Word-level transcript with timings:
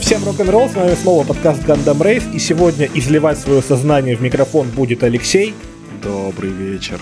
Всем 0.00 0.24
рок-н-ролл, 0.24 0.68
с 0.68 0.74
вами 0.74 0.94
снова 0.94 1.24
подкаст 1.24 1.62
Gundam 1.64 1.98
Race, 1.98 2.30
и 2.34 2.38
сегодня 2.38 2.86
изливать 2.94 3.38
свое 3.38 3.62
сознание 3.62 4.14
в 4.14 4.20
микрофон 4.20 4.68
будет 4.68 5.02
Алексей. 5.02 5.54
Добрый 6.02 6.50
вечер. 6.50 7.00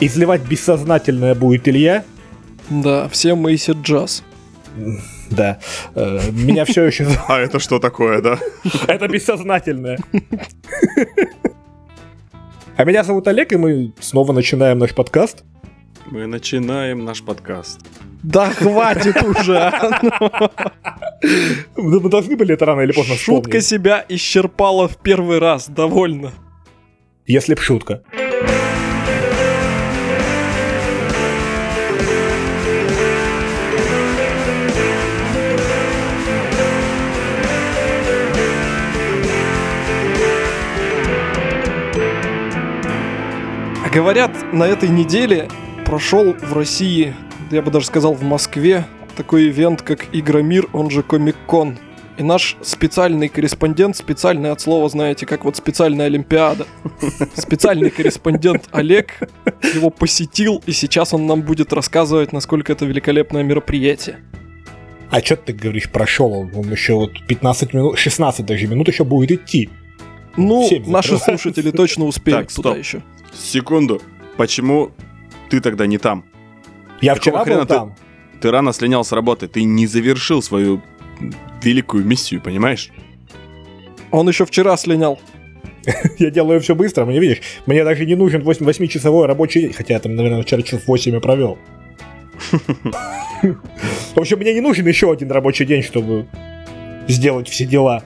Изливать 0.00 0.40
бессознательное 0.40 1.34
будет 1.34 1.68
Илья. 1.68 2.04
Да, 2.70 3.08
всем 3.08 3.38
Мейсер 3.38 3.76
Джаз. 3.76 4.22
Да. 5.30 5.58
Э, 5.94 6.20
меня 6.30 6.64
все 6.64 6.84
еще... 6.84 7.06
А 7.28 7.38
это 7.38 7.58
что 7.58 7.78
такое, 7.78 8.20
да? 8.20 8.38
Это 8.86 9.08
бессознательное. 9.08 9.98
А 12.76 12.84
меня 12.84 13.02
зовут 13.04 13.26
Олег, 13.28 13.52
и 13.52 13.56
мы 13.56 13.92
снова 14.00 14.32
начинаем 14.32 14.78
наш 14.78 14.94
подкаст. 14.94 15.42
Мы 16.10 16.26
начинаем 16.26 17.04
наш 17.04 17.22
подкаст. 17.22 17.80
Да 18.22 18.50
хватит 18.50 19.22
уже! 19.22 19.72
Мы 21.76 22.10
должны 22.10 22.36
были 22.36 22.54
это 22.54 22.66
рано 22.66 22.82
или 22.82 22.92
поздно 22.92 23.14
Шутка 23.16 23.60
себя 23.60 24.04
исчерпала 24.08 24.86
в 24.86 24.98
первый 24.98 25.38
раз, 25.38 25.68
довольно. 25.68 26.32
Если 27.26 27.54
б 27.54 27.60
шутка. 27.60 28.02
Говорят, 43.92 44.52
на 44.52 44.64
этой 44.64 44.88
неделе 44.88 45.48
прошел 45.94 46.32
в 46.32 46.52
России, 46.54 47.14
я 47.52 47.62
бы 47.62 47.70
даже 47.70 47.86
сказал 47.86 48.14
в 48.14 48.22
Москве, 48.24 48.84
такой 49.16 49.46
ивент, 49.48 49.82
как 49.82 50.06
Игромир, 50.12 50.66
он 50.72 50.90
же 50.90 51.04
Комик-кон. 51.04 51.78
И 52.18 52.24
наш 52.24 52.56
специальный 52.62 53.28
корреспондент, 53.28 53.96
специальный 53.96 54.50
от 54.50 54.60
слова, 54.60 54.88
знаете, 54.88 55.24
как 55.24 55.44
вот 55.44 55.54
специальная 55.54 56.06
Олимпиада. 56.06 56.66
Специальный 57.36 57.90
корреспондент 57.90 58.68
Олег 58.72 59.20
его 59.72 59.90
посетил, 59.90 60.60
и 60.66 60.72
сейчас 60.72 61.14
он 61.14 61.28
нам 61.28 61.42
будет 61.42 61.72
рассказывать, 61.72 62.32
насколько 62.32 62.72
это 62.72 62.86
великолепное 62.86 63.44
мероприятие. 63.44 64.18
А 65.10 65.20
что 65.20 65.36
ты 65.36 65.52
говоришь, 65.52 65.88
прошел 65.92 66.32
он? 66.32 66.50
Он 66.56 66.68
еще 66.72 66.94
вот 66.94 67.12
15 67.28 67.72
минут, 67.72 67.96
16 67.96 68.44
даже 68.44 68.66
минут 68.66 68.88
еще 68.88 69.04
будет 69.04 69.30
идти. 69.30 69.70
Ну, 70.36 70.68
наши 70.88 71.18
слушатели 71.18 71.70
точно 71.70 72.06
успеют 72.06 72.48
так, 72.48 72.52
туда 72.52 72.70
стоп. 72.70 72.78
еще. 72.78 73.02
Секунду. 73.32 74.02
Почему 74.36 74.90
ты 75.54 75.60
тогда 75.60 75.86
не 75.86 75.98
там? 75.98 76.24
Я 77.00 77.14
Какого 77.14 77.42
вчера 77.42 77.56
был 77.56 77.62
ты- 77.66 77.74
там. 77.74 77.94
Ты 78.40 78.50
рано 78.50 78.72
слинял 78.72 79.04
с 79.04 79.12
работы, 79.12 79.46
ты 79.46 79.62
не 79.62 79.86
завершил 79.86 80.42
свою 80.42 80.82
великую 81.62 82.04
миссию, 82.04 82.40
понимаешь? 82.40 82.90
Он 84.10 84.28
еще 84.28 84.44
вчера 84.44 84.76
слинял. 84.76 85.18
Я 86.18 86.30
делаю 86.30 86.60
все 86.60 86.74
быстро, 86.74 87.04
мне 87.04 87.20
видишь, 87.20 87.40
мне 87.66 87.84
даже 87.84 88.04
не 88.04 88.16
нужен 88.16 88.42
8 88.42 88.66
8-часовой 88.66 89.26
рабочий 89.26 89.60
день, 89.62 89.72
хотя 89.72 89.94
я 89.94 90.00
там, 90.00 90.16
наверное, 90.16 90.42
вчера 90.42 90.62
часов 90.62 90.86
8 90.86 91.16
и 91.16 91.20
провел. 91.20 91.58
В 94.14 94.18
общем, 94.18 94.38
мне 94.38 94.54
не 94.54 94.60
нужен 94.60 94.86
еще 94.86 95.12
один 95.12 95.30
рабочий 95.30 95.66
день, 95.66 95.82
чтобы 95.82 96.26
сделать 97.06 97.48
все 97.48 97.66
дела. 97.66 98.02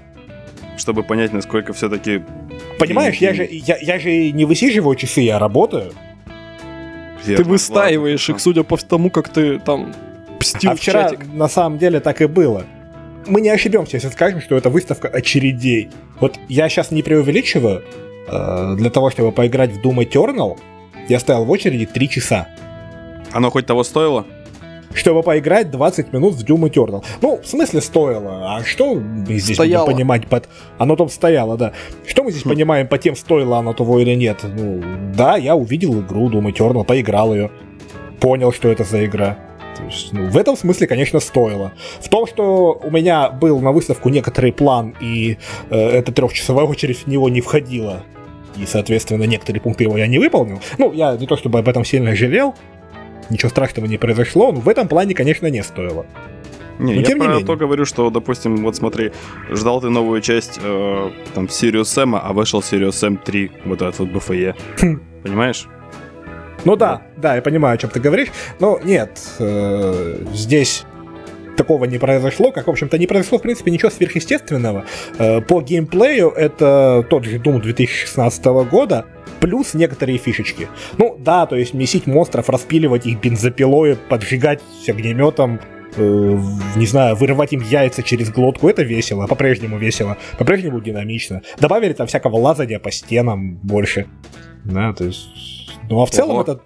Чтобы 0.77 1.03
понять, 1.03 1.33
насколько 1.33 1.73
все-таки... 1.73 2.23
Понимаешь, 2.79 3.17
я 3.17 3.33
же, 3.35 3.47
я, 3.51 3.77
я 3.81 3.99
же 3.99 4.33
не 4.33 4.45
высиживаю 4.45 4.97
часы, 4.97 5.21
я 5.21 5.39
работаю. 5.39 5.93
Ты 7.37 7.45
выстаиваешь 7.45 8.29
их, 8.29 8.41
судя 8.41 8.63
по 8.63 8.77
тому, 8.77 9.11
как 9.11 9.29
ты 9.29 9.59
там 9.59 9.95
пстил 10.41 10.71
а 10.73 10.75
в 10.75 10.79
вчера 10.79 11.11
чатик. 11.11 11.27
на 11.33 11.49
самом 11.49 11.79
деле 11.79 12.01
так 12.01 12.21
и 12.21 12.27
было. 12.27 12.65
Мы 13.27 13.41
не 13.41 13.51
ошибемся, 13.51 13.97
если 13.97 14.09
скажем, 14.09 14.41
что 14.41 14.57
это 14.57 14.71
выставка 14.71 15.09
очередей. 15.09 15.91
Вот 16.21 16.39
я 16.49 16.69
сейчас 16.69 16.91
не 16.91 17.03
преувеличиваю. 17.03 17.85
э, 18.29 18.75
Для 18.77 18.91
того, 18.91 19.11
чтобы 19.11 19.33
поиграть 19.33 19.73
в 19.73 19.81
Doom 19.85 20.09
Eternal, 20.09 20.59
я 21.09 21.19
стоял 21.21 21.45
в 21.45 21.51
очереди 21.51 21.87
3 21.87 22.09
часа. 22.09 22.49
Оно 23.33 23.51
хоть 23.51 23.67
того 23.67 23.85
стоило? 23.85 24.25
Чтобы 24.95 25.23
поиграть 25.23 25.71
20 25.71 26.13
минут 26.13 26.35
в 26.35 26.45
Doom 26.45 26.71
Eternal. 26.71 27.05
Ну, 27.21 27.41
в 27.43 27.47
смысле 27.47 27.81
стоило. 27.81 28.57
А 28.57 28.65
что 28.65 28.95
мы 28.95 29.39
здесь 29.39 29.57
Стояло. 29.57 29.85
будем 29.85 29.97
понимать 29.97 30.27
под... 30.27 30.49
Оно 30.79 30.97
там 30.97 31.09
стояло, 31.09 31.57
да. 31.57 31.73
Что 32.07 32.25
мы 32.25 32.31
здесь 32.31 32.45
Хм. 32.45 32.51
понимаем 32.51 32.89
по 32.89 32.99
тем, 32.99 33.15
стоило 33.17 33.59
оно 33.59 33.73
того 33.73 34.01
или 34.01 34.15
нет? 34.15 34.41
Ну, 34.43 34.83
да, 35.15 35.37
я 35.37 35.55
увидел 35.57 36.01
игру 36.01 36.31
Doom 36.31 36.53
Eternal, 36.53 36.85
поиграл 36.85 37.35
ее. 37.35 37.51
Понял, 38.21 38.53
что 38.53 38.69
это 38.69 38.85
за 38.85 39.05
игра. 39.05 39.39
То 39.77 39.85
есть, 39.85 40.13
ну, 40.13 40.29
в 40.29 40.37
этом 40.37 40.57
смысле, 40.57 40.87
конечно, 40.89 41.21
стоило. 41.21 41.73
В 42.01 42.09
том, 42.09 42.27
что 42.27 42.81
у 42.83 42.91
меня 42.91 43.31
был 43.31 43.61
на 43.61 43.71
выставку 43.71 44.09
некоторый 44.09 44.53
план, 44.53 44.97
и 45.01 45.39
э, 45.71 45.77
эта 45.79 46.11
трехчасовая 46.11 46.65
очередь 46.65 47.05
в 47.05 47.07
него 47.07 47.29
не 47.29 47.41
входила. 47.41 48.03
И, 48.57 48.67
соответственно, 48.67 49.23
некоторые 49.23 49.61
пункты 49.61 49.85
его 49.85 49.97
я 49.97 50.09
не 50.09 50.19
выполнил. 50.19 50.59
Ну, 50.79 50.93
я 50.93 51.17
не 51.17 51.27
то 51.29 51.37
чтобы 51.37 51.61
об 51.61 51.69
этом 51.69 51.85
сильно 51.85 52.17
жалел, 52.17 52.57
ничего 53.31 53.49
страшного 53.49 53.87
не 53.87 53.99
произошло, 53.99 54.53
но 54.53 54.61
в 54.61 54.69
этом 54.69 54.89
плане, 54.89 55.15
конечно, 55.15 55.47
не 55.47 55.63
стоило. 55.63 56.07
Не, 56.79 56.95
Но 56.95 57.01
я 57.01 57.07
тем 57.07 57.19
не 57.19 57.25
про 57.25 57.33
менее. 57.33 57.47
то 57.47 57.57
говорю, 57.57 57.85
что, 57.85 58.09
допустим, 58.11 58.63
вот 58.63 58.77
смотри, 58.77 59.11
ждал 59.51 59.81
ты 59.81 59.91
новую 59.91 60.21
часть 60.21 60.61
э, 60.63 61.11
там 61.35 61.47
Sirius 61.47 61.83
Sam, 61.83 62.21
а 62.23 62.33
вышел 62.33 62.61
Sirius 62.61 62.91
Sam 62.91 63.19
3, 63.23 63.51
вот 63.65 63.83
этот 63.83 63.99
вот 63.99 64.09
BFE. 64.11 64.55
Хм. 64.81 65.01
Понимаешь? 65.25 65.67
Ну 66.65 66.77
да, 66.77 67.03
да, 67.17 67.35
я 67.37 67.43
понимаю, 67.43 67.75
о 67.75 67.79
чем 67.79 67.91
ты 67.91 67.99
говоришь, 68.01 68.29
но 68.61 68.79
нет, 68.85 69.19
э, 69.41 70.25
здесь 70.33 70.85
такого 71.59 71.85
не 71.85 71.99
произошло, 71.99 72.53
как, 72.53 72.69
в 72.69 72.71
общем-то, 72.71 72.97
не 72.97 73.07
произошло, 73.07 73.39
в 73.39 73.43
принципе, 73.43 73.71
ничего 73.71 73.91
сверхъестественного. 73.91 74.87
Э, 75.19 75.43
по 75.43 75.61
геймплею 75.61 76.31
это 76.31 77.05
тот 77.11 77.25
же 77.25 77.37
Doom 77.37 77.61
2016 77.61 78.45
года, 78.71 79.05
плюс 79.41 79.75
некоторые 79.75 80.17
фишечки. 80.19 80.69
Ну 80.97 81.17
да, 81.19 81.45
то 81.47 81.57
есть 81.57 81.75
месить 81.75 82.07
монстров, 82.07 82.49
распиливать 82.49 83.07
их 83.07 83.21
бензопилой, 83.21 83.97
поджигать 83.97 84.63
огнеметом, 84.87 85.61
э, 85.97 86.39
не 86.77 86.87
знаю, 86.87 87.17
вырывать 87.17 87.53
им 87.53 87.61
яйца 87.61 88.03
через 88.03 88.31
глотку, 88.31 88.69
это 88.69 88.83
весело, 88.83 89.27
по-прежнему 89.27 89.79
весело, 89.79 90.17
по-прежнему 90.39 90.81
динамично. 90.81 91.43
Добавили 91.59 91.93
там 91.93 92.07
всякого 92.07 92.37
лазания 92.37 92.79
по 92.79 92.91
стенам 92.91 93.57
больше. 93.57 94.07
Да, 94.65 94.93
то 94.93 95.05
есть... 95.05 95.29
Ну 95.91 96.01
а 96.03 96.07
в 96.07 96.11
целом 96.11 96.37
Ого. 96.37 96.43
это 96.43 96.61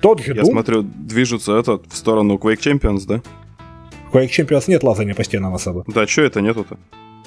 тот 0.00 0.20
же 0.20 0.32
Я 0.34 0.42
Doom. 0.42 0.52
смотрю, 0.52 0.82
движутся 0.82 1.52
этот 1.56 1.92
в 1.92 1.96
сторону 1.96 2.36
Quake 2.36 2.58
Champions, 2.58 3.06
да? 3.06 3.20
Quake 4.12 4.28
Champions 4.28 4.64
нет 4.68 4.82
лазания 4.82 5.14
по 5.14 5.24
стенам 5.24 5.54
особо. 5.54 5.84
Да, 5.86 6.06
что 6.06 6.22
это 6.22 6.40
нету-то? 6.40 6.78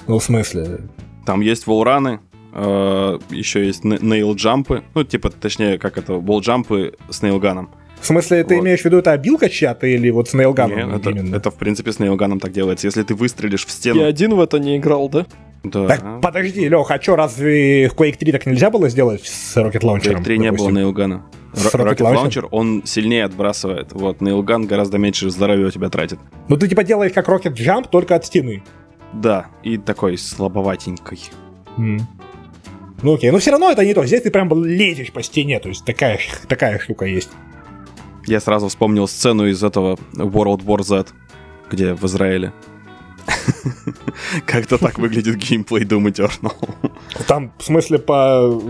Ну, 0.06 0.18
в 0.18 0.24
смысле... 0.24 0.80
Там 1.24 1.40
есть 1.40 1.66
волраны, 1.68 2.18
еще 2.52 3.64
есть 3.64 3.84
не- 3.84 3.96
нейл-джампы, 3.98 4.82
ну, 4.94 5.04
типа, 5.04 5.30
точнее, 5.30 5.78
как 5.78 5.96
это, 5.98 6.14
волл-джампы 6.14 6.94
с 7.08 7.22
нейлганом. 7.22 7.70
В 8.00 8.06
смысле, 8.06 8.42
ты 8.42 8.56
Вот. 8.56 8.62
имеешь 8.64 8.80
в 8.80 8.84
виду 8.84 8.98
это 8.98 9.12
обилка 9.12 9.48
чья-то 9.48 9.86
или 9.86 10.10
вот 10.10 10.28
с 10.28 10.34
нейлганом 10.34 10.76
Не, 10.90 10.96
это, 10.96 11.10
именно? 11.10 11.36
это, 11.36 11.52
в 11.52 11.54
принципе, 11.54 11.92
с 11.92 12.00
нейлганом 12.00 12.40
так 12.40 12.50
делается. 12.50 12.88
Если 12.88 13.04
ты 13.04 13.14
выстрелишь 13.14 13.64
в 13.64 13.68
Я 13.68 13.74
стену... 13.74 14.04
один 14.04 14.34
в 14.34 14.40
это 14.40 14.58
не 14.58 14.76
играл, 14.76 15.08
да? 15.08 15.26
Да. 15.64 15.86
Так, 15.86 16.20
подожди, 16.20 16.68
Лех, 16.68 16.90
а 16.90 17.00
что, 17.00 17.14
разве 17.16 17.88
в 17.88 17.94
Quake 17.94 18.16
3 18.16 18.32
так 18.32 18.46
нельзя 18.46 18.70
было 18.70 18.88
сделать 18.88 19.24
с 19.24 19.56
Rocket 19.56 19.82
Launcher? 19.82 20.14
Quake 20.14 20.24
3 20.24 20.38
не 20.38 20.52
было 20.52 20.70
нейлгана. 20.70 21.24
Rocket 21.52 21.96
Rocket 21.96 22.14
Launcher? 22.14 22.48
Он 22.50 22.82
сильнее 22.84 23.24
отбрасывает. 23.24 23.92
Вот, 23.92 24.20
нейлган 24.20 24.66
гораздо 24.66 24.98
меньше 24.98 25.30
здоровья 25.30 25.66
у 25.66 25.70
тебя 25.70 25.88
тратит. 25.88 26.18
Ну, 26.48 26.56
ты 26.56 26.66
типа 26.68 26.82
делаешь 26.82 27.12
как 27.12 27.28
Rocket 27.28 27.54
Jump, 27.54 27.88
только 27.90 28.16
от 28.16 28.24
стены. 28.24 28.64
Да, 29.12 29.46
и 29.62 29.76
такой 29.76 30.18
слабоватенькой. 30.18 31.20
Ну 31.76 33.14
окей, 33.14 33.30
но 33.30 33.38
все 33.38 33.50
равно 33.50 33.70
это 33.70 33.84
не 33.84 33.94
то. 33.94 34.04
Здесь 34.06 34.22
ты 34.22 34.30
прям 34.30 34.64
лезешь 34.64 35.12
по 35.12 35.22
стене, 35.22 35.58
то 35.58 35.68
есть 35.68 35.84
такая, 35.84 36.18
такая 36.48 36.78
штука 36.78 37.04
есть. 37.04 37.30
Я 38.26 38.40
сразу 38.40 38.68
вспомнил 38.68 39.08
сцену 39.08 39.46
из 39.46 39.62
этого 39.64 39.98
World 40.14 40.64
War 40.64 40.82
Z, 40.82 41.06
где 41.70 41.94
в 41.94 42.04
Израиле. 42.04 42.52
Как-то 44.46 44.78
так 44.78 44.98
выглядит 44.98 45.36
геймплей 45.36 45.84
Doom 45.84 46.04
Eternal. 46.12 46.52
Там, 47.26 47.52
в 47.58 47.64
смысле, 47.64 47.98
по... 47.98 48.60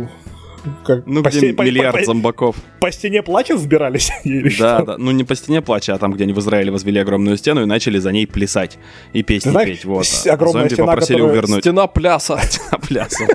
как, 0.84 1.06
Ну, 1.06 1.22
по, 1.22 1.28
где 1.31 1.38
стене- 1.52 1.64
миллиард 1.64 1.99
по- 1.99 2.04
зомбаков. 2.04 2.56
по 2.81 2.90
стене 2.93 3.22
плача 3.22 3.54
взбирались? 3.56 4.10
Или 4.25 4.49
Да, 4.58 4.76
что? 4.78 4.84
да. 4.87 4.94
Ну, 4.99 5.10
не 5.10 5.25
по 5.25 5.34
стене 5.34 5.62
плача, 5.62 5.94
а 5.94 5.99
там, 5.99 6.12
где 6.12 6.25
они 6.25 6.32
в 6.32 6.38
Израиле 6.38 6.70
возвели 6.70 7.00
огромную 7.00 7.37
стену 7.37 7.62
и 7.62 7.66
начали 7.66 7.99
за 7.99 8.12
ней 8.12 8.26
плясать. 8.26 8.78
И 9.12 9.22
песни 9.22 9.50
знаешь, 9.50 9.69
петь. 9.70 9.84
Вот. 9.84 10.06
А 10.26 10.32
огромная 10.32 10.62
зомби 10.62 10.75
стена, 10.75 10.87
попросили 10.87 11.16
которая- 11.19 11.32
увернуть. 11.32 11.60
Стена 11.60 11.87
пляса. 11.87 12.38
Стена 12.43 12.78
пляса. 12.78 13.26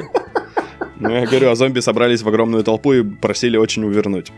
Ну, 1.00 1.10
я 1.12 1.26
говорю, 1.28 1.52
а 1.52 1.56
зомби 1.56 1.80
собрались 1.80 2.22
в 2.24 2.28
огромную 2.28 2.64
толпу 2.64 2.94
и 2.94 3.04
просили 3.04 3.56
очень 3.58 3.84
увернуть. 3.84 4.32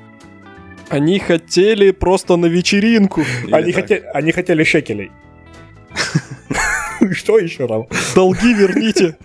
Они 0.90 1.20
хотели 1.20 1.92
просто 1.92 2.36
на 2.36 2.48
вечеринку. 2.48 3.24
Они, 3.52 3.72
хотели, 3.72 4.04
они 4.14 4.32
хотели 4.32 4.64
шекелей. 4.64 5.12
Что 7.12 7.38
еще 7.38 7.68
там? 7.68 7.88
Долги 8.16 8.54
верните. 8.54 9.16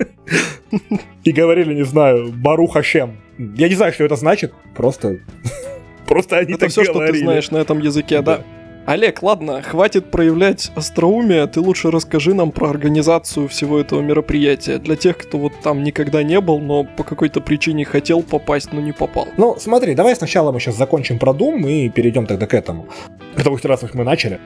И 1.24 1.32
говорили, 1.32 1.74
не 1.74 1.84
знаю, 1.84 2.32
Бару 2.32 2.66
Хашем. 2.66 3.16
Я 3.38 3.68
не 3.68 3.74
знаю, 3.74 3.92
что 3.92 4.04
это 4.04 4.16
значит. 4.16 4.52
Просто... 4.76 5.18
Просто 6.06 6.38
они 6.38 6.52
Это 6.52 6.60
так 6.60 6.70
все, 6.70 6.84
что 6.84 7.06
ты 7.06 7.18
знаешь 7.18 7.50
на 7.50 7.58
этом 7.58 7.80
языке, 7.80 8.20
да? 8.20 8.42
Олег, 8.86 9.22
ладно, 9.22 9.62
хватит 9.62 10.10
проявлять 10.10 10.70
остроумие, 10.76 11.46
ты 11.46 11.60
лучше 11.60 11.90
расскажи 11.90 12.34
нам 12.34 12.52
про 12.52 12.68
организацию 12.68 13.48
всего 13.48 13.80
этого 13.80 14.02
мероприятия. 14.02 14.76
Для 14.78 14.94
тех, 14.94 15.16
кто 15.16 15.38
вот 15.38 15.54
там 15.62 15.82
никогда 15.82 16.22
не 16.22 16.38
был, 16.38 16.58
но 16.58 16.84
по 16.84 17.02
какой-то 17.02 17.40
причине 17.40 17.86
хотел 17.86 18.22
попасть, 18.22 18.74
но 18.74 18.82
не 18.82 18.92
попал. 18.92 19.28
Ну, 19.38 19.56
смотри, 19.58 19.94
давай 19.94 20.14
сначала 20.14 20.52
мы 20.52 20.60
сейчас 20.60 20.76
закончим 20.76 21.18
про 21.18 21.32
Doom 21.32 21.66
и 21.66 21.88
перейдем 21.88 22.26
тогда 22.26 22.46
к 22.46 22.52
этому. 22.52 22.86
Потому 23.34 23.56
что 23.56 23.68
раз 23.68 23.82
уж 23.82 23.94
мы 23.94 24.04
начали. 24.04 24.38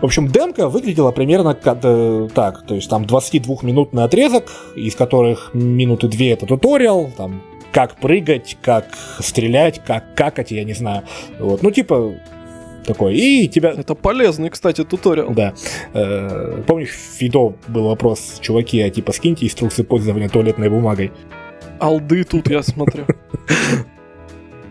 В 0.00 0.04
общем, 0.04 0.28
демка 0.28 0.68
выглядела 0.68 1.12
примерно 1.12 1.54
как, 1.54 1.80
э, 1.82 2.28
так, 2.34 2.66
то 2.66 2.74
есть 2.74 2.88
там 2.88 3.04
22-минутный 3.04 4.04
отрезок, 4.04 4.50
из 4.74 4.94
которых 4.94 5.50
минуты 5.52 6.08
две 6.08 6.32
это 6.32 6.46
туториал, 6.46 7.10
там 7.16 7.42
как 7.72 7.96
прыгать, 8.00 8.56
как 8.62 8.86
стрелять, 9.18 9.80
как 9.84 10.14
какать, 10.14 10.52
я 10.52 10.64
не 10.64 10.72
знаю. 10.72 11.02
Вот, 11.38 11.62
ну 11.62 11.70
типа 11.70 12.14
такой. 12.86 13.14
И 13.14 13.48
тебя... 13.48 13.70
Это 13.76 13.94
полезный, 13.94 14.48
кстати, 14.48 14.84
туториал. 14.84 15.32
Да. 15.32 15.52
Э, 15.92 16.62
помнишь, 16.66 16.90
в 16.90 17.18
Фидо 17.18 17.54
был 17.68 17.84
вопрос, 17.84 18.38
чуваки, 18.40 18.80
а 18.80 18.90
типа 18.90 19.12
скиньте 19.12 19.44
инструкции 19.44 19.82
пользования 19.82 20.28
туалетной 20.28 20.70
бумагой. 20.70 21.12
Алды 21.78 22.24
тут, 22.24 22.48
я 22.48 22.62
смотрю. 22.62 23.04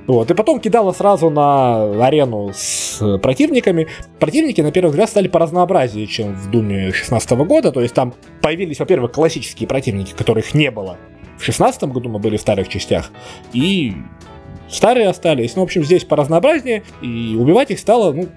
Вот, 0.10 0.32
и 0.32 0.34
потом 0.34 0.60
кидала 0.60 0.92
сразу 0.92 1.30
на 1.30 1.84
арену 2.04 2.50
с 2.52 3.20
противниками. 3.20 3.88
Противники, 4.18 4.60
на 4.60 4.72
первый 4.72 4.90
взгляд, 4.90 5.08
стали 5.08 5.28
по 5.28 5.38
разнообразию, 5.38 6.08
чем 6.08 6.34
в 6.34 6.50
Думе 6.50 6.92
16 6.92 7.30
года. 7.46 7.72
То 7.72 7.80
есть 7.80 7.94
там 7.94 8.16
появились, 8.42 8.80
во-первых, 8.80 9.12
классические 9.12 9.68
противники, 9.68 10.14
которых 10.14 10.56
не 10.56 10.72
было 10.72 10.98
в 11.38 11.44
16 11.44 11.84
году, 11.84 12.10
мы 12.10 12.18
были 12.18 12.38
в 12.38 12.42
старых 12.42 12.70
частях. 12.70 13.12
И 13.54 13.94
старые 14.68 15.10
остались. 15.10 15.56
Ну, 15.56 15.62
в 15.62 15.66
общем, 15.66 15.84
здесь 15.84 16.06
по 16.06 16.16
разнообразнее. 16.16 16.82
И 17.04 17.36
убивать 17.40 17.70
их 17.70 17.78
стало, 17.78 18.12
ну, 18.12 18.30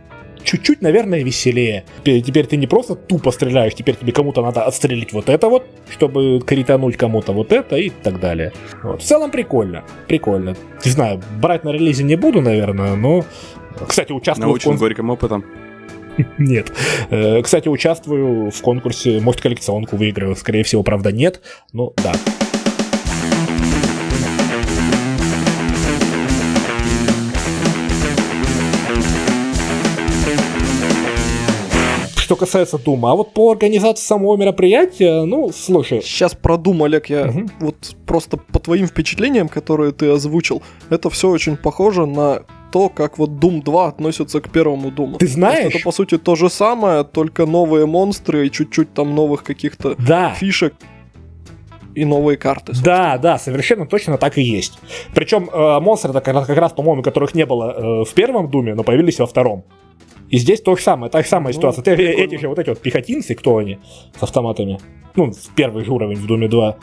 чуть-чуть, 0.45 0.83
наверное, 0.83 1.23
веселее. 1.23 1.85
Теперь 2.05 2.47
ты 2.47 2.57
не 2.57 2.67
просто 2.67 2.95
тупо 2.95 3.31
стреляешь, 3.31 3.75
теперь 3.75 3.97
тебе 3.97 4.13
кому-то 4.13 4.43
надо 4.43 4.65
отстрелить 4.65 5.13
вот 5.13 5.29
это 5.29 5.49
вот, 5.49 5.67
чтобы 5.91 6.41
критануть 6.41 6.97
кому-то 6.97 7.33
вот 7.33 7.53
это 7.53 7.77
и 7.77 7.91
так 7.91 8.21
далее. 8.21 8.53
Вот. 8.83 9.03
В 9.03 9.05
целом 9.05 9.31
прикольно, 9.31 9.85
прикольно. 10.09 10.57
Не 10.85 10.91
знаю, 10.91 11.23
брать 11.41 11.65
на 11.65 11.71
релизе 11.71 12.05
не 12.05 12.17
буду, 12.17 12.41
наверное, 12.41 12.95
но... 12.95 13.25
Кстати, 13.87 14.13
участвую 14.13 14.49
Научен 14.49 14.77
в... 14.77 14.79
горьким 14.79 15.11
опытом. 15.11 15.45
Нет. 16.39 16.73
Э, 17.11 17.41
кстати, 17.43 17.69
участвую 17.69 18.51
в 18.51 18.61
конкурсе, 18.63 19.21
может, 19.21 19.41
коллекционку 19.41 19.97
выиграю. 19.97 20.37
Скорее 20.37 20.63
всего, 20.63 20.83
правда, 20.83 21.13
нет. 21.13 21.41
Но 21.73 21.93
да. 22.03 22.13
Что 32.33 32.37
касается 32.47 32.79
Дума. 32.79 33.13
А 33.13 33.15
вот 33.15 33.35
по 33.35 33.51
организации 33.51 34.05
самого 34.05 34.37
мероприятия, 34.39 35.25
ну, 35.25 35.51
слушай. 35.53 36.01
Сейчас 36.03 36.35
про 36.35 36.57
Дум, 36.57 36.83
Олег, 36.83 37.11
я 37.11 37.27
угу. 37.27 37.51
вот 37.61 37.95
просто 38.07 38.39
по 38.39 38.59
твоим 38.59 38.87
впечатлениям, 38.87 39.49
которые 39.49 39.93
ты 39.93 40.09
озвучил, 40.09 40.63
это 40.89 41.11
все 41.11 41.29
очень 41.29 41.59
похоже 41.59 42.07
на 42.07 42.45
то, 42.73 42.89
как 42.89 43.19
вот 43.19 43.31
Doom 43.31 43.63
2 43.63 43.87
относится 43.87 44.41
к 44.41 44.51
первому 44.51 44.91
Думу. 44.91 45.19
Ты 45.19 45.27
знаешь? 45.27 45.75
это, 45.75 45.85
по 45.85 45.93
сути, 45.93 46.17
то 46.17 46.35
же 46.35 46.49
самое, 46.49 47.05
только 47.05 47.45
новые 47.45 47.85
монстры 47.85 48.47
и 48.47 48.51
чуть-чуть 48.51 48.95
там 48.95 49.15
новых 49.15 49.45
каких-то 49.45 49.95
да. 49.99 50.31
фишек 50.31 50.73
и 51.95 52.07
новые 52.07 52.39
карты. 52.39 52.73
Собственно. 52.73 52.97
Да, 52.97 53.19
да, 53.19 53.39
совершенно 53.39 53.87
точно 53.87 54.17
так 54.17 54.39
и 54.39 54.43
есть. 54.43 54.79
Причем 55.15 55.51
э, 55.53 55.81
монстры, 55.81 56.15
как 56.15 56.29
раз, 56.29 56.47
как 56.47 56.57
раз 56.57 56.73
по-моему, 56.73 57.03
которых 57.03 57.35
не 57.35 57.45
было 57.45 57.75
э, 57.77 58.05
в 58.05 58.15
первом 58.15 58.51
Думе, 58.51 58.75
но 58.75 58.85
появились 58.85 59.19
во 59.19 59.27
втором. 59.27 59.65
И 60.33 60.39
здесь 60.39 60.63
то 60.63 60.75
же 60.77 60.83
самое, 60.83 61.13
та 61.13 61.23
же 61.23 61.29
самая 61.29 61.53
ну, 61.53 61.59
ситуация. 61.59 61.83
Ты, 61.83 61.93
эти 61.93 62.39
же 62.39 62.49
вот 62.49 62.59
эти 62.59 62.71
вот 62.71 62.81
пехотинцы, 62.81 63.35
кто 63.35 63.59
они 63.59 63.79
с 64.19 64.23
автоматами? 64.23 64.81
Ну, 65.15 65.31
первый 65.55 65.85
же 65.85 65.93
уровень 65.93 66.17
в 66.17 66.27
Думе 66.27 66.49
2. 66.49 66.77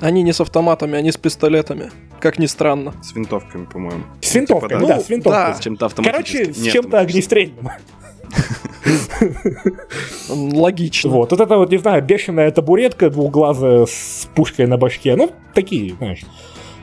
Они 0.00 0.22
не 0.22 0.32
с 0.32 0.40
автоматами, 0.40 0.96
они 0.96 1.12
с 1.12 1.18
пистолетами. 1.18 1.90
Как 2.18 2.38
ни 2.38 2.46
странно. 2.46 2.94
С 3.02 3.14
винтовками, 3.14 3.66
по-моему. 3.66 4.04
С 4.22 4.34
винтовками, 4.34 4.80
ну, 4.80 4.86
да, 4.86 5.00
с 5.00 5.08
винтовками. 5.10 5.52
Да. 5.52 5.54
С 5.54 5.60
чем-то 5.60 5.90
Короче, 6.02 6.54
с 6.54 6.72
чем-то 6.72 6.98
огнестрельным. 6.98 7.68
Логично. 10.30 11.10
Вот, 11.10 11.30
вот 11.32 11.40
это 11.40 11.58
вот, 11.58 11.70
не 11.70 11.76
знаю, 11.76 12.02
бешеная 12.02 12.50
табуретка 12.52 13.10
двухглазая 13.10 13.84
с 13.84 14.26
пушкой 14.34 14.66
на 14.66 14.78
башке. 14.78 15.14
Ну, 15.14 15.30
такие, 15.52 15.94
знаешь. 15.96 16.22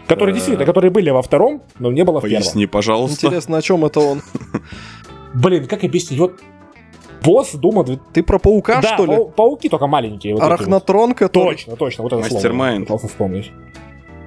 Которые 0.08 0.34
э. 0.34 0.36
действительно, 0.36 0.68
которые 0.68 0.92
были 0.92 1.10
во 1.10 1.24
втором, 1.24 1.64
но 1.80 1.92
не 1.92 2.04
было 2.04 2.20
в 2.20 2.24
первом. 2.24 2.44
Поясни, 2.44 2.68
пожалуйста. 2.68 3.26
Интересно, 3.26 3.58
о 3.58 3.62
чем 3.64 3.86
это 3.86 4.00
он? 4.02 4.22
Блин, 5.36 5.68
как 5.68 5.84
объяснить? 5.84 6.20
Вот 6.20 6.42
босс 7.24 7.54
Дума... 7.54 7.84
Ты 7.84 8.24
про 8.24 8.40
паука, 8.40 8.82
да, 8.82 8.94
что 8.94 9.06
ли? 9.06 9.16
Пау- 9.16 9.32
пауки 9.32 9.70
только 9.70 9.88
маленькие. 9.88 10.34
Вот 10.36 10.44
Арахнотрон, 10.44 11.10
вот. 11.10 11.18
который... 11.18 11.56
Точно, 11.56 11.76
точно, 11.76 12.04
вот 12.04 12.14
это 12.14 12.22
Мастер-майнд. 12.34 12.88
слово. 12.88 13.08
вспомнить. 13.08 13.52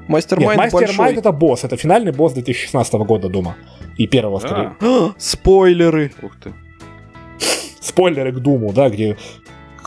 Мастер-майнд 0.09 0.73
Мастер-майнд 0.73 1.19
это 1.19 1.33
босс, 1.33 1.65
это 1.65 1.77
финальный 1.77 2.13
босс 2.13 2.33
2016 2.33 2.95
года 2.95 3.29
Дума. 3.29 3.57
И 3.97 4.07
первого, 4.07 4.41
да. 4.41 4.49
скорее. 4.49 4.75
Спойлеры. 5.19 6.13
Ух 6.23 6.33
ты. 6.43 6.53
Спойлеры 7.81 8.33
к 8.33 8.39
Думу, 8.39 8.73
да, 8.73 8.89
где 8.89 9.17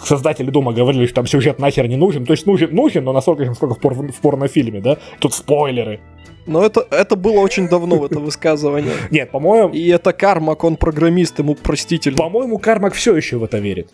создатели 0.08 0.50
Дума 0.50 0.74
говорили, 0.74 1.06
что 1.06 1.16
там 1.16 1.28
сюжет 1.28 1.60
нахер 1.60 1.88
не 1.88 1.96
нужен. 1.96 2.26
То 2.26 2.34
есть 2.34 2.46
нужен, 2.46 2.74
нужен, 2.74 3.04
но 3.04 3.14
настолько, 3.14 3.46
насколько 3.46 3.76
в, 3.76 3.80
пор, 3.80 3.94
в 3.94 4.22
порнофильме, 4.22 4.82
да? 4.82 4.98
Тут 5.20 5.34
спойлеры. 5.34 6.00
Но 6.48 6.64
это, 6.64 6.86
это 6.90 7.16
было 7.16 7.40
очень 7.40 7.68
давно, 7.68 8.06
это 8.06 8.20
высказывание. 8.20 8.94
Нет, 9.12 9.32
по-моему... 9.32 9.74
И 9.74 9.88
это 9.88 10.12
Кармак, 10.12 10.64
он 10.64 10.76
программист, 10.76 11.40
ему 11.40 11.56
простительно. 11.56 12.18
По-моему, 12.18 12.58
Кармак 12.58 12.94
все 12.94 13.16
еще 13.16 13.38
в 13.38 13.44
это 13.44 13.60
верит. 13.60 13.92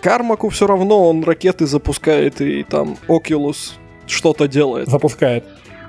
Кармаку 0.00 0.48
все 0.48 0.66
равно, 0.66 1.08
он 1.08 1.22
ракеты 1.22 1.66
запускает, 1.66 2.40
и 2.40 2.64
там 2.64 2.96
Oculus 3.08 3.74
что-то 4.06 4.48
делает. 4.48 4.88
Запускает. 4.88 5.44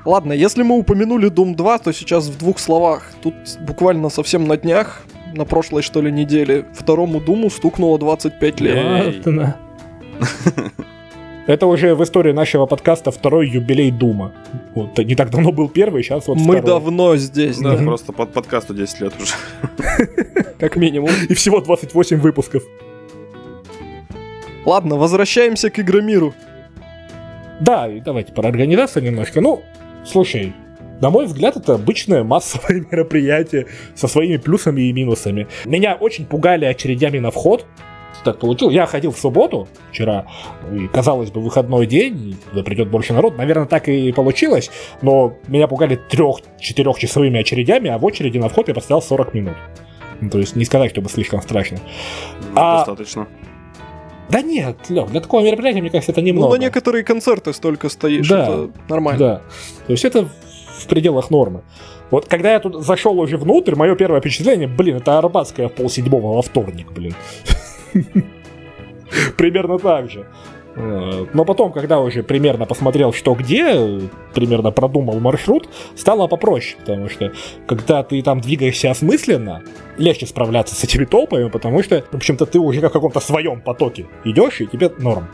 Ладно, 0.06 0.34
если 0.34 0.64
мы 0.64 0.78
упомянули 0.78 1.32
Doom 1.32 1.56
2, 1.56 1.78
то 1.80 1.92
сейчас 1.94 2.28
в 2.28 2.38
двух 2.38 2.60
словах. 2.60 3.12
Тут 3.22 3.34
буквально 3.62 4.10
совсем 4.10 4.48
на 4.48 4.58
днях, 4.58 5.04
на 5.34 5.46
прошлой 5.46 5.82
что 5.82 6.02
ли 6.02 6.12
неделе, 6.12 6.66
второму 6.74 7.20
Думу 7.20 7.50
стукнуло 7.50 8.00
25 8.00 8.62
лет. 8.62 9.26
Ладно. 9.26 9.58
Это 11.46 11.68
уже 11.68 11.94
в 11.94 12.02
истории 12.04 12.32
нашего 12.32 12.66
подкаста 12.66 13.12
второй 13.12 13.50
юбилей 13.50 13.92
Дума. 13.92 14.32
Вот, 14.76 14.98
не 14.98 15.16
так 15.16 15.30
давно 15.30 15.52
был 15.52 15.68
первый, 15.68 16.02
сейчас 16.02 16.28
вот 16.28 16.38
Мы 16.38 16.58
второй. 16.58 16.62
давно 16.62 17.18
здесь, 17.18 17.58
да. 17.58 17.76
да. 17.76 17.84
Просто 17.84 18.14
под 18.14 18.32
подкасту 18.32 18.74
10 18.74 19.02
лет 19.02 19.14
уже. 19.22 19.34
Как 20.60 20.78
минимум. 20.78 21.10
И 21.28 21.34
всего 21.34 21.60
28 21.60 22.18
выпусков. 22.18 22.64
Ладно, 24.66 24.96
возвращаемся 24.96 25.70
к 25.70 25.80
Игромиру. 25.80 26.34
Да, 27.60 27.90
и 27.90 28.00
давайте 28.00 28.32
про 28.32 28.48
организацию 28.48 29.04
немножко. 29.04 29.42
Ну, 29.42 29.64
слушай, 30.06 30.54
на 31.02 31.10
мой 31.10 31.26
взгляд, 31.26 31.58
это 31.58 31.76
обычное 31.76 32.24
массовое 32.24 32.86
мероприятие 32.92 33.68
со 33.96 34.08
своими 34.08 34.38
плюсами 34.38 34.82
и 34.82 34.94
минусами. 34.94 35.48
Меня 35.66 35.96
очень 35.96 36.26
пугали 36.26 36.66
очередями 36.66 37.20
на 37.20 37.32
вход, 37.32 37.66
так 38.24 38.40
получилось. 38.40 38.74
Я 38.74 38.86
ходил 38.86 39.12
в 39.12 39.18
субботу 39.18 39.68
вчера, 39.92 40.26
и, 40.72 40.88
казалось 40.88 41.32
бы, 41.32 41.42
выходной 41.42 41.86
день, 41.86 42.38
туда 42.50 42.64
придет 42.64 42.90
больше 42.90 43.14
народ. 43.14 43.38
Наверное, 43.38 43.66
так 43.66 43.90
и 43.90 44.12
получилось, 44.12 44.72
но 45.02 45.36
меня 45.48 45.68
пугали 45.68 46.00
трех-четырехчасовыми 46.10 47.40
очередями, 47.40 47.90
а 47.90 47.98
в 47.98 48.06
очереди 48.06 48.38
на 48.38 48.50
вход 48.50 48.68
я 48.68 48.74
постоял 48.74 49.02
40 49.02 49.34
минут. 49.34 49.56
Ну, 50.22 50.30
то 50.30 50.40
есть 50.40 50.56
не 50.56 50.64
сказать, 50.66 50.92
чтобы 50.92 51.10
слишком 51.10 51.42
страшно. 51.42 51.80
Ну, 52.40 52.54
а... 52.56 52.78
Достаточно. 52.78 53.28
Да 54.30 54.42
нет, 54.42 54.78
Лёх, 54.90 55.12
для 55.12 55.20
такого 55.20 55.44
мероприятия, 55.44 55.82
мне 55.82 55.90
кажется, 55.90 56.14
это 56.14 56.22
немного. 56.22 56.48
Ну, 56.48 56.56
на 56.56 56.62
некоторые 56.62 57.04
концерты 57.04 57.54
столько 57.54 57.90
стоишь, 57.90 58.28
да, 58.28 58.44
это 58.44 58.70
нормально. 58.88 59.20
Да, 59.20 59.42
то 59.86 59.92
есть 59.92 60.06
это 60.06 60.30
в 60.84 60.88
пределах 60.88 61.32
нормы. 61.32 61.64
Вот 62.12 62.28
когда 62.28 62.54
я 62.54 62.60
тут 62.60 62.84
зашел 62.84 63.20
уже 63.20 63.38
внутрь, 63.38 63.76
мое 63.76 63.96
первое 63.96 64.20
впечатление, 64.20 64.68
блин, 64.68 64.98
это 64.98 65.18
Арбатская 65.18 65.68
в 65.68 65.74
полседьмого 65.74 66.36
во 66.36 66.42
вторник, 66.42 66.92
блин. 66.92 67.16
Примерно 69.38 69.80
так 69.80 70.10
же. 70.10 70.26
Но 70.76 71.46
потом, 71.46 71.72
когда 71.72 72.00
уже 72.00 72.24
примерно 72.24 72.66
посмотрел, 72.66 73.14
что 73.14 73.36
где, 73.36 74.00
примерно 74.34 74.72
продумал 74.72 75.20
маршрут, 75.20 75.70
стало 75.96 76.28
попроще, 76.28 76.78
потому 76.80 77.10
что 77.10 77.32
когда 77.68 78.02
ты 78.04 78.22
там 78.24 78.42
двигаешься 78.42 78.90
осмысленно, 78.90 79.62
легче 79.98 80.26
справляться 80.26 80.76
с 80.76 80.84
этими 80.84 81.06
толпами, 81.06 81.50
потому 81.50 81.84
что, 81.84 82.04
в 82.12 82.16
общем-то, 82.16 82.48
ты 82.48 82.60
уже 82.60 82.80
в 82.80 82.90
каком-то 82.90 83.20
своем 83.20 83.62
потоке 83.62 84.08
идешь, 84.24 84.62
и 84.62 84.66
тебе 84.66 84.92
норм. 84.98 85.28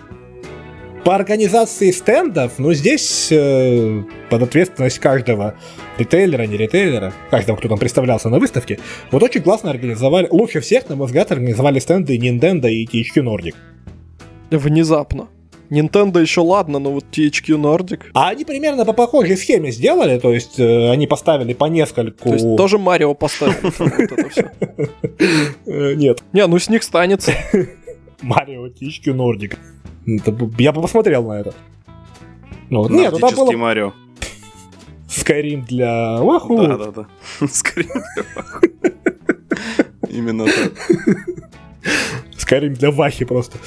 По 1.03 1.15
организации 1.15 1.91
стендов, 1.91 2.53
ну, 2.57 2.73
здесь 2.73 3.29
э, 3.31 4.03
под 4.29 4.43
ответственность 4.43 4.99
каждого 4.99 5.55
ритейлера, 5.97 6.43
не 6.43 6.57
ритейлера, 6.57 7.13
каждого, 7.29 7.57
кто 7.57 7.69
там 7.69 7.79
представлялся 7.79 8.29
на 8.29 8.39
выставке, 8.39 8.79
вот 9.11 9.23
очень 9.23 9.41
классно 9.41 9.69
организовали, 9.69 10.27
лучше 10.29 10.59
всех, 10.59 10.89
на 10.89 10.95
мой 10.95 11.07
взгляд, 11.07 11.31
организовали 11.31 11.79
стенды 11.79 12.17
Nintendo 12.17 12.69
и 12.69 12.85
THQ 12.85 13.23
Nordic. 13.23 13.55
Внезапно. 14.51 15.29
Nintendo 15.69 16.19
еще 16.19 16.41
ладно, 16.41 16.79
но 16.79 16.91
вот 16.91 17.05
THQ 17.11 17.55
Nordic. 17.57 18.01
А 18.13 18.29
они 18.29 18.43
примерно 18.43 18.85
по 18.85 18.93
похожей 18.93 19.37
схеме 19.37 19.71
сделали, 19.71 20.19
то 20.19 20.33
есть 20.33 20.59
э, 20.59 20.89
они 20.89 21.07
поставили 21.07 21.53
по 21.53 21.65
нескольку... 21.65 22.29
То 22.29 22.33
есть 22.33 22.57
тоже 22.57 22.77
Марио 22.77 23.13
поставил. 23.13 23.53
вот 23.77 23.93
это 23.93 24.29
всё. 24.29 24.49
Э, 25.65 25.93
Нет, 25.93 26.23
Не, 26.33 26.47
ну 26.47 26.57
с 26.57 26.69
них 26.69 26.83
станется. 26.83 27.31
Марио. 28.21 28.67
Это 30.07 30.31
б- 30.31 30.51
Я 30.61 30.71
бы 30.71 30.81
посмотрел 30.81 31.23
на 31.27 31.39
это. 31.39 31.53
Ну, 32.69 32.79
вот. 32.83 32.91
нет, 32.91 33.13
там 33.19 33.33
было 33.35 33.51
Марио. 33.51 33.93
Skyrim 35.07 35.65
для 35.65 36.17
Wahoo. 36.21 36.67
Да, 36.67 36.77
да, 36.77 36.91
да. 36.91 37.47
Скорее. 37.47 37.89
Именно 40.09 40.45
так. 40.45 40.71
Skyrim 42.37 42.69
для 42.75 42.91
Вахи 42.91 43.25
просто. 43.25 43.57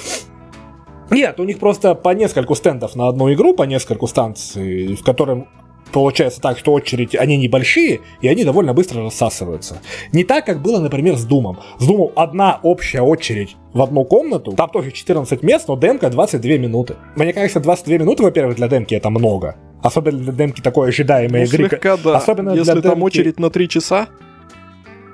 Нет, 1.10 1.38
у 1.40 1.44
них 1.44 1.58
просто 1.58 1.94
по 1.94 2.14
нескольку 2.14 2.54
стендов 2.54 2.96
на 2.96 3.08
одну 3.08 3.32
игру, 3.32 3.54
по 3.54 3.64
нескольку 3.64 4.06
станций, 4.06 4.94
в 4.94 5.02
котором 5.04 5.46
получается 5.92 6.40
так, 6.40 6.58
что 6.58 6.72
очередь, 6.72 7.14
они 7.14 7.36
небольшие, 7.36 8.00
и 8.20 8.28
они 8.28 8.44
довольно 8.44 8.74
быстро 8.74 9.02
рассасываются. 9.04 9.78
Не 10.12 10.24
так, 10.24 10.46
как 10.46 10.62
было, 10.62 10.80
например, 10.80 11.16
с 11.16 11.24
Думом. 11.24 11.58
С 11.78 11.86
Думом 11.86 12.10
одна 12.16 12.58
общая 12.62 13.02
очередь 13.02 13.56
в 13.72 13.80
одну 13.82 14.04
комнату, 14.04 14.52
там 14.52 14.68
тоже 14.70 14.90
14 14.92 15.42
мест, 15.42 15.68
но 15.68 15.76
демка 15.76 16.10
22 16.10 16.52
минуты. 16.58 16.96
Мне 17.16 17.32
кажется, 17.32 17.60
22 17.60 17.98
минуты, 17.98 18.22
во-первых, 18.22 18.56
для 18.56 18.68
демки 18.68 18.94
это 18.94 19.10
много. 19.10 19.56
Особенно 19.82 20.18
для 20.18 20.32
демки 20.32 20.60
такой 20.60 20.88
ожидаемой 20.90 21.40
Ну, 21.40 21.46
игры. 21.46 21.68
слегка, 21.68 21.96
да. 21.96 22.16
Особенно 22.16 22.50
Если 22.50 22.72
для 22.72 22.82
там 22.82 22.92
демки. 22.92 23.04
очередь 23.04 23.38
на 23.40 23.50
3 23.50 23.68
часа, 23.68 24.08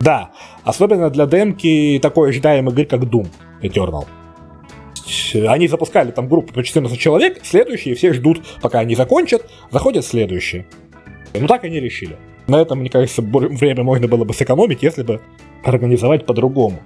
Да, 0.00 0.30
особенно 0.64 1.10
для 1.10 1.26
демки 1.26 1.98
такой 2.02 2.30
ожидаемой 2.30 2.72
игры, 2.72 2.84
как 2.84 3.00
Doom 3.02 3.26
Eternal. 3.62 4.04
Они 5.48 5.68
запускали 5.68 6.10
там 6.10 6.28
группу 6.28 6.52
по 6.52 6.62
14 6.62 6.98
человек, 6.98 7.40
следующие 7.42 7.94
все 7.94 8.12
ждут, 8.12 8.42
пока 8.62 8.80
они 8.80 8.94
закончат, 8.94 9.48
заходят 9.70 10.04
следующие. 10.04 10.66
Ну 11.34 11.46
так 11.46 11.64
они 11.64 11.80
решили. 11.80 12.16
На 12.46 12.60
этом, 12.60 12.78
мне 12.78 12.88
кажется, 12.88 13.20
время 13.22 13.82
можно 13.82 14.08
было 14.08 14.24
бы 14.24 14.32
сэкономить, 14.32 14.82
если 14.82 15.02
бы 15.02 15.20
организовать 15.64 16.24
по-другому. 16.24 16.80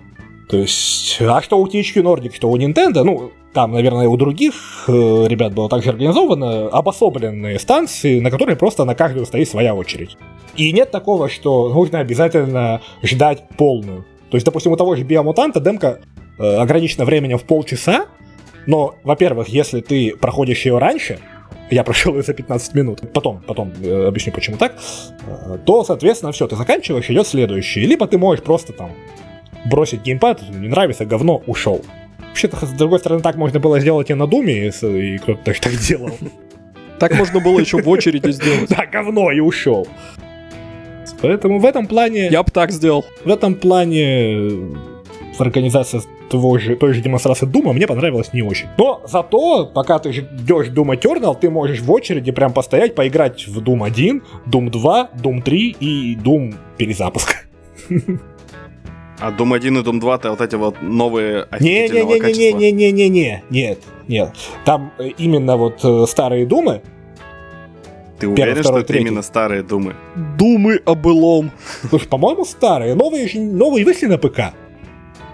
То 0.49 0.59
есть, 0.59 1.19
а 1.21 1.41
что 1.41 1.59
у 1.59 1.67
THQ 1.67 2.03
Nordic, 2.03 2.35
что 2.35 2.51
у 2.51 2.59
Nintendo, 2.59 3.05
ну, 3.05 3.31
там, 3.55 3.73
наверное, 3.73 4.09
у 4.09 4.17
других 4.17 4.55
э, 4.89 5.27
ребят 5.29 5.55
было 5.55 5.69
также 5.69 5.91
организовано, 5.91 6.69
обособленные 6.69 7.59
станции, 7.59 8.19
на 8.19 8.31
которые 8.31 8.57
просто 8.57 8.85
на 8.85 8.95
каждую 8.95 9.25
стоит 9.25 9.49
своя 9.49 9.75
очередь. 9.75 10.17
И 10.57 10.73
нет 10.73 10.91
такого, 10.91 11.29
что 11.29 11.69
нужно 11.73 12.01
обязательно 12.01 12.83
ждать 13.03 13.45
полную. 13.57 14.05
То 14.31 14.37
есть, 14.37 14.45
допустим, 14.45 14.73
у 14.73 14.77
того 14.77 14.97
же 14.97 15.05
биомутанта 15.05 15.61
демка 15.61 16.01
э, 16.43 16.57
ограничена 16.57 17.05
временем 17.05 17.39
в 17.39 17.45
полчаса, 17.45 18.07
но, 18.67 18.97
во-первых, 19.03 19.49
если 19.49 19.81
ты 19.81 20.17
проходишь 20.17 20.65
ее 20.65 20.79
раньше, 20.79 21.19
я 21.71 21.85
прошел 21.85 22.15
ее 22.15 22.23
за 22.23 22.35
15 22.35 22.75
минут, 22.75 23.01
потом, 23.13 23.43
потом 23.47 23.73
э, 23.83 24.07
объясню, 24.07 24.33
почему 24.33 24.57
так, 24.57 24.77
э, 25.27 25.59
то, 25.65 25.85
соответственно, 25.85 26.33
все, 26.33 26.47
ты 26.47 26.57
заканчиваешь, 26.57 27.09
идет 27.11 27.27
следующий. 27.27 27.81
Либо 27.81 28.07
ты 28.07 28.19
можешь 28.19 28.45
просто 28.45 28.73
там 28.73 28.93
бросить 29.65 30.03
геймпад, 30.03 30.43
не 30.51 30.69
нравится, 30.69 31.05
говно, 31.05 31.43
ушел. 31.47 31.83
Вообще-то, 32.29 32.65
с 32.65 32.71
другой 32.71 32.99
стороны, 32.99 33.23
так 33.23 33.37
можно 33.37 33.61
было 33.61 33.81
сделать 33.81 34.11
и 34.11 34.15
на 34.15 34.27
Думе, 34.27 34.69
и, 34.69 35.15
и 35.15 35.19
кто-то 35.19 35.45
тоже 35.45 35.61
так 35.61 35.73
делал. 35.77 36.11
так 36.99 37.15
можно 37.15 37.41
было 37.41 37.59
еще 37.59 37.81
в 37.81 37.89
очереди 37.89 38.31
сделать. 38.33 38.69
Да, 38.69 38.87
говно, 38.87 39.31
и 39.31 39.41
ушел. 39.41 39.87
Поэтому 41.21 41.59
в 41.59 41.65
этом 41.65 41.87
плане... 41.87 42.29
Я 42.29 42.43
бы 42.43 42.51
так 42.51 42.71
сделал. 42.71 43.05
В 43.25 43.31
этом 43.31 43.55
плане 43.55 44.77
организация 45.43 46.03
того 46.31 46.57
же, 46.59 46.77
той 46.77 46.95
же 46.95 47.01
демонстрации 47.03 47.47
Дума 47.47 47.73
мне 47.73 47.87
понравилась 47.87 48.33
не 48.33 48.43
очень. 48.43 48.67
Но 48.79 49.03
зато, 49.07 49.67
пока 49.67 49.99
ты 49.99 50.13
ждешь 50.13 50.69
Doom 50.69 50.99
Eternal, 50.99 51.37
ты 51.39 51.51
можешь 51.51 51.81
в 51.81 51.91
очереди 51.91 52.33
прям 52.33 52.53
постоять, 52.53 52.95
поиграть 52.95 53.47
в 53.47 53.61
Doom 53.61 53.85
1, 53.85 54.23
Doom 54.47 54.71
2, 54.71 55.11
Doom 55.23 55.43
3 55.43 55.77
и 55.81 56.17
Doom 56.17 56.55
перезапуск. 56.79 57.47
А 59.21 59.31
Doom 59.31 59.55
1 59.55 59.77
и 59.79 59.81
Doom 59.83 60.01
2 60.01 60.15
это 60.17 60.31
вот 60.31 60.41
эти 60.41 60.57
вот 60.57 60.83
новые 60.83 61.43
офигительного 61.45 62.19
качества. 62.19 62.43
Не-не-не-не-не-не-не-не, 62.59 63.43
нет, 63.51 63.79
нет. 64.09 64.31
Там 64.65 64.93
именно 65.19 65.57
вот 65.57 66.09
старые 66.09 66.45
Думы, 66.47 66.83
Ты 68.19 68.27
уверен, 68.29 68.55
что 68.55 68.63
второй, 68.63 68.81
это 68.81 68.89
третий. 68.89 69.07
именно 69.07 69.23
старые 69.23 69.63
Думы? 69.63 69.95
Думы 70.39 70.81
о 70.85 70.95
былом. 70.97 71.53
слушай, 71.89 72.09
по-моему, 72.09 72.45
старые, 72.45 72.95
новые, 72.97 73.29
новые 73.35 73.85
вышли 73.85 74.07
на 74.07 74.19
ПК. 74.19 74.55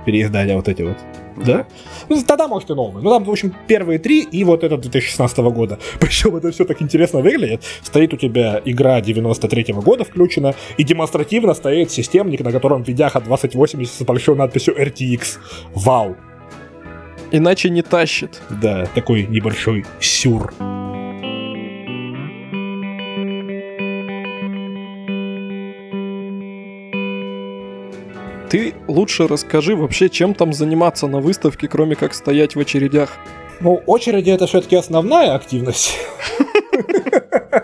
Переиздания 0.09 0.57
вот 0.57 0.69
эти 0.69 0.81
вот. 0.81 0.97
Да? 1.37 1.67
Ну, 2.09 2.23
тогда, 2.23 2.49
может, 2.49 2.71
и 2.71 2.75
новые. 2.75 3.05
Ну, 3.05 3.11
там, 3.11 3.25
в 3.25 3.31
общем, 3.31 3.55
первые 3.67 3.99
три 3.99 4.23
и 4.23 4.43
вот 4.43 4.65
этот 4.65 4.81
2016 4.81 5.39
года. 5.39 5.79
Причем 6.01 6.35
это 6.35 6.51
все 6.51 6.65
так 6.65 6.81
интересно 6.81 7.21
выглядит. 7.21 7.63
Стоит 7.83 8.15
у 8.15 8.17
тебя 8.17 8.63
игра 8.65 9.03
93 9.03 9.75
года 9.75 10.05
включена, 10.05 10.55
и 10.79 10.83
демонстративно 10.83 11.53
стоит 11.53 11.91
системник, 11.91 12.41
на 12.41 12.53
котором 12.53 12.85
видяха 12.85 13.21
2080 13.21 13.95
с 13.95 14.03
большой 14.03 14.35
надписью 14.35 14.75
RTX. 14.81 15.37
Вау. 15.75 16.17
Иначе 17.31 17.69
не 17.69 17.83
тащит. 17.83 18.41
Да, 18.49 18.87
такой 18.95 19.27
небольшой 19.27 19.85
сюр. 20.01 20.55
Ты 28.49 28.75
лучше 28.87 29.27
расскажи 29.27 29.77
вообще, 29.77 30.09
чем 30.09 30.35
там 30.35 30.53
заниматься 30.53 31.07
на 31.07 31.19
выставке, 31.21 31.69
кроме 31.69 31.97
как 31.97 32.15
стоять 32.15 32.57
в 32.57 32.61
очередях. 32.61 33.19
Ну, 33.61 33.83
очереди 33.87 34.31
это 34.31 34.47
все-таки 34.47 34.77
основная 34.77 35.35
активность. 35.35 35.97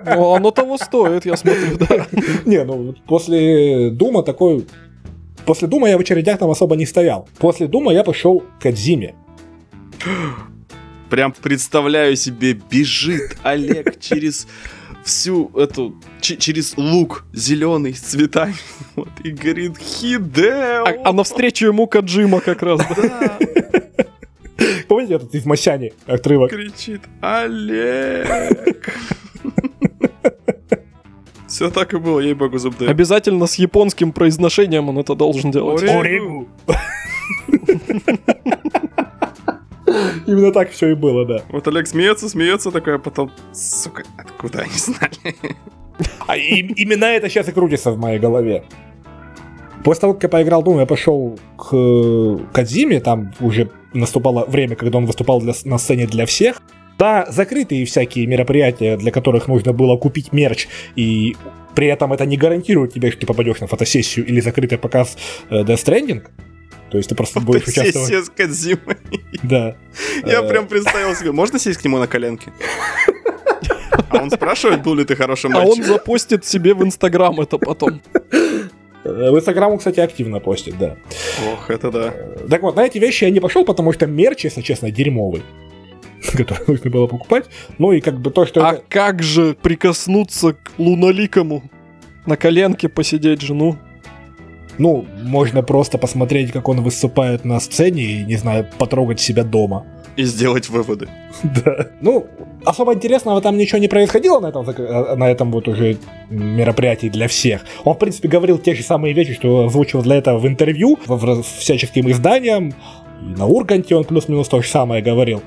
Ну, 0.06 0.34
оно 0.34 0.50
того 0.50 0.76
стоит, 0.76 1.24
я 1.24 1.36
смотрю, 1.36 1.78
да. 1.78 2.06
Не, 2.44 2.62
ну 2.64 2.74
вот 2.74 3.02
после 3.04 3.90
Дума 3.90 4.22
такой... 4.22 4.66
После 5.46 5.66
Дума 5.66 5.88
я 5.88 5.96
в 5.96 6.00
очередях 6.00 6.38
там 6.38 6.50
особо 6.50 6.76
не 6.76 6.84
стоял. 6.84 7.28
После 7.38 7.66
Дума 7.66 7.92
я 7.92 8.04
пошел 8.04 8.42
к 8.60 8.66
Адзиме. 8.66 9.14
Прям 11.10 11.32
представляю 11.32 12.16
себе, 12.16 12.52
бежит 12.52 13.36
Олег 13.42 13.98
через 13.98 14.46
всю 15.04 15.50
эту, 15.56 15.94
ч- 16.20 16.37
через 16.37 16.76
лук 16.76 17.25
зеленый 17.32 17.94
с 17.94 18.00
цветами, 18.00 18.54
вот, 18.96 19.08
и 19.23 19.30
говорит 19.30 19.76
Хидео. 19.78 20.84
А, 20.87 20.94
а 21.11 21.12
навстречу 21.12 21.66
ему 21.66 21.87
Каджима 21.87 22.40
как 22.40 22.62
раз, 22.62 22.80
да. 22.96 23.38
Помните 24.88 25.14
этот 25.14 25.34
из 25.34 25.44
Масяни 25.44 25.92
отрывок? 26.06 26.50
кричит 26.50 27.02
Олег. 27.20 28.94
Все 31.46 31.70
так 31.70 31.94
и 31.94 31.99
было, 31.99 32.18
ей-богу, 32.20 32.58
зубды. 32.58 32.87
Обязательно 32.87 33.46
с 33.46 33.54
японским 33.56 34.12
произношением 34.12 34.88
он 34.88 34.99
это 34.99 35.14
должен 35.14 35.50
делать. 35.52 35.82
Ори- 35.82 35.90
Оригу. 35.90 36.49
Именно 40.26 40.52
так 40.52 40.70
все 40.70 40.88
и 40.90 40.94
было, 40.94 41.24
да. 41.26 41.42
Вот 41.50 41.66
Олег 41.68 41.86
смеется, 41.86 42.28
смеется 42.28 42.70
такой, 42.70 42.96
а 42.96 42.98
потом, 42.98 43.30
сука, 43.52 44.02
откуда 44.18 44.60
они 44.60 44.72
знали? 44.76 45.36
А 46.26 46.36
и- 46.36 46.60
именно 46.76 47.04
это 47.04 47.28
сейчас 47.28 47.48
и 47.48 47.52
крутится 47.52 47.90
в 47.92 47.98
моей 47.98 48.18
голове. 48.18 48.64
После 49.84 50.00
того, 50.00 50.14
как 50.14 50.22
я 50.24 50.28
поиграл 50.30 50.62
Doom, 50.62 50.80
я 50.80 50.86
пошел 50.86 51.38
к 51.58 51.68
э, 51.72 52.38
Кадзиме, 52.52 53.00
там 53.00 53.34
уже 53.40 53.70
наступало 53.92 54.46
время, 54.46 54.76
когда 54.76 54.98
он 54.98 55.04
выступал 55.06 55.40
для- 55.40 55.54
на 55.64 55.78
сцене 55.78 56.06
для 56.06 56.24
всех. 56.26 56.62
Да, 56.98 57.26
закрытые 57.28 57.84
всякие 57.84 58.26
мероприятия, 58.26 58.96
для 58.96 59.10
которых 59.10 59.46
нужно 59.48 59.72
было 59.72 59.96
купить 59.96 60.32
мерч, 60.32 60.68
и 60.96 61.36
при 61.74 61.88
этом 61.88 62.12
это 62.12 62.24
не 62.24 62.36
гарантирует 62.36 62.92
тебе, 62.94 63.10
что 63.10 63.20
ты 63.20 63.26
попадешь 63.26 63.60
на 63.60 63.66
фотосессию 63.66 64.24
или 64.24 64.40
закрытый 64.40 64.78
показ 64.78 65.18
э, 65.50 65.62
Death 65.64 65.84
Stranding. 65.84 66.22
То 66.90 66.96
есть 66.98 67.08
ты 67.10 67.14
просто 67.16 67.40
будешь 67.40 67.66
участвовать. 67.66 68.12
С 68.24 68.30
Кодзимой. 68.30 68.96
Да. 69.48 69.76
Я 70.26 70.40
Э, 70.42 70.48
прям 70.48 70.66
представил 70.66 71.14
себе, 71.14 71.32
можно 71.32 71.58
сесть 71.58 71.80
к 71.80 71.84
нему 71.84 71.98
на 71.98 72.06
коленки? 72.06 72.52
А 74.08 74.22
он 74.22 74.30
спрашивает, 74.30 74.82
был 74.82 74.94
ли 74.94 75.04
ты 75.04 75.16
хорошим 75.16 75.54
А 75.56 75.60
он 75.60 75.66
мальчиком? 75.66 75.84
запостит 75.92 76.44
себе 76.44 76.74
в 76.74 76.82
Инстаграм 76.82 77.38
это 77.40 77.58
потом. 77.58 78.00
э, 78.22 79.30
В 79.30 79.36
Инстаграму, 79.36 79.78
кстати, 79.78 80.00
активно 80.00 80.40
постит, 80.40 80.78
да. 80.78 80.96
Ох, 81.52 81.70
это 81.70 81.90
да. 81.90 82.12
Э, 82.14 82.46
Так 82.48 82.62
вот, 82.62 82.76
на 82.76 82.84
эти 82.86 82.98
вещи 82.98 83.24
я 83.24 83.30
не 83.30 83.40
пошел, 83.40 83.64
потому 83.64 83.92
что 83.92 84.06
мерч, 84.06 84.44
если 84.44 84.62
честно, 84.62 84.90
дерьмовый. 84.90 85.42
Который 86.36 86.64
нужно 86.66 86.90
было 86.90 87.06
покупать. 87.06 87.46
Ну 87.78 87.92
и 87.92 88.00
как 88.00 88.18
бы 88.20 88.30
то, 88.30 88.46
что 88.46 88.66
А 88.66 88.74
это... 88.74 88.82
как 88.88 89.22
же 89.22 89.54
прикоснуться 89.60 90.54
к 90.54 90.72
луналикому? 90.78 91.62
На 92.26 92.36
коленке 92.36 92.88
посидеть 92.88 93.42
жену? 93.42 93.76
Ну, 94.78 95.06
можно 95.22 95.62
просто 95.62 95.98
посмотреть, 95.98 96.52
как 96.52 96.68
он 96.68 96.82
выступает 96.82 97.44
на 97.44 97.60
сцене 97.60 98.02
и, 98.02 98.24
не 98.24 98.36
знаю, 98.36 98.66
потрогать 98.78 99.20
себя 99.20 99.44
дома. 99.44 99.84
И 100.16 100.24
сделать 100.24 100.68
выводы. 100.68 101.08
Да. 101.42 101.88
Ну, 102.00 102.26
особо 102.64 102.94
интересного 102.94 103.40
там 103.40 103.58
ничего 103.58 103.78
не 103.78 103.88
происходило 103.88 104.40
на 104.40 104.48
этом, 104.48 104.68
э, 104.68 105.16
на 105.16 105.30
этом 105.30 105.50
вот 105.50 105.68
уже 105.68 105.96
мероприятии 106.30 107.08
для 107.08 107.26
всех. 107.26 107.64
Он, 107.84 107.94
в 107.94 107.98
принципе, 107.98 108.28
говорил 108.28 108.58
те 108.58 108.74
же 108.74 108.82
самые 108.82 109.14
вещи, 109.14 109.34
что 109.34 109.66
озвучил 109.66 110.02
для 110.02 110.16
этого 110.16 110.38
в 110.38 110.46
интервью, 110.46 110.98
в, 111.06 111.42
всяческим 111.42 112.10
изданиям. 112.10 112.72
На 113.20 113.46
Урганте 113.46 113.96
он 113.96 114.04
плюс-минус 114.04 114.48
то 114.48 114.62
же 114.62 114.68
самое 114.68 115.02
говорил. 115.02 115.42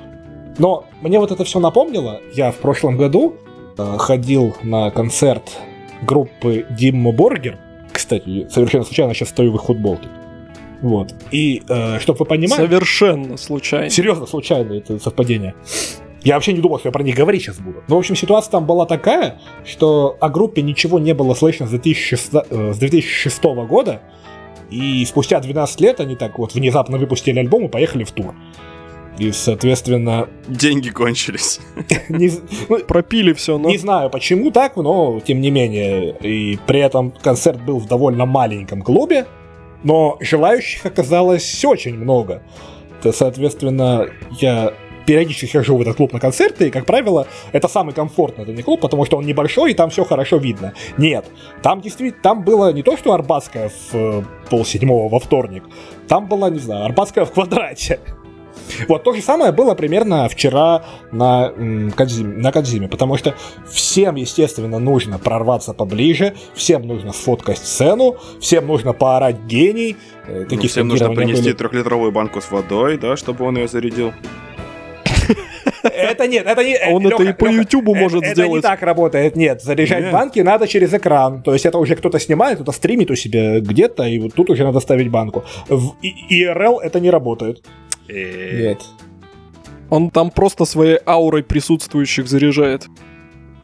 Но 0.57 0.86
мне 1.01 1.19
вот 1.19 1.31
это 1.31 1.43
все 1.43 1.60
напомнило. 1.60 2.19
Я 2.34 2.51
в 2.51 2.57
прошлом 2.57 2.98
году 2.98 3.36
э, 3.77 3.96
ходил 3.98 4.55
на 4.63 4.91
концерт 4.91 5.43
группы 6.01 6.65
Диммо 6.69 7.12
Боргер. 7.12 7.57
Кстати, 7.98 8.48
совершенно 8.48 8.84
случайно 8.84 9.16
сейчас 9.16 9.30
стою 9.30 9.51
в 9.51 9.56
их 9.56 9.63
футболке. 9.63 10.08
Вот. 10.84 11.16
И, 11.32 11.63
э, 11.68 11.98
чтобы 12.00 12.20
вы 12.20 12.25
понимали... 12.25 12.62
Совершенно 12.62 13.38
случайно. 13.38 13.89
Серьезно, 13.89 14.27
случайно 14.27 14.74
это 14.74 15.00
совпадение. 15.00 15.56
Я 16.22 16.36
вообще 16.36 16.54
не 16.54 16.62
думал, 16.62 16.77
что 16.77 16.89
я 16.89 16.92
про 16.92 17.01
них 17.01 17.16
говорить 17.16 17.42
сейчас 17.42 17.58
буду. 17.58 17.84
Но, 17.88 17.96
в 17.96 17.98
общем, 17.98 18.16
ситуация 18.16 18.51
там 18.51 18.68
была 18.68 18.86
такая, 18.86 19.39
что 19.66 20.16
о 20.20 20.30
группе 20.30 20.62
ничего 20.62 21.00
не 21.00 21.16
было 21.16 21.34
слышно 21.34 21.66
с 21.66 21.72
2006, 21.72 22.30
э, 22.51 22.74
с 22.74 22.77
2006 22.77 23.44
года, 23.68 24.04
и 24.70 25.04
спустя 25.06 25.39
12 25.39 25.82
лет 25.82 26.00
они 26.00 26.16
так 26.16 26.38
вот 26.38 26.54
внезапно 26.54 27.00
выпустили 27.00 27.39
альбом 27.39 27.66
и 27.66 27.68
поехали 27.68 28.04
в 28.04 28.12
тур. 28.12 28.36
И, 29.18 29.32
соответственно... 29.32 30.30
Деньги 30.48 30.90
кончились. 30.90 31.60
Не, 32.10 32.32
ну, 32.70 32.80
Пропили 32.80 33.34
все, 33.34 33.58
но... 33.58 33.70
не 33.70 33.78
знаю, 33.78 34.10
почему 34.10 34.52
так, 34.52 34.76
но 34.76 35.20
тем 35.20 35.42
не 35.42 35.50
менее. 35.50 36.16
И 36.22 36.60
при 36.68 36.80
этом 36.80 37.12
концерт 37.12 37.64
был 37.64 37.80
в 37.80 37.88
довольно 37.88 38.26
маленьком 38.26 38.82
клубе, 38.82 39.26
но 39.84 40.18
желающих 40.20 40.86
оказалось 40.86 41.66
очень 41.66 41.96
много. 41.98 42.44
То, 43.02 43.12
соответственно, 43.12 44.08
я 44.40 44.74
периодически 45.08 45.46
хожу 45.58 45.78
в 45.78 45.82
этот 45.82 45.96
клуб 45.96 46.12
на 46.12 46.20
концерты, 46.20 46.68
и, 46.68 46.70
как 46.70 46.86
правило, 46.86 47.28
это 47.54 47.70
самый 47.70 47.94
комфортный 47.94 48.44
это 48.44 48.52
не 48.52 48.62
клуб, 48.62 48.82
потому 48.82 49.06
что 49.06 49.18
он 49.18 49.26
небольшой, 49.26 49.72
и 49.72 49.74
там 49.74 49.90
все 49.90 50.04
хорошо 50.04 50.38
видно. 50.38 50.74
Нет, 50.98 51.26
там 51.64 51.80
действительно, 51.80 52.22
там 52.22 52.44
было 52.44 52.74
не 52.74 52.84
то, 52.84 52.98
что 52.98 53.14
Арбатская 53.14 53.70
в 53.70 53.96
э, 53.96 54.24
полседьмого 54.50 55.08
во 55.08 55.20
вторник, 55.20 55.64
там 56.10 56.28
была, 56.28 56.50
не 56.50 56.60
знаю, 56.60 56.86
Арбатская 56.86 57.24
в 57.24 57.32
квадрате. 57.32 58.00
Вот 58.88 59.04
то 59.04 59.14
же 59.14 59.22
самое 59.22 59.52
было 59.52 59.76
примерно 59.76 60.28
вчера 60.30 60.84
на, 61.12 61.52
м, 61.56 61.92
Кодзиме, 61.92 62.38
на 62.38 62.52
Кодзиме, 62.52 62.88
потому 62.88 63.18
что 63.18 63.34
всем, 63.72 64.16
естественно, 64.16 64.80
нужно 64.80 65.20
прорваться 65.20 65.74
поближе, 65.74 66.34
всем 66.54 66.86
нужно 66.88 67.14
сфоткать 67.14 67.58
сцену, 67.58 68.18
всем 68.42 68.68
нужно 68.68 68.94
поорать 68.94 69.38
гений. 69.48 69.96
э, 70.28 70.42
Ну, 70.42 70.46
Такие 70.50 70.70
всем 70.70 70.88
нужно 70.88 71.10
принести 71.14 71.44
были. 71.44 71.54
трехлитровую 71.54 72.12
банку 72.12 72.42
с 72.42 72.52
водой, 72.52 72.98
да, 72.98 73.16
чтобы 73.16 73.46
он 73.46 73.58
ее 73.58 73.68
зарядил. 73.68 74.12
Это 75.84 76.28
нет, 76.28 76.46
это 76.46 76.64
не... 76.64 76.76
А 76.76 76.90
он 76.90 77.06
это 77.06 77.24
и 77.24 77.34
по 77.34 77.46
Ютубу 77.48 77.96
э, 77.96 78.00
может 78.00 78.20
это 78.24 78.28
не 78.30 78.34
сделать. 78.34 78.62
так 78.62 78.82
работает, 78.82 79.36
нет. 79.36 79.62
Заряжать 79.62 80.04
Нет. 80.04 80.12
банки 80.14 80.40
надо 80.40 80.68
через 80.68 80.94
экран. 80.94 81.42
То 81.44 81.54
есть 81.54 81.66
это 81.66 81.78
уже 81.78 81.96
кто-то 81.96 82.20
снимает, 82.20 82.56
кто-то 82.56 82.72
стримит 82.72 83.12
у 83.12 83.16
себя 83.16 83.60
где-то, 83.60 84.04
и 84.04 84.20
вот 84.20 84.34
тут 84.34 84.50
уже 84.50 84.64
надо 84.64 84.80
ставить 84.80 85.10
банку. 85.10 85.44
В 85.70 85.94
И- 86.02 86.44
IRL 86.44 86.80
это 86.82 87.00
не 87.00 87.10
работает. 87.10 87.64
Э, 88.10 88.62
Нет. 88.62 88.86
Он 89.90 90.10
там 90.10 90.32
просто 90.32 90.66
своей 90.66 91.00
аурой 91.06 91.44
присутствующих 91.44 92.28
заряжает. 92.28 92.88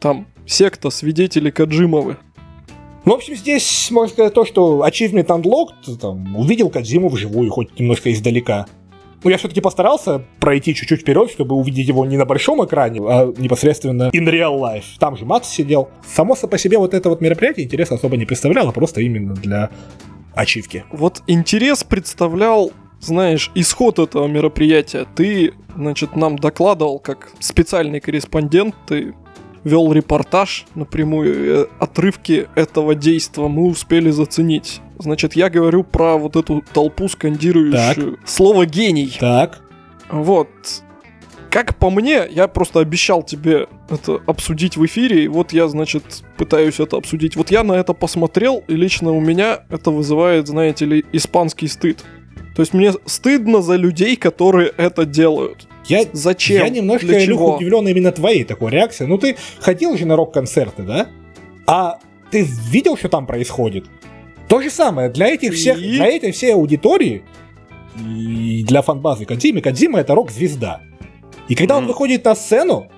Там 0.00 0.26
секта, 0.46 0.90
свидетели 0.90 1.50
Каджимовы. 1.50 2.16
Ну, 3.04 3.12
в 3.12 3.16
общем, 3.16 3.34
здесь 3.34 3.90
можно 3.90 4.12
сказать 4.12 4.32
то, 4.32 4.46
что 4.46 4.86
Achievement 4.86 5.26
Unlocked, 5.26 5.98
там, 6.00 6.36
увидел 6.36 6.70
Кадзиму 6.70 7.08
вживую, 7.08 7.50
хоть 7.50 7.78
немножко 7.78 8.10
издалека. 8.10 8.66
Ну, 9.22 9.30
я 9.30 9.36
все-таки 9.36 9.60
постарался 9.60 10.22
пройти 10.40 10.74
чуть-чуть 10.74 11.00
вперед, 11.00 11.30
чтобы 11.30 11.54
увидеть 11.54 11.88
его 11.88 12.04
не 12.04 12.16
на 12.16 12.24
большом 12.24 12.64
экране, 12.64 13.00
а 13.06 13.32
непосредственно 13.36 14.10
in 14.12 14.26
real 14.26 14.58
life. 14.58 14.84
Там 14.98 15.16
же 15.16 15.24
Макс 15.26 15.48
сидел. 15.48 15.90
Само 16.06 16.34
по 16.34 16.58
себе 16.58 16.78
вот 16.78 16.94
это 16.94 17.08
вот 17.10 17.20
мероприятие 17.20 17.64
интереса 17.64 17.94
особо 17.94 18.16
не 18.16 18.26
представляло, 18.26 18.70
просто 18.72 19.00
именно 19.00 19.34
для 19.34 19.70
ачивки. 20.34 20.84
Вот 20.90 21.22
интерес 21.26 21.84
представлял, 21.84 22.72
знаешь, 23.04 23.50
исход 23.54 23.98
этого 23.98 24.26
мероприятия. 24.26 25.06
Ты, 25.14 25.54
значит, 25.76 26.16
нам 26.16 26.38
докладывал 26.38 26.98
как 26.98 27.30
специальный 27.40 28.00
корреспондент, 28.00 28.74
ты 28.86 29.14
вел 29.64 29.92
репортаж 29.92 30.66
напрямую, 30.74 31.62
э, 31.62 31.66
отрывки 31.78 32.48
этого 32.54 32.94
действа 32.94 33.48
мы 33.48 33.66
успели 33.66 34.10
заценить. 34.10 34.80
Значит, 34.98 35.34
я 35.34 35.50
говорю 35.50 35.82
про 35.82 36.16
вот 36.16 36.36
эту 36.36 36.62
толпу 36.72 37.08
скандирующую 37.08 38.18
слово 38.24 38.66
«гений». 38.66 39.16
Так. 39.18 39.60
Вот. 40.10 40.48
Как 41.50 41.76
по 41.76 41.88
мне, 41.88 42.24
я 42.30 42.48
просто 42.48 42.80
обещал 42.80 43.22
тебе 43.22 43.68
это 43.88 44.20
обсудить 44.26 44.76
в 44.76 44.84
эфире, 44.86 45.24
и 45.24 45.28
вот 45.28 45.52
я, 45.52 45.68
значит, 45.68 46.02
пытаюсь 46.36 46.80
это 46.80 46.96
обсудить. 46.96 47.36
Вот 47.36 47.52
я 47.52 47.62
на 47.62 47.74
это 47.74 47.92
посмотрел, 47.92 48.64
и 48.66 48.74
лично 48.74 49.12
у 49.12 49.20
меня 49.20 49.60
это 49.70 49.92
вызывает, 49.92 50.48
знаете 50.48 50.84
ли, 50.84 51.04
испанский 51.12 51.68
стыд. 51.68 52.02
То 52.54 52.62
есть 52.62 52.72
мне 52.72 52.92
стыдно 53.06 53.62
за 53.62 53.76
людей, 53.76 54.16
которые 54.16 54.72
это 54.76 55.04
делают. 55.04 55.66
Я, 55.86 56.04
Зачем? 56.12 56.62
я 56.64 56.68
немножко, 56.68 57.06
Для 57.06 57.24
Илюх, 57.24 57.56
удивлен 57.56 57.86
именно 57.88 58.12
твоей 58.12 58.44
такой 58.44 58.70
реакцией. 58.70 59.08
Ну, 59.08 59.18
ты 59.18 59.36
ходил 59.58 59.96
же 59.98 60.06
на 60.06 60.16
рок-концерты, 60.16 60.82
да? 60.82 61.08
А 61.66 61.98
ты 62.30 62.42
видел, 62.70 62.96
что 62.96 63.08
там 63.08 63.26
происходит? 63.26 63.86
То 64.48 64.60
же 64.62 64.70
самое 64.70 65.08
для 65.10 65.28
этих 65.28 65.54
всех, 65.54 65.78
И? 65.78 65.96
для 65.96 66.06
этой 66.06 66.30
всей 66.32 66.54
аудитории 66.54 67.24
и 67.98 68.64
для 68.66 68.82
фанбазы 68.82 69.24
Кадзимы, 69.24 69.60
Кадзима 69.60 70.00
это 70.00 70.14
рок-звезда. 70.14 70.80
И 71.48 71.54
когда 71.54 71.76
он 71.76 71.84
Мгм. 71.84 71.88
выходит 71.92 72.24
на 72.24 72.34
сцену, 72.34 72.90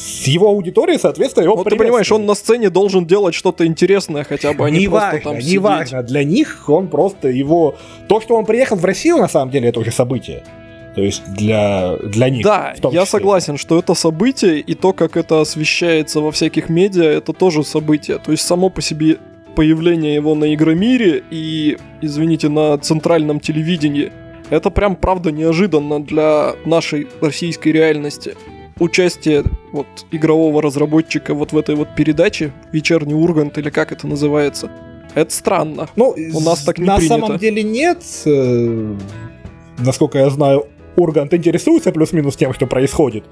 с 0.00 0.26
его 0.26 0.48
аудиторией, 0.48 0.98
соответственно, 0.98 1.44
его 1.44 1.56
Вот 1.56 1.68
ты 1.68 1.76
понимаешь, 1.76 2.10
он 2.10 2.26
на 2.26 2.34
сцене 2.34 2.70
должен 2.70 3.06
делать 3.06 3.34
что-то 3.34 3.66
интересное 3.66 4.24
хотя 4.24 4.52
бы, 4.52 4.66
а 4.66 4.70
не 4.70 4.88
просто 4.88 5.08
Неважно, 5.16 5.20
там 5.20 5.40
сидеть. 5.40 5.54
неважно. 5.54 6.02
Для 6.02 6.24
них 6.24 6.64
он 6.68 6.88
просто 6.88 7.28
его... 7.28 7.76
То, 8.08 8.20
что 8.20 8.36
он 8.36 8.46
приехал 8.46 8.76
в 8.76 8.84
Россию, 8.84 9.18
на 9.18 9.28
самом 9.28 9.50
деле, 9.50 9.68
это 9.68 9.80
уже 9.80 9.92
событие. 9.92 10.42
То 10.94 11.02
есть 11.02 11.22
для, 11.34 11.96
для 11.96 12.30
них. 12.30 12.42
Да, 12.44 12.74
я 12.76 12.90
числе. 12.90 13.06
согласен, 13.06 13.56
что 13.56 13.78
это 13.78 13.94
событие, 13.94 14.58
и 14.58 14.74
то, 14.74 14.92
как 14.92 15.16
это 15.16 15.40
освещается 15.40 16.20
во 16.20 16.32
всяких 16.32 16.68
медиа, 16.68 17.04
это 17.04 17.32
тоже 17.32 17.62
событие. 17.62 18.18
То 18.18 18.32
есть 18.32 18.44
само 18.44 18.70
по 18.70 18.82
себе 18.82 19.18
появление 19.54 20.14
его 20.14 20.34
на 20.34 20.52
Игромире 20.54 21.22
и, 21.30 21.78
извините, 22.00 22.48
на 22.48 22.76
центральном 22.78 23.40
телевидении, 23.40 24.12
это 24.50 24.70
прям 24.70 24.96
правда 24.96 25.30
неожиданно 25.30 26.02
для 26.02 26.54
нашей 26.64 27.06
российской 27.20 27.68
реальности. 27.68 28.34
Участие 28.80 29.44
вот 29.72 29.86
игрового 30.10 30.62
разработчика 30.62 31.34
вот 31.34 31.52
в 31.52 31.58
этой 31.58 31.74
вот 31.76 31.94
передаче 31.94 32.52
«Вечерний 32.72 33.14
Ургант» 33.14 33.56
или 33.58 33.70
как 33.70 33.92
это 33.92 34.06
называется, 34.08 34.70
это 35.14 35.32
странно. 35.32 35.88
Ну, 35.96 36.14
У 36.34 36.40
нас 36.40 36.64
так 36.64 36.78
не 36.78 36.86
на 36.86 36.96
принято. 36.96 37.20
самом 37.20 37.38
деле 37.38 37.62
нет. 37.62 38.02
Э, 38.24 38.96
Насколько 39.78 40.18
я 40.18 40.30
знаю, 40.30 40.66
Ургант 40.96 41.32
интересуется 41.34 41.92
плюс-минус 41.92 42.36
тем, 42.36 42.52
что 42.52 42.66
происходит. 42.66 43.24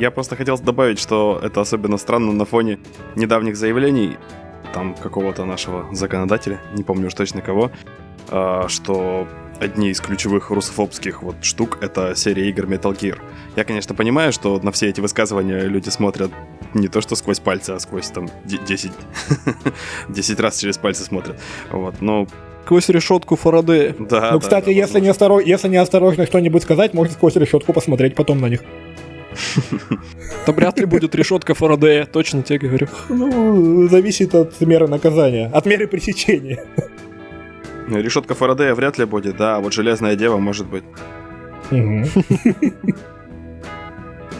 Я 0.00 0.10
просто 0.10 0.36
хотел 0.36 0.58
добавить, 0.58 0.98
что 0.98 1.40
это 1.42 1.60
особенно 1.60 1.96
странно 1.96 2.32
на 2.32 2.44
фоне 2.44 2.78
недавних 3.14 3.56
заявлений 3.56 4.16
там 4.74 4.94
какого-то 4.94 5.44
нашего 5.44 5.86
законодателя, 5.92 6.60
не 6.74 6.82
помню 6.82 7.06
уж 7.06 7.14
точно 7.14 7.40
кого, 7.40 7.70
а, 8.28 8.66
что 8.68 9.26
одни 9.60 9.90
из 9.90 10.00
ключевых 10.00 10.50
русофобских 10.50 11.22
вот 11.22 11.36
штук— 11.42 11.78
это 11.80 12.14
серия 12.14 12.48
игр 12.48 12.64
Metal 12.66 12.96
Gear. 12.96 13.18
Я, 13.56 13.64
конечно, 13.64 13.94
понимаю, 13.94 14.32
что 14.32 14.58
на 14.60 14.72
все 14.72 14.88
эти 14.88 15.00
высказывания 15.00 15.60
люди 15.62 15.88
смотрят 15.88 16.30
не 16.74 16.88
то 16.88 17.00
что 17.00 17.14
сквозь 17.16 17.40
пальцы, 17.40 17.70
а 17.70 17.78
сквозь 17.80 18.08
там 18.08 18.28
де- 18.44 18.58
10, 18.58 18.92
10 20.08 20.40
раз 20.40 20.58
через 20.58 20.78
пальцы 20.78 21.04
смотрят. 21.04 21.40
Вот, 21.70 22.00
но 22.00 22.26
Сквозь 22.64 22.88
решетку 22.88 23.36
Фарадея. 23.36 23.94
да. 23.98 24.32
ну, 24.32 24.38
да, 24.38 24.38
кстати, 24.40 24.64
да, 24.66 24.70
если, 24.72 24.80
возможно. 24.94 24.98
не 25.04 25.08
осторож... 25.10 25.44
если 25.44 25.68
неосторожно 25.68 26.26
что-нибудь 26.26 26.62
сказать, 26.64 26.94
можно 26.94 27.12
сквозь 27.14 27.36
решетку 27.36 27.72
посмотреть 27.72 28.16
потом 28.16 28.40
на 28.40 28.48
них. 28.48 28.62
Это 30.42 30.52
вряд 30.52 30.78
ли 30.78 30.86
будет 30.86 31.14
решетка 31.14 31.54
Фарадея, 31.54 32.06
точно 32.06 32.42
тебе 32.42 32.58
говорю. 32.58 32.88
Ну, 33.08 33.88
зависит 33.88 34.34
от 34.34 34.60
меры 34.60 34.88
наказания, 34.88 35.46
от 35.52 35.66
меры 35.66 35.86
пресечения. 35.86 36.64
Решетка 37.88 38.34
Фарадея 38.34 38.74
вряд 38.74 38.98
ли 38.98 39.04
будет, 39.04 39.36
да, 39.36 39.56
а 39.56 39.60
вот 39.60 39.72
Железная 39.72 40.16
Дева 40.16 40.38
может 40.38 40.66
быть. 40.66 40.84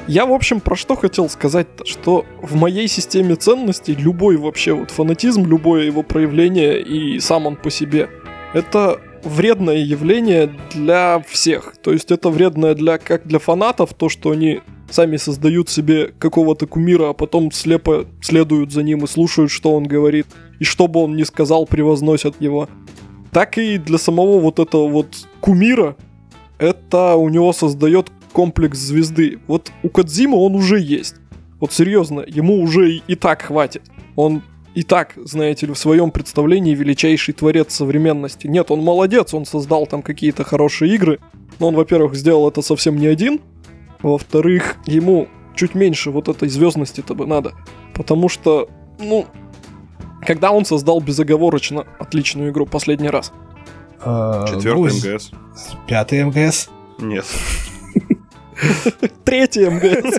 Я, 0.09 0.25
в 0.25 0.33
общем, 0.33 0.61
про 0.61 0.77
что 0.77 0.95
хотел 0.95 1.29
сказать, 1.29 1.67
что 1.85 2.25
в 2.41 2.55
моей 2.55 2.87
системе 2.87 3.35
ценностей 3.35 3.95
любой 3.95 4.37
вообще 4.37 4.73
вот 4.73 4.93
фанатизм, 4.93 5.45
любое 5.45 5.85
его 5.85 6.05
проявление 6.05 6.81
и 6.81 7.19
сам 7.19 7.47
он 7.47 7.57
по 7.57 7.71
себе, 7.71 8.09
это 8.55 9.01
вредное 9.25 9.79
явление 9.79 10.55
для 10.73 11.21
всех. 11.29 11.75
То 11.83 11.93
есть 11.93 12.13
это 12.13 12.31
вредное 12.31 12.75
для 12.75 12.99
как 12.99 13.27
для 13.27 13.41
фанатов, 13.41 13.95
то, 13.95 14.09
что 14.09 14.31
они 14.31 14.61
сами 14.89 15.17
создают 15.17 15.69
себе 15.69 16.13
какого-то 16.19 16.69
кумира, 16.69 17.11
а 17.11 17.13
потом 17.13 17.51
слепо 17.51 18.07
следуют 18.23 18.73
за 18.73 18.85
ним 18.85 19.03
и 19.03 19.09
слушают, 19.09 19.51
что 19.51 19.75
он 19.75 19.85
говорит, 19.85 20.27
и 20.61 20.65
что 20.65 20.87
бы 20.87 21.01
он 21.01 21.17
ни 21.17 21.25
сказал, 21.25 21.67
превозносят 21.67 22.37
его. 22.41 22.69
Так 23.37 23.59
и 23.59 23.77
для 23.77 23.99
самого 23.99 24.41
вот 24.41 24.59
этого 24.59 24.89
вот 24.89 25.09
кумира, 25.43 25.95
это 26.57 27.17
у 27.17 27.29
него 27.29 27.53
создает 27.53 28.11
комплекс 28.33 28.79
звезды. 28.79 29.41
Вот 29.47 29.71
у 29.83 29.91
Кадзима 29.91 30.37
он 30.37 30.55
уже 30.55 30.81
есть. 30.81 31.17
Вот 31.61 31.71
серьезно, 31.71 32.25
ему 32.27 32.63
уже 32.63 32.93
и, 32.93 33.03
и 33.07 33.15
так 33.15 33.43
хватит. 33.43 33.83
Он 34.15 34.43
и 34.75 34.83
так, 34.83 35.13
знаете 35.17 35.67
ли, 35.67 35.75
в 35.75 35.79
своем 35.79 36.13
представлении 36.13 36.75
величайший 36.75 37.35
творец 37.35 37.75
современности. 37.75 38.47
Нет, 38.47 38.71
он 38.71 38.81
молодец, 38.81 39.35
он 39.35 39.45
создал 39.45 39.87
там 39.87 40.01
какие-то 40.01 40.43
хорошие 40.43 40.95
игры. 40.95 41.19
Но 41.59 41.69
он, 41.69 41.75
во-первых, 41.75 42.15
сделал 42.15 42.49
это 42.49 42.63
совсем 42.63 42.97
не 42.97 43.07
один. 43.07 43.43
Во-вторых, 44.01 44.77
ему 44.87 45.29
чуть 45.55 45.75
меньше 45.75 46.11
вот 46.11 46.29
этой 46.29 46.49
звездности-то 46.49 47.15
бы 47.15 47.27
надо. 47.27 47.53
Потому 47.93 48.31
что, 48.31 48.71
ну, 48.99 49.27
когда 50.27 50.51
он 50.51 50.65
создал 50.65 51.01
безоговорочно 51.01 51.87
отличную 51.99 52.51
игру 52.51 52.67
последний 52.67 53.09
раз? 53.09 53.33
Э, 54.05 54.45
Четвертый 54.49 54.77
ну, 54.77 54.87
МГС. 55.15 55.31
Пятый 55.87 56.25
МГС. 56.25 56.69
Нет. 56.99 57.25
Третий 59.25 59.67
МГС. 59.69 60.19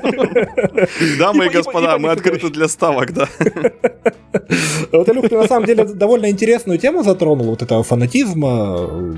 Дамы 1.19 1.45
и 1.45 1.47
И 1.47 1.49
по- 1.49 1.53
и 1.53 1.55
господа, 1.57 1.93
по 1.93 1.99
мы 1.99 2.09
открыты 2.09 2.49
для 2.49 2.67
ставок, 2.67 3.13
да. 3.13 3.27
Вот, 4.91 5.09
Илюх, 5.09 5.27
ты 5.27 5.37
на 5.37 5.47
самом 5.47 5.65
деле 5.65 5.83
довольно 5.85 6.29
интересную 6.29 6.77
тему 6.79 7.03
затронул, 7.03 7.47
вот 7.47 7.61
этого 7.61 7.83
фанатизма, 7.83 9.17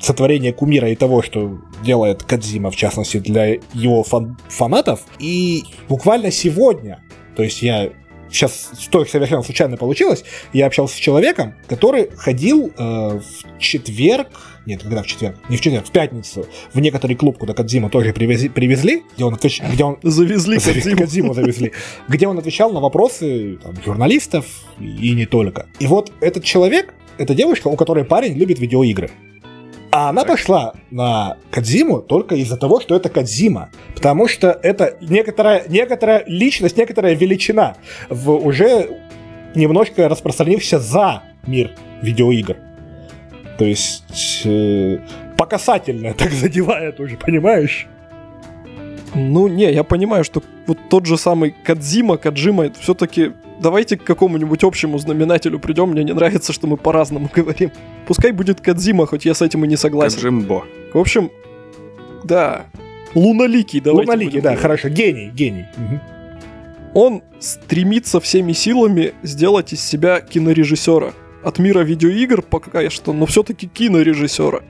сотворения 0.00 0.52
кумира 0.52 0.90
и 0.90 0.96
того, 0.96 1.22
что 1.22 1.58
делает 1.82 2.22
Кадзима, 2.24 2.70
в 2.70 2.76
частности, 2.76 3.18
для 3.18 3.58
его 3.72 4.02
фан- 4.02 4.36
фанатов. 4.48 5.00
И 5.18 5.64
буквально 5.88 6.30
сегодня, 6.30 7.00
то 7.36 7.42
есть 7.42 7.62
я 7.62 7.90
сейчас 8.30 8.70
только 8.90 9.10
совершенно 9.10 9.42
случайно 9.42 9.76
получилось, 9.76 10.24
я 10.52 10.66
общался 10.66 10.94
с 10.96 10.98
человеком, 10.98 11.54
который 11.68 12.10
ходил 12.16 12.72
э, 12.76 12.82
в 13.20 13.58
четверг, 13.58 14.28
нет, 14.66 14.82
когда 14.82 15.02
в 15.02 15.06
четверг, 15.06 15.36
не 15.48 15.56
в 15.56 15.60
четверг, 15.60 15.86
в 15.86 15.90
пятницу, 15.90 16.46
в 16.72 16.80
некоторый 16.80 17.14
клуб, 17.14 17.38
куда 17.38 17.54
Кадзима 17.54 17.88
тоже 17.88 18.10
привези- 18.10 18.50
привезли, 18.50 19.04
где 19.14 19.24
он, 19.24 19.34
отвеч- 19.34 19.62
где 19.72 19.84
он 19.84 19.98
Завезли. 20.02 20.94
Кодзиму 20.96 21.34
завезли. 21.34 21.72
Где 22.08 22.26
он 22.26 22.38
отвечал 22.38 22.72
на 22.72 22.80
вопросы 22.80 23.58
там, 23.62 23.74
журналистов 23.84 24.46
и 24.80 25.12
не 25.12 25.26
только. 25.26 25.66
И 25.78 25.86
вот 25.86 26.12
этот 26.20 26.44
человек, 26.44 26.94
эта 27.18 27.34
девушка, 27.34 27.68
у 27.68 27.76
которой 27.76 28.04
парень 28.04 28.36
любит 28.36 28.58
видеоигры. 28.58 29.10
А 29.90 30.10
она 30.10 30.24
пошла 30.24 30.74
на 30.90 31.36
Кадзиму 31.50 32.00
только 32.00 32.34
из-за 32.36 32.56
того, 32.56 32.80
что 32.80 32.94
это 32.96 33.08
Кадзима. 33.08 33.70
Потому 33.94 34.28
что 34.28 34.58
это 34.62 34.96
некоторая, 35.00 35.64
некоторая 35.68 36.24
личность, 36.26 36.76
некоторая 36.76 37.14
величина 37.14 37.76
в 38.08 38.30
уже 38.30 38.88
немножко 39.54 40.08
распространившийся 40.08 40.78
за 40.78 41.22
мир 41.46 41.72
видеоигр. 42.02 42.56
То 43.58 43.64
есть 43.64 44.42
э, 44.44 44.98
по 45.36 45.46
касательно 45.46 46.14
так 46.18 46.30
задевает 46.30 47.00
уже, 47.00 47.16
понимаешь? 47.16 47.86
Ну, 49.14 49.48
не, 49.48 49.72
я 49.72 49.84
понимаю, 49.84 50.24
что 50.24 50.42
вот 50.66 50.78
тот 50.90 51.06
же 51.06 51.16
самый 51.16 51.54
Кадзима, 51.64 52.16
Каджима, 52.16 52.66
это 52.66 52.80
все-таки... 52.80 53.32
Давайте 53.58 53.96
к 53.96 54.04
какому-нибудь 54.04 54.64
общему 54.64 54.98
знаменателю 54.98 55.58
придем. 55.58 55.90
Мне 55.90 56.04
не 56.04 56.12
нравится, 56.12 56.52
что 56.52 56.66
мы 56.66 56.76
по-разному 56.76 57.30
говорим. 57.34 57.72
Пускай 58.06 58.32
будет 58.32 58.60
Кадзима, 58.60 59.06
хоть 59.06 59.24
я 59.24 59.32
с 59.34 59.40
этим 59.40 59.64
и 59.64 59.68
не 59.68 59.76
согласен. 59.76 60.16
Каджимбо. 60.16 60.64
В 60.92 60.98
общем, 60.98 61.30
да. 62.24 62.66
Луналикий, 63.14 63.80
давайте 63.80 64.10
Луналикий, 64.10 64.30
будем 64.32 64.42
да, 64.42 64.50
говорить. 64.50 64.62
хорошо. 64.62 64.88
Гений, 64.90 65.30
гений. 65.30 65.64
Он 66.92 67.22
стремится 67.38 68.20
всеми 68.20 68.52
силами 68.52 69.14
сделать 69.22 69.72
из 69.72 69.82
себя 69.82 70.20
кинорежиссера. 70.20 71.12
От 71.42 71.58
мира 71.58 71.80
видеоигр 71.80 72.42
пока 72.42 72.88
что, 72.90 73.12
но 73.12 73.24
все-таки 73.26 73.66
кинорежиссера. 73.68 74.62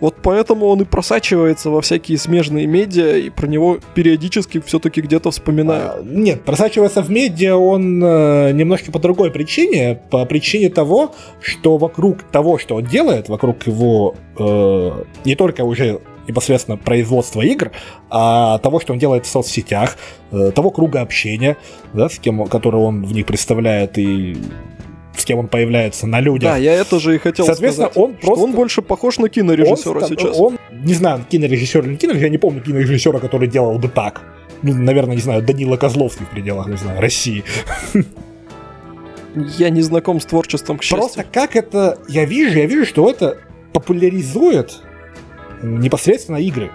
Вот 0.00 0.16
поэтому 0.22 0.66
он 0.66 0.82
и 0.82 0.84
просачивается 0.84 1.70
во 1.70 1.80
всякие 1.82 2.18
смежные 2.18 2.66
медиа, 2.66 3.16
и 3.16 3.30
про 3.30 3.46
него 3.46 3.78
периодически 3.94 4.60
все-таки 4.60 5.02
где-то 5.02 5.30
вспоминают. 5.30 5.96
А, 5.98 6.02
Нет, 6.02 6.42
просачивается 6.44 7.02
в 7.02 7.10
медиа 7.10 7.56
он 7.56 8.02
э, 8.02 8.52
немножко 8.52 8.90
по 8.90 8.98
другой 8.98 9.30
причине. 9.30 10.00
По 10.10 10.24
причине 10.24 10.70
того, 10.70 11.14
что 11.40 11.76
вокруг 11.76 12.22
того, 12.22 12.58
что 12.58 12.76
он 12.76 12.84
делает, 12.84 13.28
вокруг 13.28 13.66
его 13.66 14.14
э, 14.38 15.04
не 15.24 15.34
только 15.34 15.64
уже 15.64 16.00
непосредственно 16.26 16.76
производства 16.76 17.42
игр, 17.42 17.72
а 18.08 18.58
того, 18.58 18.80
что 18.80 18.92
он 18.92 18.98
делает 18.98 19.26
в 19.26 19.28
соцсетях, 19.28 19.98
э, 20.32 20.52
того 20.54 20.70
круга 20.70 21.02
общения, 21.02 21.56
да, 21.92 22.08
с 22.08 22.18
кем, 22.18 22.46
который 22.46 22.80
он 22.80 23.04
в 23.04 23.12
них 23.12 23.26
представляет 23.26 23.98
и 23.98 24.36
с 25.20 25.24
кем 25.24 25.38
он 25.38 25.48
появляется 25.48 26.06
на 26.06 26.20
людях. 26.20 26.50
Да, 26.52 26.56
я 26.56 26.74
это 26.74 26.98
же 26.98 27.14
и 27.14 27.18
хотел 27.18 27.46
Соответственно, 27.46 27.90
сказать. 27.90 28.10
он 28.10 28.14
просто- 28.16 28.44
он 28.44 28.52
больше 28.52 28.82
похож 28.82 29.18
на 29.18 29.28
кинорежиссера 29.28 30.00
он, 30.00 30.08
сейчас. 30.08 30.38
Он, 30.40 30.58
не 30.72 30.94
знаю, 30.94 31.24
кинорежиссер 31.28 31.84
или 31.84 31.90
не 31.92 31.96
кинорежиссер, 31.96 32.26
я 32.26 32.30
не 32.30 32.38
помню 32.38 32.60
кинорежиссера, 32.62 33.18
который 33.20 33.48
делал 33.48 33.78
бы 33.78 33.88
так. 33.88 34.22
Ну, 34.62 34.74
наверное, 34.74 35.14
не 35.16 35.22
знаю, 35.22 35.42
Данила 35.42 35.76
Козловский 35.76 36.26
в 36.26 36.30
пределах, 36.30 36.66
не 36.66 36.76
знаю, 36.76 37.00
России. 37.00 37.44
Я 39.58 39.70
не 39.70 39.80
знаком 39.82 40.20
с 40.20 40.24
творчеством, 40.26 40.78
к 40.78 40.82
счастью. 40.82 40.98
Просто 40.98 41.24
как 41.24 41.54
это 41.54 41.98
я 42.08 42.24
вижу, 42.24 42.58
я 42.58 42.66
вижу, 42.66 42.84
что 42.84 43.08
это 43.08 43.38
популяризует 43.72 44.80
непосредственно 45.62 46.36
игры. 46.38 46.70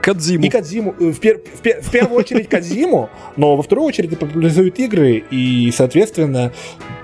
Кадзиму. 0.00 0.46
И 0.46 0.48
Кадзиму, 0.48 0.94
э, 0.98 1.10
в, 1.10 1.20
пер- 1.20 1.42
в 1.54 1.60
пер- 1.60 1.82
в 1.82 1.90
первую 1.90 2.18
очередь 2.18 2.48
Кадзиму, 2.48 3.10
но 3.36 3.56
во 3.56 3.62
вторую 3.62 3.86
очередь 3.86 4.18
популяризует 4.18 4.78
игры, 4.78 5.22
и, 5.30 5.70
соответственно, 5.76 6.52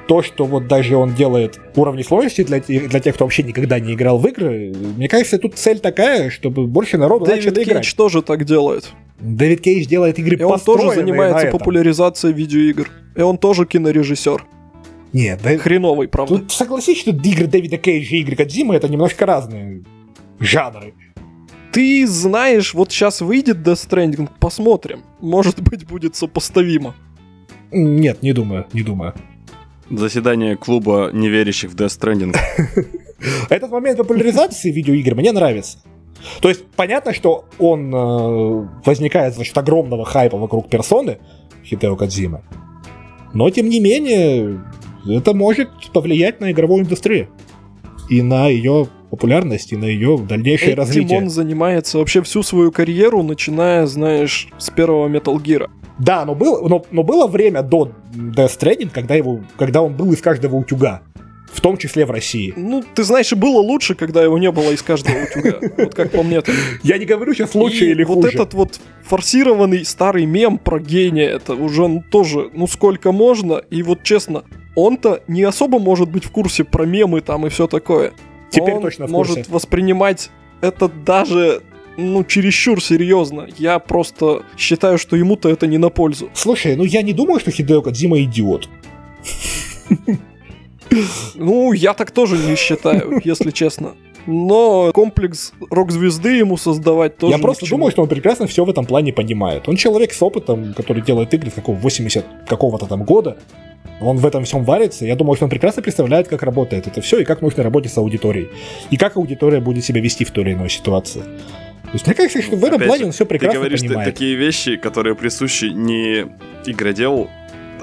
то, 0.07 0.23
что 0.23 0.45
вот 0.45 0.69
даже 0.69 0.97
он 0.97 1.15
делает 1.15 1.61
уровни 1.75 2.03
сложности 2.03 2.43
для, 2.45 2.61
для 2.61 3.01
тех, 3.01 3.15
кто 3.15 3.25
вообще 3.25 3.43
никогда 3.43 3.81
не 3.81 3.95
играл 3.95 4.19
в 4.19 4.27
игры, 4.27 4.73
мне 4.97 5.09
кажется, 5.09 5.39
тут 5.39 5.55
цель 5.55 5.81
такая, 5.81 6.31
чтобы 6.31 6.67
больше 6.67 6.99
народу 6.99 7.25
Дэвид 7.25 7.45
начали 7.47 7.65
играть. 7.65 7.85
Кейдж 7.85 7.95
тоже 7.95 8.23
так 8.23 8.45
делает. 8.45 8.93
Дэвид 9.21 9.61
Кейдж 9.61 9.87
делает 9.87 10.19
игры 10.19 10.37
И 10.37 10.43
он 10.43 10.61
тоже 10.61 10.95
занимается 10.95 11.49
популяризацией 11.49 12.35
видеоигр. 12.35 12.91
И 13.15 13.21
он 13.21 13.39
тоже 13.39 13.67
кинорежиссер. 13.67 14.45
Нет, 15.13 15.41
да, 15.43 15.57
Хреновый, 15.57 16.09
правда. 16.09 16.39
тут 16.39 16.53
согласись, 16.53 16.99
что 16.99 17.11
игры 17.11 17.47
Дэвида 17.47 17.79
Кейджа 17.79 18.17
и 18.17 18.21
игры 18.21 18.37
Кадзимы 18.37 18.75
это 18.75 18.89
немножко 18.89 19.25
разные 19.25 19.83
жанры. 20.41 20.95
Ты 21.73 22.07
знаешь, 22.07 22.75
вот 22.75 22.91
сейчас 22.91 23.21
выйдет 23.21 23.59
Death 23.59 23.89
Stranding, 23.89 24.29
посмотрим. 24.41 25.05
Может 25.21 25.61
быть, 25.61 25.87
будет 25.87 26.17
сопоставимо. 26.17 26.95
Нет, 27.71 28.23
не 28.23 28.33
думаю, 28.33 28.67
не 28.73 28.83
думаю. 28.83 29.15
Заседание 29.91 30.57
клуба 30.57 31.11
неверящих 31.13 31.71
в 31.71 31.77
Death 31.77 31.99
Stranding. 31.99 32.37
Этот 33.51 33.71
момент 33.71 33.99
популяризации 33.99 34.71
видеоигр 34.71 35.15
мне 35.15 35.33
нравится. 35.33 35.79
То 36.41 36.49
есть 36.49 36.65
понятно, 36.77 37.15
что 37.15 37.45
он 37.59 37.95
э, 37.95 38.69
возникает 38.85 39.35
за 39.35 39.45
счет 39.45 39.57
огромного 39.57 40.05
хайпа 40.05 40.37
вокруг 40.37 40.69
персоны 40.69 41.19
Хидео 41.65 41.97
Кадзимы. 41.97 42.43
Но 43.33 43.49
тем 43.51 43.69
не 43.69 43.81
менее, 43.81 44.61
это 45.09 45.35
может 45.35 45.69
повлиять 45.93 46.41
на 46.41 46.51
игровую 46.53 46.85
индустрию. 46.85 47.29
И 48.09 48.23
на 48.23 48.49
ее 48.49 48.89
популярность, 49.11 49.73
и 49.73 49.77
на 49.77 49.85
ее 49.85 50.19
дальнейшее 50.19 50.73
Этим 50.73 50.79
развитие. 50.79 51.19
он 51.19 51.31
занимается 51.31 51.99
вообще 51.99 52.23
всю 52.23 52.43
свою 52.43 52.73
карьеру, 52.73 53.23
начиная, 53.23 53.87
знаешь, 53.87 54.49
с 54.59 54.71
первого 54.71 55.09
Metal 55.09 55.37
Gear. 55.37 55.71
Да, 55.99 56.25
но, 56.25 56.35
был, 56.35 56.69
но, 56.69 56.85
но 56.91 57.03
было 57.03 57.27
время 57.27 57.63
до 57.63 57.91
Death 58.15 58.59
Stranding, 58.59 58.91
когда, 58.93 59.15
его, 59.15 59.41
когда 59.57 59.83
он 59.83 59.95
был 59.95 60.13
из 60.13 60.21
каждого 60.21 60.57
утюга. 60.57 61.03
В 61.53 61.61
том 61.61 61.79
числе 61.79 62.05
в 62.05 62.11
России. 62.11 62.53
Ну, 62.55 62.85
ты 62.95 63.03
знаешь, 63.03 63.33
и 63.33 63.35
было 63.35 63.61
лучше, 63.61 63.95
когда 63.95 64.23
его 64.23 64.37
не 64.37 64.51
было 64.51 64.73
из 64.73 64.83
каждого 64.83 65.17
утюга. 65.23 65.59
Вот 65.79 65.95
как 65.95 66.11
по 66.11 66.23
мне. 66.23 66.43
Я 66.83 66.99
не 66.99 67.07
говорю 67.07 67.33
сейчас 67.33 67.55
лучше 67.55 67.87
или 67.87 68.05
вот 68.05 68.17
хуже. 68.17 68.29
этот 68.29 68.53
вот 68.53 68.81
форсированный 69.05 69.85
старый 69.85 70.27
мем 70.27 70.59
про 70.59 70.81
гения, 70.81 71.29
это 71.29 71.55
уже 71.55 71.87
ну, 71.89 72.05
тоже, 72.11 72.51
ну 72.53 72.67
сколько 72.67 73.13
можно, 73.13 73.63
и 73.71 73.83
вот 73.83 74.03
честно, 74.03 74.45
он-то 74.75 75.23
не 75.29 75.45
особо 75.45 75.79
может 75.79 76.11
быть 76.11 76.25
в 76.25 76.31
курсе 76.31 76.65
про 76.65 76.85
мемы 76.85 77.23
там 77.23 77.47
и 77.47 77.49
все 77.49 77.67
такое. 77.67 78.13
Теперь 78.51 78.75
он 78.75 78.83
точно 78.83 79.07
в 79.07 79.11
может 79.11 79.37
курсе. 79.37 79.51
воспринимать 79.51 80.31
это 80.61 80.89
даже, 80.89 81.63
ну, 81.97 82.25
чересчур 82.25 82.83
серьезно. 82.83 83.49
Я 83.59 83.79
просто 83.79 84.43
считаю, 84.57 84.99
что 84.99 85.17
ему-то 85.17 85.49
это 85.49 85.67
не 85.67 85.79
на 85.79 85.89
пользу. 85.89 86.29
Слушай, 86.35 86.77
ну 86.77 86.85
я 86.85 87.03
не 87.03 87.13
думаю, 87.13 87.41
что 87.41 87.51
Хидео 87.51 87.83
Кадзима 87.83 88.21
идиот. 88.23 88.69
Ну, 91.35 91.73
я 91.73 91.95
так 91.95 92.11
тоже 92.11 92.39
не 92.39 92.57
считаю, 92.57 93.21
если 93.25 93.51
честно. 93.51 93.95
Но 94.27 94.91
комплекс 94.93 95.53
рок-звезды 95.71 96.37
ему 96.37 96.57
создавать 96.57 97.17
тоже 97.17 97.33
я 97.33 97.39
просто 97.39 97.69
думаю, 97.69 97.93
что 97.93 98.03
он 98.03 98.09
прекрасно 98.09 98.47
все 98.47 98.65
в 98.65 98.71
этом 98.71 98.85
плане 98.85 99.13
понимает. 99.13 99.69
Он 99.69 99.77
человек 99.77 100.13
с 100.13 100.21
опытом, 100.21 100.75
который 100.75 101.03
делает 101.03 101.33
игры 101.33 101.51
с 101.51 101.55
какого 101.55 101.77
80 101.77 102.25
какого-то 102.49 102.87
там 102.87 103.05
года. 103.05 103.37
Он 104.01 104.17
в 104.17 104.27
этом 104.27 104.45
всем 104.45 104.65
варится. 104.65 105.07
Я 105.07 105.15
думаю, 105.15 105.37
что 105.37 105.45
он 105.45 105.51
прекрасно 105.51 105.81
представляет, 105.81 106.29
как 106.29 106.43
работает 106.43 106.87
это 106.87 107.01
все 107.01 107.21
и 107.21 107.25
как 107.25 107.41
нужно 107.41 107.63
работать 107.63 107.93
с 107.93 107.99
аудиторией. 107.99 108.49
И 108.91 108.97
как 108.97 109.17
аудитория 109.17 109.61
будет 109.61 109.85
себя 109.85 110.01
вести 110.01 110.25
в 110.25 110.33
той 110.33 110.45
или 110.45 110.53
иной 110.55 110.71
ситуации. 110.71 111.23
То 111.87 111.93
есть 111.93 112.07
мне 112.07 112.15
кажется, 112.15 112.43
что 112.43 112.57
в 112.57 112.65
этом 112.65 112.77
Опять 112.77 112.89
плане 112.89 112.99
же, 113.01 113.07
он 113.07 113.13
все 113.13 113.25
Ты 113.25 113.29
прекрасно 113.31 113.59
говоришь 113.61 113.81
ты- 113.81 113.87
понимает. 113.89 114.13
такие 114.15 114.35
вещи, 114.37 114.77
которые 114.77 115.15
присущи 115.15 115.67
не 115.67 116.27
игроделу, 116.67 117.31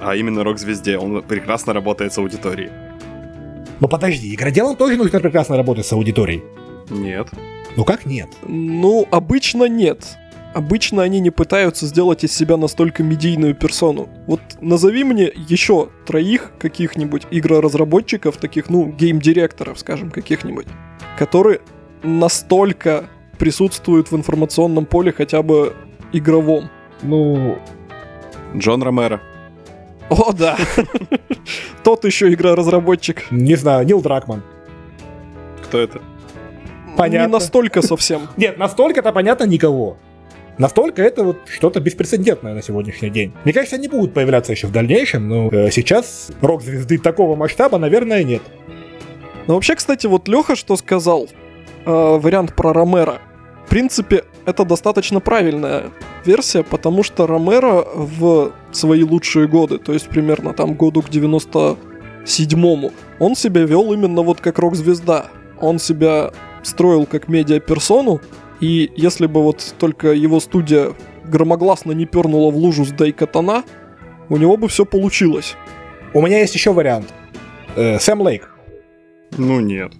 а 0.02 0.16
именно 0.16 0.44
рок-звезде. 0.44 0.98
Он 0.98 1.24
прекрасно 1.24 1.74
работает 1.74 2.12
с 2.14 2.18
аудиторией. 2.18 2.70
Но 3.80 3.88
подожди, 3.88 4.34
игроделам 4.34 4.76
тоже 4.76 4.98
нужно 4.98 5.20
прекрасно 5.20 5.58
работать 5.58 5.86
с 5.86 5.94
аудиторией. 5.94 6.44
Нет. 6.90 7.28
Ну 7.76 7.86
как 7.86 8.06
нет? 8.06 8.28
Ну, 8.48 9.08
обычно 9.10 9.66
нет. 9.68 10.04
Обычно 10.54 11.02
они 11.02 11.20
не 11.20 11.32
пытаются 11.32 11.88
сделать 11.88 12.24
из 12.24 12.32
себя 12.36 12.58
настолько 12.58 13.02
медийную 13.02 13.56
персону. 13.56 14.08
Вот 14.28 14.42
назови 14.62 15.04
мне 15.04 15.32
еще 15.50 15.90
троих 16.06 16.52
каких-нибудь 16.60 17.24
игроразработчиков, 17.32 18.38
таких, 18.38 18.70
ну, 18.70 18.86
гейм-директоров, 18.92 19.80
скажем, 19.80 20.12
каких-нибудь, 20.12 20.68
которые 21.18 21.62
настолько 22.04 23.10
присутствуют 23.44 24.10
в 24.10 24.16
информационном 24.16 24.86
поле 24.86 25.12
хотя 25.12 25.44
бы 25.44 25.74
игровом? 26.14 26.70
Ну, 27.02 27.58
Джон 28.56 28.82
Ромеро. 28.82 29.22
О, 30.10 30.32
да. 30.32 30.58
Тот 31.84 32.06
еще 32.06 32.32
игра-разработчик. 32.34 33.30
не 33.32 33.56
знаю, 33.56 33.86
Нил 33.86 34.02
Дракман. 34.02 34.44
Кто 35.66 35.78
это? 35.78 36.02
Понятно. 36.96 37.28
Не 37.28 37.34
настолько 37.34 37.82
совсем. 37.82 38.30
Нет, 38.38 38.58
настолько-то 38.58 39.12
понятно 39.12 39.44
никого. 39.44 39.98
Настолько 40.58 41.02
это 41.02 41.26
вот 41.26 41.40
что-то 41.50 41.82
беспрецедентное 41.82 42.54
на 42.54 42.62
сегодняшний 42.62 43.10
день. 43.10 43.34
Мне 43.44 43.54
кажется, 43.54 43.76
они 43.76 43.90
будут 43.90 44.14
появляться 44.14 44.54
еще 44.54 44.68
в 44.68 44.72
дальнейшем, 44.72 45.28
но 45.28 45.50
э, 45.52 45.70
сейчас 45.70 46.32
рок-звезды 46.40 46.98
такого 46.98 47.36
масштаба, 47.36 47.78
наверное, 47.78 48.24
нет. 48.24 48.44
Но 49.48 49.56
вообще, 49.56 49.76
кстати, 49.76 50.08
вот 50.08 50.30
Леха 50.30 50.56
что 50.56 50.78
сказал, 50.78 51.28
э, 51.86 51.92
вариант 51.92 52.56
про 52.56 52.72
Ромеро. 52.72 53.20
В 53.66 53.70
принципе, 53.70 54.24
это 54.46 54.66
достаточно 54.66 55.20
правильная 55.20 55.92
версия, 56.26 56.64
потому 56.64 57.04
что 57.04 57.28
Ромеро 57.28 57.86
в 57.96 58.52
свои 58.72 59.04
лучшие 59.04 59.48
годы, 59.48 59.78
то 59.78 59.94
есть 59.94 60.10
примерно 60.10 60.54
там 60.54 60.74
году 60.76 61.02
к 61.02 61.10
97-му, 61.10 62.92
он 63.20 63.36
себя 63.36 63.64
вел 63.64 63.94
именно 63.94 64.22
вот 64.22 64.42
как 64.42 64.60
рок-звезда. 64.60 65.28
Он 65.60 65.80
себя 65.80 66.32
строил 66.62 67.06
как 67.06 67.28
медиаперсону, 67.30 68.22
и 68.60 68.92
если 68.96 69.28
бы 69.28 69.44
вот 69.44 69.76
только 69.80 70.14
его 70.14 70.40
студия 70.40 70.94
громогласно 71.26 71.92
не 71.94 72.06
пернула 72.06 72.52
в 72.52 72.58
лужу 72.58 72.86
с 72.86 72.92
Дайкатана, 72.92 73.64
у 74.30 74.38
него 74.38 74.58
бы 74.58 74.68
все 74.68 74.86
получилось. 74.86 75.56
У 76.14 76.22
меня 76.22 76.40
есть 76.40 76.56
еще 76.56 76.74
вариант. 76.74 77.14
Э, 77.76 78.00
Сэм 78.00 78.22
Лейк. 78.22 78.50
Ну 79.38 79.60
нет. 79.60 79.94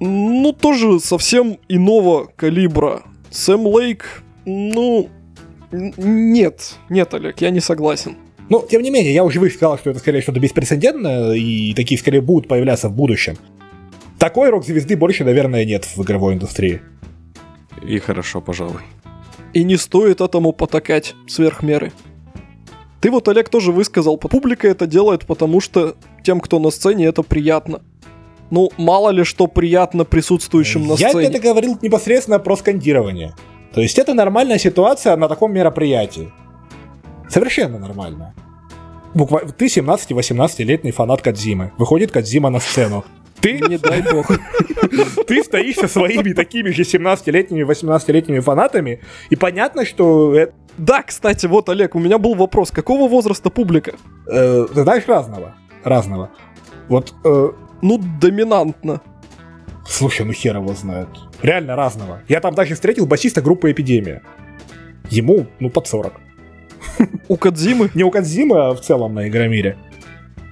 Ну, 0.00 0.52
тоже 0.52 1.00
совсем 1.00 1.58
иного 1.68 2.26
калибра. 2.36 3.02
Сэм 3.30 3.66
Лейк, 3.66 4.22
ну... 4.44 5.08
Нет, 5.72 6.76
нет, 6.88 7.12
Олег, 7.14 7.40
я 7.40 7.50
не 7.50 7.60
согласен. 7.60 8.16
Ну, 8.48 8.64
тем 8.70 8.82
не 8.82 8.90
менее, 8.90 9.12
я 9.12 9.24
уже 9.24 9.40
выше 9.40 9.56
сказал, 9.56 9.78
что 9.78 9.90
это 9.90 9.98
скорее 9.98 10.20
что-то 10.20 10.38
беспрецедентное, 10.38 11.32
и 11.32 11.74
такие 11.74 11.98
скорее 11.98 12.20
будут 12.20 12.46
появляться 12.46 12.88
в 12.88 12.94
будущем. 12.94 13.36
Такой 14.18 14.50
рок-звезды 14.50 14.96
больше, 14.96 15.24
наверное, 15.24 15.64
нет 15.64 15.84
в 15.84 16.02
игровой 16.02 16.34
индустрии. 16.34 16.80
И 17.86 17.98
хорошо, 17.98 18.40
пожалуй. 18.40 18.82
И 19.52 19.64
не 19.64 19.76
стоит 19.76 20.20
этому 20.20 20.52
потакать 20.52 21.14
сверх 21.26 21.62
меры. 21.62 21.92
Ты 23.00 23.10
вот, 23.10 23.28
Олег, 23.28 23.48
тоже 23.48 23.72
высказал, 23.72 24.16
публика 24.16 24.68
это 24.68 24.86
делает, 24.86 25.26
потому 25.26 25.60
что 25.60 25.96
тем, 26.22 26.40
кто 26.40 26.58
на 26.58 26.70
сцене, 26.70 27.06
это 27.06 27.22
приятно. 27.22 27.82
Ну, 28.54 28.70
мало 28.76 29.10
ли 29.10 29.24
что 29.24 29.48
приятно 29.48 30.04
присутствующим 30.04 30.86
на 30.86 30.92
я 30.92 31.08
сцене. 31.08 31.26
это 31.26 31.40
говорил 31.40 31.76
непосредственно 31.82 32.38
про 32.38 32.56
скандирование. 32.56 33.34
То 33.72 33.80
есть 33.80 33.98
это 33.98 34.14
нормальная 34.14 34.58
ситуация 34.58 35.16
на 35.16 35.28
таком 35.28 35.52
мероприятии. 35.52 36.32
Совершенно 37.28 37.80
нормально. 37.80 38.32
Буква... 39.12 39.40
Ты 39.40 39.66
17-18-летний 39.66 40.92
фанат 40.92 41.20
Кадзимы. 41.20 41.72
Выходит 41.78 42.12
Кадзима 42.12 42.48
на 42.48 42.60
сцену. 42.60 43.04
Ты, 43.40 43.58
Не 43.68 43.76
дай 43.76 44.02
бог. 44.02 44.26
ты 45.26 45.42
стоишь 45.42 45.74
со 45.74 45.88
своими 45.88 46.32
такими 46.32 46.70
же 46.70 46.82
17-летними, 46.82 47.64
18-летними 47.68 48.38
фанатами, 48.38 49.00
и 49.30 49.36
понятно, 49.36 49.84
что 49.84 50.32
э, 50.32 50.52
Да, 50.78 51.02
кстати, 51.02 51.46
вот, 51.46 51.68
Олег, 51.68 51.96
у 51.96 51.98
меня 51.98 52.18
был 52.18 52.34
вопрос. 52.36 52.70
Какого 52.70 53.08
возраста 53.08 53.50
публика? 53.50 53.94
э, 54.30 54.66
ты 54.72 54.82
знаешь 54.84 55.08
разного. 55.08 55.56
Разного. 55.82 56.30
Вот, 56.88 57.12
э, 57.24 57.50
Ну, 57.84 57.98
доминантно. 57.98 59.02
слушай, 59.86 60.24
ну 60.24 60.32
хер 60.32 60.56
его 60.56 60.72
знает. 60.72 61.08
Реально 61.42 61.76
разного. 61.76 62.22
Я 62.28 62.40
там 62.40 62.54
даже 62.54 62.74
встретил 62.74 63.04
басиста 63.04 63.42
группы 63.42 63.70
Эпидемия. 63.70 64.22
Ему, 65.10 65.46
ну, 65.60 65.68
под 65.68 65.86
40. 65.86 66.14
У 67.28 67.36
Кадзимы 67.36 67.90
Не 67.94 68.04
у 68.04 68.10
Кадзимы, 68.10 68.58
а 68.58 68.74
в 68.74 68.80
целом 68.80 69.12
на 69.12 69.28
Игромире. 69.28 69.76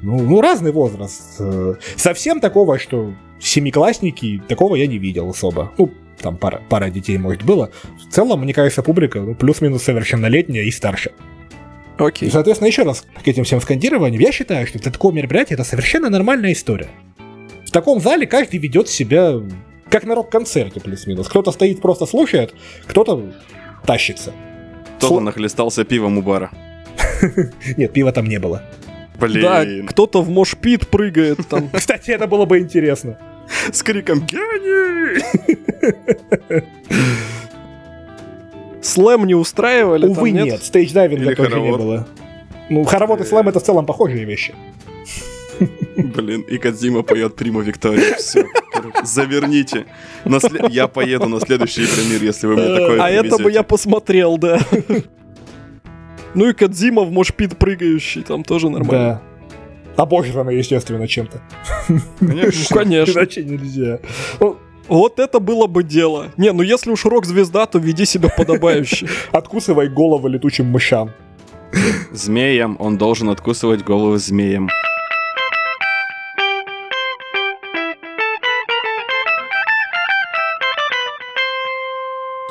Ну, 0.03 0.21
ну, 0.21 0.43
разный 0.43 0.73
возраст. 0.73 1.37
Э, 1.41 1.77
Совсем 1.97 2.39
такого, 2.39 2.79
что 2.79 3.15
семиклассники, 3.41 4.43
такого 4.47 4.77
я 4.77 4.87
не 4.87 4.99
видел 4.99 5.31
особо. 5.31 5.73
Ну, 5.79 5.91
там 6.21 6.37
пара, 6.37 6.61
пара 6.69 6.91
детей, 6.91 7.17
может, 7.17 7.45
было. 7.45 7.71
В 8.07 8.13
целом, 8.13 8.43
мне 8.43 8.53
кажется, 8.53 8.83
публика 8.83 9.21
ну, 9.21 9.35
плюс-минус 9.35 9.83
совершеннолетняя 9.83 10.65
и 10.65 10.71
старше. 10.71 11.13
И, 11.99 12.03
Окей. 12.03 12.31
соответственно, 12.31 12.69
еще 12.69 12.83
раз 12.83 13.07
к 13.25 13.27
этим 13.27 13.45
всем 13.45 13.63
скандированиям, 13.63 14.21
я 14.21 14.33
считаю, 14.33 14.67
что 14.67 14.79
для 14.79 14.93
такого 14.93 15.13
мероприятия 15.13 15.55
это 15.55 15.65
совершенно 15.65 16.11
нормальная 16.11 16.53
история. 16.53 16.89
В 17.73 17.75
таком 17.75 18.01
зале 18.01 18.27
каждый 18.27 18.59
ведет 18.59 18.91
себя 18.91 19.33
как 19.89 20.05
на 20.05 20.15
рок-концерте, 20.15 20.79
плюс-минус. 20.79 21.27
Кто-то 21.27 21.53
стоит, 21.53 21.81
просто 21.81 22.05
слушает, 22.05 22.53
кто-то 22.87 23.33
тащится. 23.87 24.35
Кто-то 24.99 25.15
Сло- 25.15 25.21
нахлестался 25.21 25.83
пивом 25.87 26.19
у 26.19 26.23
бара. 26.23 26.51
Нет, 27.79 27.95
пива 27.95 28.13
там 28.13 28.27
не 28.27 28.39
было. 28.39 28.63
Да, 29.19 29.63
Блин. 29.65 29.87
кто-то 29.87 30.21
в 30.21 30.29
мошпит 30.29 30.87
прыгает 30.89 31.39
там. 31.49 31.71
Кстати, 31.73 32.11
это 32.11 32.27
было 32.27 32.45
бы 32.45 32.59
интересно. 32.59 33.17
С 33.73 33.83
криком 33.83 34.21
«Гений!» 34.27 35.23
Слэм 38.83 39.25
не 39.27 39.35
устраивали 39.35 40.09
там, 40.09 40.19
Увы, 40.19 40.31
нет, 40.33 40.61
стейдж-дайвинга 40.63 41.35
тоже 41.35 41.49
не 41.49 41.55
хоровод. 41.71 41.81
было. 41.81 42.07
Ну, 42.69 42.85
хоровод 42.85 43.23
и 43.23 43.25
слэм 43.25 43.49
это 43.49 43.61
в 43.61 43.63
целом 43.63 43.87
похожие 43.87 44.27
вещи. 44.27 44.55
Блин, 45.97 46.43
и 46.43 46.59
Кадзима 46.59 47.03
поет 47.03 47.37
Приму 47.37 47.61
Викторию. 47.61 48.17
Все. 48.17 48.47
Заверните. 49.05 49.87
На 50.25 50.39
Я 50.71 50.89
поеду 50.89 51.29
на 51.29 51.41
следующий 51.41 51.85
Игромир, 51.85 52.23
если 52.23 52.47
вы 52.47 52.55
мне 52.57 52.69
такое 52.69 53.01
А 53.03 53.11
это 53.11 53.23
бы 53.23 53.37
привезете. 53.37 53.55
я 53.55 53.63
посмотрел, 53.63 54.39
да. 54.39 54.59
Ну 56.35 56.49
и 56.49 56.53
Кадзима 56.55 57.03
в 57.03 57.13
мошпит 57.13 57.59
прыгающий, 57.59 58.23
там 58.23 58.43
тоже 58.43 58.71
нормально. 58.71 59.21
Да. 59.97 60.03
Обожрано, 60.03 60.51
естественно, 60.51 61.07
чем-то. 61.07 61.41
Ну, 61.89 62.01
Конечно. 62.29 62.77
конечно. 62.77 63.13
Иначе 63.19 63.45
нельзя. 63.45 63.99
Ну, 64.41 64.57
Вот 64.89 65.19
это 65.19 65.41
было 65.41 65.67
бы 65.67 65.83
дело. 65.85 66.29
Не, 66.39 66.53
ну 66.53 66.63
если 66.63 66.91
уж 66.91 67.05
рок-звезда, 67.05 67.67
то 67.67 67.79
веди 67.79 68.07
себя 68.07 68.31
подобающе. 68.31 69.07
откусывай 69.33 69.89
головы 69.89 70.31
летучим 70.31 70.67
мышам. 70.67 71.11
Змеям 72.13 72.77
он 72.81 72.97
должен 72.99 73.29
откусывать 73.29 73.83
головы 73.85 74.19
змеям. 74.19 74.69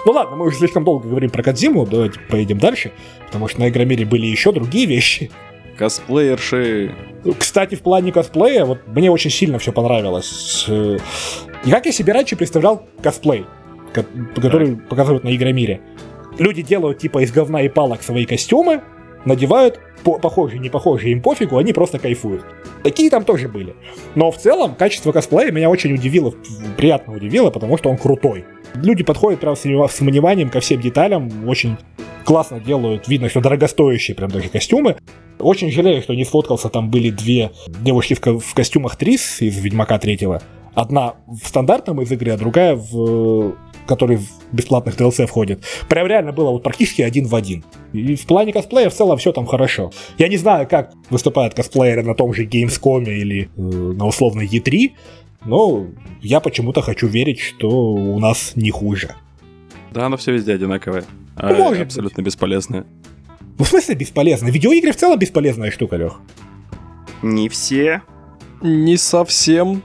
Ну 0.05 0.11
ладно, 0.13 0.35
мы 0.35 0.45
уже 0.47 0.57
слишком 0.57 0.83
долго 0.83 1.07
говорим 1.07 1.29
про 1.29 1.43
Кадзиму, 1.43 1.85
давайте 1.85 2.19
поедем 2.29 2.57
дальше, 2.57 2.91
потому 3.27 3.47
что 3.47 3.59
на 3.59 3.69
Игромире 3.69 4.05
были 4.05 4.25
еще 4.25 4.51
другие 4.51 4.87
вещи. 4.87 5.29
Косплеерши. 5.77 6.91
Кстати, 7.37 7.75
в 7.75 7.81
плане 7.81 8.11
косплея, 8.11 8.65
вот 8.65 8.79
мне 8.87 9.11
очень 9.11 9.29
сильно 9.29 9.59
все 9.59 9.71
понравилось. 9.71 10.65
Э, 10.67 10.97
И 11.65 11.69
как 11.71 11.85
я 11.85 11.91
себе 11.91 12.13
раньше 12.13 12.35
представлял 12.35 12.83
косплей, 13.01 13.45
ко- 13.93 14.05
который 14.35 14.75
показывают 14.75 15.23
на 15.23 15.35
Игромире. 15.35 15.81
Люди 16.39 16.61
делают 16.63 16.97
типа 16.99 17.23
из 17.23 17.31
говна 17.31 17.61
и 17.61 17.69
палок 17.69 18.01
свои 18.01 18.25
костюмы, 18.25 18.81
надевают, 19.25 19.79
по- 20.03 20.17
похожие, 20.17 20.59
не 20.59 20.69
похожие, 20.69 21.11
им 21.13 21.21
пофигу, 21.21 21.57
они 21.57 21.73
просто 21.73 21.99
кайфуют. 21.99 22.43
Такие 22.83 23.09
там 23.11 23.23
тоже 23.23 23.47
были. 23.47 23.75
Но 24.15 24.31
в 24.31 24.37
целом 24.37 24.73
качество 24.75 25.11
косплея 25.11 25.51
меня 25.51 25.69
очень 25.69 25.93
удивило, 25.93 26.33
приятно 26.77 27.13
удивило, 27.13 27.51
потому 27.51 27.77
что 27.77 27.89
он 27.89 27.97
крутой. 27.97 28.45
Люди 28.75 29.03
подходят 29.03 29.39
прям 29.39 29.55
с 29.55 29.65
вни- 29.65 29.87
с 29.87 29.99
вниманием 29.99 30.49
ко 30.49 30.59
всем 30.59 30.81
деталям, 30.81 31.47
очень 31.47 31.77
классно 32.23 32.59
делают, 32.59 33.07
видно, 33.07 33.29
что 33.29 33.41
дорогостоящие 33.41 34.15
прям 34.15 34.29
даже 34.29 34.49
костюмы. 34.49 34.97
Очень 35.39 35.71
жалею, 35.71 36.01
что 36.01 36.13
не 36.13 36.23
сфоткался, 36.23 36.69
там 36.69 36.89
были 36.89 37.09
две 37.09 37.51
девушки 37.67 38.13
в, 38.13 38.39
в 38.39 38.53
костюмах 38.53 38.95
Трис 38.95 39.41
из 39.41 39.57
Ведьмака 39.57 39.97
третьего. 39.97 40.41
Одна 40.73 41.15
в 41.27 41.47
стандартном 41.47 42.01
из 42.01 42.11
игры, 42.11 42.31
а 42.31 42.37
другая 42.37 42.75
в 42.75 43.55
который 43.87 44.17
в 44.17 44.29
бесплатных 44.53 44.95
DLC 44.95 45.25
входит. 45.25 45.63
Прям 45.89 46.07
реально 46.07 46.31
было 46.31 46.51
вот 46.51 46.63
практически 46.63 47.01
один 47.01 47.25
в 47.25 47.35
один. 47.35 47.65
И 47.91 48.15
в 48.15 48.25
плане 48.25 48.53
косплея 48.53 48.89
в 48.89 48.93
целом 48.93 49.17
все 49.17 49.33
там 49.33 49.45
хорошо. 49.45 49.91
Я 50.17 50.29
не 50.29 50.37
знаю, 50.37 50.67
как 50.67 50.93
выступают 51.09 51.53
косплееры 51.55 52.03
на 52.03 52.15
том 52.15 52.33
же 52.33 52.45
Gamescom 52.45 53.03
или 53.03 53.49
э, 53.55 53.61
на 53.61 54.05
условной 54.05 54.47
E3, 54.47 54.91
но 55.45 55.87
я 56.21 56.39
почему-то 56.39 56.81
хочу 56.81 57.07
верить, 57.07 57.39
что 57.39 57.67
у 57.69 58.19
нас 58.19 58.53
не 58.55 58.71
хуже. 58.71 59.15
Да, 59.91 60.05
оно 60.05 60.17
все 60.17 60.31
везде 60.31 60.53
одинаковое. 60.53 61.03
А, 61.35 61.49
Ну, 61.53 61.63
может 61.65 61.81
абсолютно 61.83 62.21
бесполезное. 62.21 62.85
Ну, 63.57 63.65
в 63.65 63.67
смысле 63.67 63.95
бесполезно? 63.95 64.47
Видеоигры 64.49 64.91
в 64.91 64.95
целом 64.97 65.19
бесполезная 65.19 65.71
штука, 65.71 65.97
Лех. 65.97 66.19
Не 67.21 67.49
все. 67.49 68.01
Не 68.61 68.97
совсем. 68.97 69.83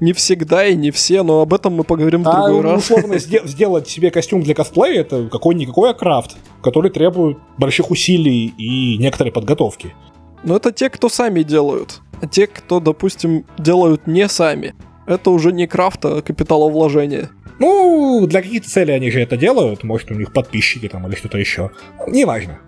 Не 0.00 0.12
всегда 0.12 0.66
и 0.66 0.74
не 0.74 0.90
все, 0.90 1.22
но 1.22 1.42
об 1.42 1.54
этом 1.54 1.74
мы 1.74 1.84
поговорим 1.84 2.24
в 2.24 2.28
А 2.28 2.32
другой 2.32 2.52
ну, 2.54 2.62
раз. 2.62 2.82
условно 2.82 3.14
сде- 3.20 3.42
сделать 3.46 3.88
себе 3.88 4.10
костюм 4.10 4.42
для 4.42 4.52
косплея 4.54 5.02
это 5.02 5.28
какой-никакой 5.28 5.90
а 5.90 5.94
крафт, 5.94 6.36
который 6.60 6.90
требует 6.90 7.38
больших 7.56 7.90
усилий 7.92 8.52
и 8.58 8.98
некоторой 8.98 9.32
подготовки. 9.32 9.94
Но 10.42 10.56
это 10.56 10.72
те, 10.72 10.90
кто 10.90 11.08
сами 11.08 11.44
делают. 11.44 12.00
А 12.22 12.26
те, 12.28 12.46
кто, 12.46 12.78
допустим, 12.78 13.44
делают 13.58 14.06
не 14.06 14.28
сами. 14.28 14.74
Это 15.06 15.30
уже 15.30 15.52
не 15.52 15.66
крафт, 15.66 16.04
а 16.04 16.22
капиталовложение. 16.22 17.28
Ну, 17.58 18.26
для 18.28 18.42
каких-то 18.42 18.70
целей 18.70 18.94
они 18.94 19.10
же 19.10 19.20
это 19.20 19.36
делают, 19.36 19.82
может, 19.82 20.10
у 20.12 20.14
них 20.14 20.32
подписчики 20.32 20.88
там 20.88 21.06
или 21.08 21.16
что-то 21.16 21.38
еще. 21.38 21.72
Неважно. 22.06 22.60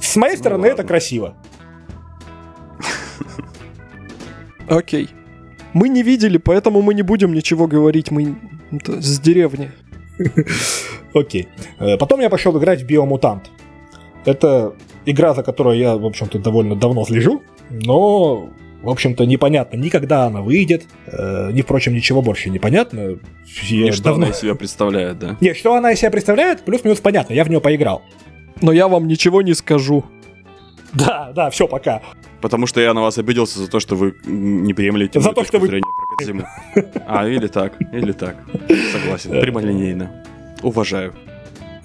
С 0.00 0.16
моей 0.16 0.36
стороны, 0.36 0.68
ладно. 0.68 0.80
это 0.80 0.84
красиво. 0.84 1.36
Окей. 4.68 5.08
Мы 5.72 5.88
не 5.88 6.02
видели, 6.02 6.38
поэтому 6.38 6.82
мы 6.82 6.94
не 6.94 7.02
будем 7.02 7.32
ничего 7.32 7.68
говорить. 7.68 8.10
Мы 8.10 8.34
с 8.86 9.20
деревни. 9.20 9.70
Окей. 11.14 11.48
Э, 11.78 11.96
Потом 11.96 12.20
я 12.20 12.30
пошел 12.30 12.58
играть 12.58 12.82
в 12.82 12.86
Биомутант. 12.86 13.50
Это 14.24 14.74
игра, 15.04 15.34
за 15.34 15.44
которой 15.44 15.78
я, 15.78 15.96
в 15.96 16.04
общем-то, 16.04 16.38
довольно 16.40 16.74
давно 16.74 17.04
слежу, 17.04 17.42
но, 17.70 18.48
в 18.82 18.88
общем-то, 18.88 19.24
непонятно 19.24 19.76
ни 19.76 19.88
когда 19.88 20.24
она 20.26 20.42
выйдет, 20.42 20.84
э, 21.06 21.50
ни, 21.52 21.62
впрочем, 21.62 21.94
ничего 21.94 22.22
больше 22.22 22.50
не 22.50 22.58
понятно. 22.58 23.18
Я 23.62 23.88
И 23.88 23.92
что 23.92 24.04
давно- 24.04 24.26
она 24.26 24.32
из 24.34 24.38
себя 24.38 24.54
представляет, 24.54 25.18
да? 25.18 25.36
Нет, 25.40 25.56
что 25.56 25.74
она 25.74 25.92
из 25.92 25.98
себя 26.00 26.10
представляет, 26.10 26.62
плюс-минус 26.64 27.00
понятно, 27.00 27.32
я 27.34 27.44
в 27.44 27.48
нее 27.48 27.60
поиграл. 27.60 28.02
Но 28.62 28.72
я 28.72 28.88
вам 28.88 29.06
ничего 29.06 29.42
не 29.42 29.54
скажу. 29.54 30.04
Да, 30.94 31.32
да, 31.34 31.50
все, 31.50 31.66
пока. 31.68 32.00
Потому 32.40 32.66
что 32.66 32.80
я 32.80 32.94
на 32.94 33.02
вас 33.02 33.18
обиделся 33.18 33.58
за 33.58 33.68
то, 33.68 33.80
что 33.80 33.96
вы 33.96 34.14
не 34.24 34.72
приемлете 34.72 35.20
За 35.20 35.32
то, 35.32 35.44
что 35.44 35.58
вы- 35.58 35.68
про 35.68 35.80
Кодзиму. 36.18 36.44
А, 37.06 37.26
или 37.28 37.48
так, 37.48 37.74
или 37.92 38.12
так. 38.12 38.36
Согласен, 38.92 39.30
прямолинейно. 39.40 40.24
Уважаю. 40.62 41.12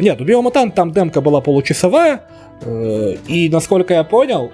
Нет, 0.00 0.20
у 0.20 0.24
Биомутант 0.24 0.74
там 0.74 0.92
демка 0.92 1.20
была 1.20 1.40
получасовая, 1.40 2.22
и, 2.66 3.48
насколько 3.50 3.94
я 3.94 4.04
понял, 4.04 4.52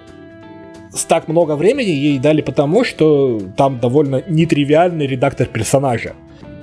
так 1.07 1.27
много 1.27 1.55
времени 1.55 1.89
ей 1.89 2.19
дали 2.19 2.41
потому, 2.41 2.83
что 2.83 3.39
там 3.55 3.79
довольно 3.79 4.23
нетривиальный 4.27 5.07
редактор 5.07 5.47
персонажа. 5.47 6.13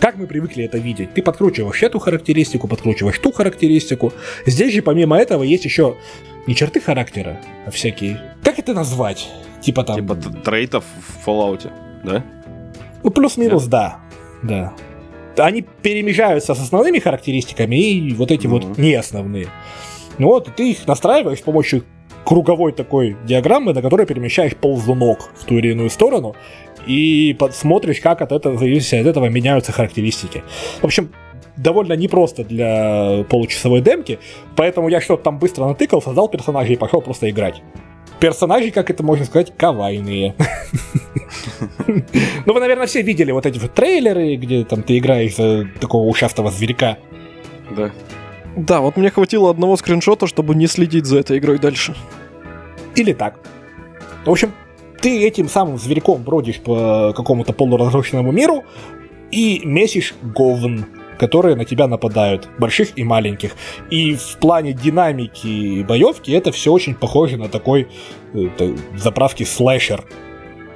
Как 0.01 0.17
мы 0.17 0.27
привыкли 0.27 0.65
это 0.65 0.79
видеть? 0.79 1.15
Ты 1.15 1.23
подкручиваешь 1.23 1.83
эту 1.83 1.99
характеристику, 1.99 2.69
подкручиваешь 2.69 3.19
ту 3.19 3.33
характеристику. 3.33 4.13
Здесь 4.45 4.75
же 4.75 4.83
помимо 4.83 5.17
этого 5.17 5.43
есть 5.43 5.65
еще 5.65 5.97
не 6.47 6.55
черты 6.55 6.81
характера, 6.81 7.41
а 7.67 7.71
всякие... 7.71 8.21
Как 8.43 8.59
это 8.59 8.75
назвать? 8.75 9.29
Типа 9.63 9.85
там... 9.85 9.97
Типа 9.97 10.15
трейтов 10.45 10.85
в 10.99 11.27
Fallout, 11.29 11.71
да? 12.05 12.23
Ну, 13.03 13.11
плюс-минус, 13.11 13.65
да. 13.65 13.99
Да. 14.43 14.75
Они 15.39 15.63
перемежаются 15.63 16.55
с 16.55 16.61
основными 16.61 16.99
характеристиками 16.99 17.77
и 17.77 18.13
вот 18.15 18.31
эти 18.31 18.47
вот 18.47 18.65
Мгм. 18.65 18.83
не 18.83 18.95
основные. 18.95 19.49
Ну 20.19 20.29
вот, 20.29 20.49
и 20.49 20.51
ты 20.51 20.71
их 20.71 20.87
настраиваешь 20.87 21.39
с 21.39 21.43
помощью 21.43 21.85
круговой 22.25 22.73
такой 22.73 23.17
диаграммы, 23.25 23.73
на 23.73 23.83
которой 23.83 24.07
перемещаешь 24.07 24.57
ползунок 24.57 25.31
в 25.37 25.45
ту 25.45 25.59
или 25.59 25.71
иную 25.71 25.91
сторону, 25.91 26.35
и 26.87 27.37
смотришь, 27.53 28.01
как 28.01 28.23
от 28.23 28.33
этого, 28.33 28.55
в 28.55 28.59
зависимости 28.59 28.97
от 28.97 29.07
этого 29.07 29.27
меняются 29.27 29.73
характеристики. 29.73 30.43
В 30.81 30.85
общем, 30.85 31.11
довольно 31.57 31.95
непросто 31.95 32.45
для 32.45 33.25
получасовой 33.29 33.81
демки, 33.81 34.19
поэтому 34.57 34.89
я 34.89 35.01
что-то 35.01 35.25
там 35.25 35.39
быстро 35.39 35.67
натыкал, 35.67 36.03
создал 36.03 36.29
персонажей 36.29 36.75
и 36.75 36.77
пошел 36.77 37.01
просто 37.01 37.31
играть. 37.31 37.63
Персонажи, 38.19 38.71
как 38.71 38.91
это 38.91 39.03
можно 39.03 39.25
сказать, 39.27 39.53
кавайные. 39.57 40.35
Ну, 41.87 42.53
вы, 42.53 42.61
наверное, 42.61 42.87
все 42.87 43.03
видели 43.03 43.31
вот 43.31 43.47
эти 43.47 43.59
вот 43.59 43.75
трейлеры, 43.75 44.37
где 44.37 44.65
там 44.65 44.83
ты 44.83 44.99
играешь 44.99 45.37
за 45.37 45.67
такого 45.81 46.09
ушастого 46.09 46.51
зверька. 46.51 46.99
Да. 47.77 47.91
Да, 48.57 48.81
вот 48.81 48.97
мне 48.97 49.11
хватило 49.11 49.51
одного 49.51 49.77
скриншота, 49.77 50.27
чтобы 50.27 50.55
не 50.55 50.67
следить 50.67 51.05
за 51.05 51.19
этой 51.19 51.39
игрой 51.39 51.59
дальше. 51.59 51.95
Или 52.95 53.13
так. 53.13 53.39
В 54.25 54.31
общем, 54.31 54.53
ты 55.01 55.25
этим 55.27 55.49
самым 55.49 55.79
зверьком 55.79 56.23
бродишь 56.23 56.59
по 56.61 57.13
какому-то 57.15 57.53
полуразрушенному 57.53 58.33
миру 58.33 58.65
и 59.31 59.61
месишь 59.65 60.15
говн, 60.23 60.87
которые 61.19 61.55
на 61.55 61.65
тебя 61.67 61.87
нападают, 61.87 62.49
больших 62.59 62.97
и 62.99 63.05
маленьких. 63.05 63.53
И 63.91 64.15
в 64.15 64.39
плане 64.39 64.73
динамики 64.73 65.83
боевки 65.83 66.33
это 66.33 66.51
все 66.51 66.73
очень 66.73 66.95
похоже 66.95 67.37
на 67.37 67.49
такой 67.49 67.89
э, 68.33 68.49
т- 68.57 68.75
заправки 68.97 69.45
слэшер 69.45 70.05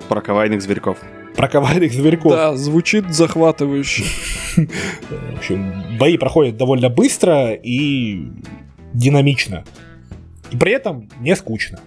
Про 0.09 0.21
кавайных 0.21 0.61
зверьков. 0.61 0.99
Про 1.41 1.49
коварных 1.49 1.91
зверьков. 1.91 2.33
Да, 2.33 2.55
звучит 2.55 3.15
захватывающе. 3.15 4.05
В 4.57 5.39
общем, 5.39 5.73
бои 5.99 6.19
проходят 6.19 6.59
довольно 6.59 6.91
быстро 6.91 7.55
и 7.55 8.27
динамично. 8.93 9.65
И 10.51 10.57
при 10.59 10.73
этом 10.73 11.09
не 11.21 11.35
скучно. 11.35 11.81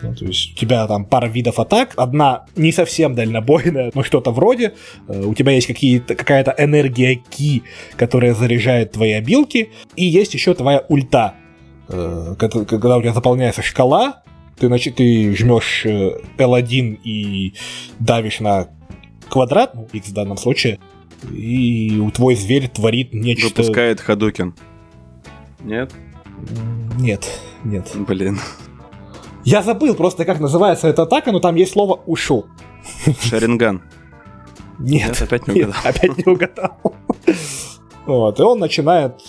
Ну, 0.00 0.14
то 0.14 0.24
есть 0.24 0.54
у 0.54 0.56
тебя 0.56 0.86
там 0.86 1.04
пара 1.04 1.26
видов 1.26 1.58
атак, 1.58 1.92
одна 1.96 2.46
не 2.56 2.72
совсем 2.72 3.14
дальнобойная, 3.14 3.90
но 3.94 4.02
что-то 4.02 4.30
вроде. 4.30 4.72
Э, 5.06 5.22
У 5.22 5.34
тебя 5.34 5.52
есть 5.52 5.66
какие-то, 5.66 6.14
какая-то 6.14 6.54
энергия 6.56 7.16
ки, 7.16 7.64
которая 7.96 8.32
заряжает 8.32 8.92
твои 8.92 9.12
обилки, 9.12 9.70
и 9.96 10.04
есть 10.06 10.32
еще 10.32 10.54
твоя 10.54 10.82
ульта. 10.88 11.34
Э, 11.88 12.36
Когда 12.38 12.96
у 12.96 13.02
тебя 13.02 13.12
заполняется 13.12 13.60
шкала, 13.60 14.22
ты, 14.58 14.66
значит, 14.66 14.96
ты 14.96 15.34
жмешь 15.34 15.86
э, 15.86 16.18
L1 16.36 17.00
и 17.02 17.54
давишь 17.98 18.40
на 18.40 18.68
квадрат, 19.28 19.74
ну, 19.74 19.88
X 19.92 20.08
в 20.08 20.12
данном 20.12 20.36
случае, 20.36 20.78
и 21.32 21.98
у 21.98 22.10
твой 22.10 22.34
зверь 22.34 22.68
творит 22.68 23.12
нечто... 23.12 23.48
Выпускает 23.48 24.00
Хадукин. 24.00 24.54
Нет? 25.60 25.92
Нет, 26.98 27.28
нет. 27.64 27.90
Блин. 27.94 28.38
Я 29.44 29.62
забыл 29.62 29.94
просто, 29.94 30.24
как 30.24 30.40
называется 30.40 30.88
эта 30.88 31.02
атака, 31.02 31.32
но 31.32 31.40
там 31.40 31.54
есть 31.56 31.72
слово 31.72 32.00
«ушел». 32.06 32.46
Шаринган. 33.22 33.82
Нет, 34.78 35.08
Нет, 35.08 35.22
опять 35.22 35.48
не 35.48 35.54
нет, 35.54 35.68
угадал. 35.68 35.82
опять 35.84 36.16
не 36.16 36.32
угадал. 36.32 36.78
Вот, 38.06 38.38
и 38.38 38.42
он 38.42 38.58
начинает, 38.58 39.20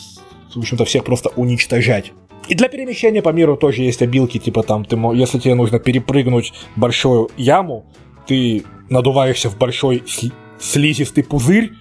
в 0.54 0.60
общем-то, 0.60 0.86
всех 0.86 1.04
просто 1.04 1.30
уничтожать. 1.30 2.14
И 2.48 2.56
для 2.56 2.68
перемещения 2.68 3.22
по 3.22 3.30
миру 3.30 3.58
тоже 3.58 3.84
есть 3.84 4.02
обилки, 4.02 4.38
типа 4.40 4.64
там, 4.64 4.86
ты, 4.86 4.96
если 5.14 5.40
тебе 5.40 5.56
нужно 5.56 5.80
перепрыгнуть 5.80 6.54
большую 6.76 7.30
яму, 7.38 7.86
ты 8.28 8.64
надуваешься 8.90 9.50
в 9.50 9.58
большой 9.58 10.04
сли- 10.08 10.34
слизистый 10.60 11.24
пузырь 11.24 11.74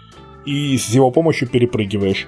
и 0.44 0.76
с 0.76 0.90
его 0.90 1.10
помощью 1.10 1.48
перепрыгиваешь. 1.48 2.26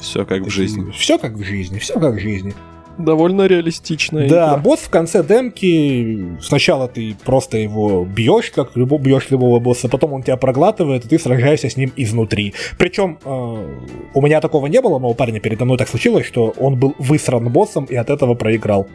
Все 0.00 0.24
как 0.24 0.42
в 0.42 0.50
жизни. 0.50 0.90
Все 0.92 1.18
как 1.18 1.34
в 1.34 1.42
жизни, 1.42 1.78
все 1.78 1.98
как 1.98 2.14
в 2.14 2.18
жизни. 2.20 2.54
Довольно 2.98 3.46
реалистичная 3.46 4.28
Да, 4.28 4.48
игра. 4.50 4.56
босс 4.58 4.80
в 4.80 4.88
конце 4.90 5.24
демки, 5.24 6.38
сначала 6.40 6.86
ты 6.86 7.16
просто 7.24 7.58
его 7.58 8.04
бьешь, 8.04 8.50
как 8.50 8.76
любо, 8.76 8.98
бьешь 8.98 9.30
любого 9.30 9.58
босса, 9.58 9.88
потом 9.88 10.12
он 10.12 10.22
тебя 10.22 10.36
проглатывает, 10.36 11.04
и 11.04 11.08
ты 11.08 11.18
сражаешься 11.18 11.68
с 11.68 11.76
ним 11.76 11.92
изнутри. 11.96 12.54
Причем 12.78 13.18
э, 13.24 13.78
у 14.14 14.22
меня 14.22 14.40
такого 14.40 14.66
не 14.68 14.80
было, 14.80 14.98
но 15.00 15.08
у 15.10 15.14
парня 15.14 15.40
передо 15.40 15.64
мной 15.64 15.76
так 15.76 15.88
случилось, 15.88 16.24
что 16.26 16.54
он 16.58 16.76
был 16.76 16.94
высран 16.98 17.48
боссом 17.50 17.84
и 17.86 17.96
от 17.96 18.10
этого 18.10 18.34
проиграл. 18.34 18.86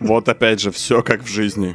Вот 0.00 0.28
опять 0.28 0.60
же, 0.60 0.70
все 0.70 1.02
как 1.02 1.22
в 1.22 1.28
жизни. 1.28 1.74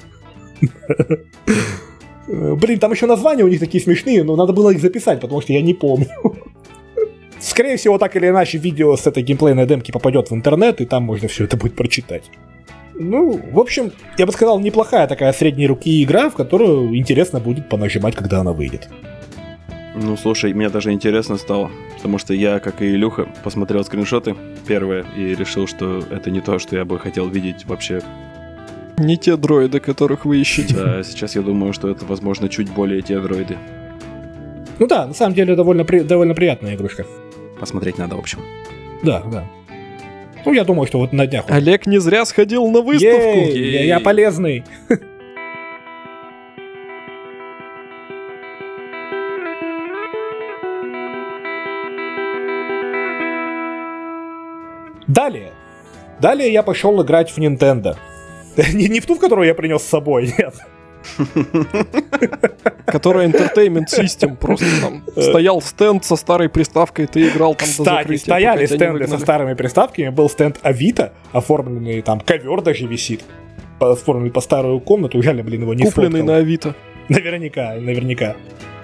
Блин, 2.27 2.79
там 2.79 2.91
еще 2.91 3.07
названия 3.07 3.43
у 3.43 3.47
них 3.47 3.59
такие 3.59 3.83
смешные, 3.83 4.23
но 4.23 4.35
надо 4.35 4.53
было 4.53 4.69
их 4.69 4.79
записать, 4.79 5.19
потому 5.19 5.41
что 5.41 5.53
я 5.53 5.61
не 5.61 5.73
помню. 5.73 6.07
Скорее 7.41 7.75
всего, 7.77 7.97
так 7.97 8.15
или 8.15 8.27
иначе, 8.29 8.57
видео 8.59 8.95
с 8.95 9.07
этой 9.07 9.23
геймплейной 9.23 9.65
демки 9.65 9.91
попадет 9.91 10.29
в 10.29 10.33
интернет, 10.33 10.79
и 10.79 10.85
там 10.85 11.03
можно 11.03 11.27
все 11.27 11.45
это 11.45 11.57
будет 11.57 11.75
прочитать. 11.75 12.29
Ну, 12.93 13.41
в 13.51 13.59
общем, 13.59 13.91
я 14.19 14.27
бы 14.27 14.31
сказал, 14.31 14.59
неплохая 14.59 15.07
такая 15.07 15.33
средней 15.33 15.65
руки 15.65 16.03
игра, 16.03 16.29
в 16.29 16.35
которую 16.35 16.95
интересно 16.95 17.39
будет 17.39 17.67
понажимать, 17.67 18.15
когда 18.15 18.41
она 18.41 18.53
выйдет. 18.53 18.89
Ну, 19.95 20.15
слушай, 20.17 20.53
мне 20.53 20.69
даже 20.69 20.91
интересно 20.91 21.37
стало, 21.37 21.71
потому 21.97 22.19
что 22.19 22.33
я, 22.33 22.59
как 22.59 22.81
и 22.81 22.85
Илюха, 22.93 23.27
посмотрел 23.43 23.83
скриншоты 23.83 24.35
первые 24.67 25.03
и 25.17 25.33
решил, 25.35 25.67
что 25.67 26.03
это 26.11 26.29
не 26.29 26.41
то, 26.41 26.59
что 26.59 26.77
я 26.77 26.85
бы 26.85 26.99
хотел 26.99 27.27
видеть 27.27 27.65
вообще. 27.65 28.01
Не 28.97 29.17
те 29.17 29.35
дроиды, 29.35 29.79
которых 29.79 30.25
вы 30.25 30.39
ищете. 30.39 30.75
Да, 30.75 31.03
сейчас 31.03 31.35
я 31.35 31.41
думаю, 31.41 31.73
что 31.73 31.89
это, 31.89 32.05
возможно, 32.05 32.49
чуть 32.49 32.69
более 32.69 33.01
те 33.01 33.19
дроиды. 33.19 33.57
Ну 34.79 34.87
да, 34.87 35.07
на 35.07 35.13
самом 35.13 35.33
деле 35.33 35.55
довольно, 35.55 35.83
при- 35.85 36.01
довольно 36.01 36.35
приятная 36.35 36.75
игрушка. 36.75 37.05
Посмотреть 37.61 37.99
надо, 37.99 38.15
в 38.15 38.19
общем. 38.19 38.39
Да, 39.03 39.21
да. 39.31 39.45
Ну, 40.45 40.51
я 40.51 40.63
думаю, 40.63 40.87
что 40.87 40.97
вот 40.97 41.13
на 41.13 41.27
днях... 41.27 41.45
Олег 41.47 41.85
не 41.85 41.99
зря 41.99 42.25
сходил 42.25 42.67
на 42.71 42.81
выставку. 42.81 43.37
Ей, 43.37 43.71
я, 43.73 43.83
я 43.83 43.99
полезный. 43.99 44.65
Далее. 55.07 55.51
Далее 56.19 56.51
я 56.51 56.63
пошел 56.63 56.99
играть 57.03 57.29
в 57.29 57.37
Nintendo. 57.37 57.95
Не, 58.73 58.89
не 58.89 58.99
в 58.99 59.05
ту, 59.05 59.15
в 59.15 59.19
которую 59.19 59.47
я 59.47 59.53
принес 59.53 59.83
с 59.83 59.87
собой, 59.87 60.33
нет. 60.37 60.55
Которая 62.85 63.27
Entertainment 63.27 63.85
System 63.87 64.35
просто 64.35 64.65
там. 64.81 65.03
Стоял 65.15 65.61
стенд 65.61 66.03
со 66.03 66.15
старой 66.15 66.49
приставкой, 66.49 67.07
ты 67.07 67.27
играл 67.27 67.55
там 67.55 67.67
до 67.67 67.71
Кстати, 67.71 67.97
закрытия. 68.03 68.23
стояли 68.23 68.65
стенды 68.65 69.07
со 69.07 69.17
старыми 69.17 69.53
приставками, 69.53 70.09
был 70.09 70.29
стенд 70.29 70.59
Авито, 70.61 71.13
оформленный, 71.31 72.01
там 72.01 72.19
ковер 72.19 72.61
даже 72.61 72.87
висит, 72.87 73.21
оформленный 73.79 74.31
по 74.31 74.41
старую 74.41 74.79
комнату, 74.79 75.19
реально, 75.21 75.43
блин, 75.43 75.61
его 75.61 75.73
не 75.73 75.83
Купленный 75.83 76.19
сфоткал. 76.19 76.35
на 76.35 76.37
Авито. 76.37 76.75
Наверняка, 77.09 77.73
наверняка. 77.75 78.35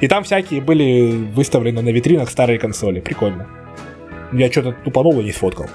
И 0.01 0.07
там 0.07 0.23
всякие 0.23 0.61
были 0.61 1.11
выставлены 1.33 1.81
на 1.81 1.89
витринах 1.89 2.29
старые 2.29 2.59
консоли. 2.59 2.99
Прикольно. 2.99 3.47
Я 4.33 4.51
что-то 4.51 4.73
тупанул 4.83 5.19
и 5.21 5.23
не 5.23 5.31
сфоткал. 5.31 5.67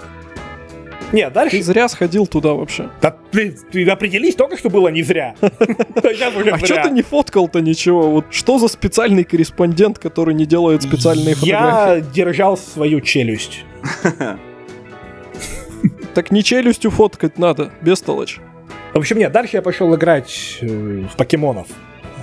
Не, 1.12 1.28
дальше... 1.30 1.58
Ты 1.58 1.62
зря 1.62 1.88
сходил 1.88 2.26
туда 2.26 2.54
вообще. 2.54 2.88
Да 3.00 3.14
ты, 3.30 3.50
ты 3.70 3.88
определись 3.88 4.34
только, 4.34 4.56
что 4.56 4.70
было 4.70 4.88
не 4.88 5.02
зря. 5.02 5.34
А 5.40 6.58
что 6.58 6.82
ты 6.82 6.90
не 6.90 7.02
фоткал-то 7.02 7.60
ничего? 7.60 8.10
Вот 8.10 8.26
что 8.30 8.58
за 8.58 8.68
специальный 8.68 9.24
корреспондент, 9.24 9.98
который 9.98 10.34
не 10.34 10.46
делает 10.46 10.82
специальные 10.82 11.34
фотографии? 11.34 11.94
Я 11.96 12.00
держал 12.00 12.56
свою 12.56 13.00
челюсть. 13.00 13.64
Так 16.14 16.30
не 16.30 16.42
челюстью 16.44 16.90
фоткать 16.90 17.38
надо, 17.38 17.70
бестолочь. 17.80 18.38
В 18.92 18.98
общем, 18.98 19.18
нет, 19.18 19.32
дальше 19.32 19.56
я 19.56 19.62
пошел 19.62 19.94
играть 19.94 20.58
э, 20.60 20.66
в 21.10 21.16
покемонов. 21.16 21.66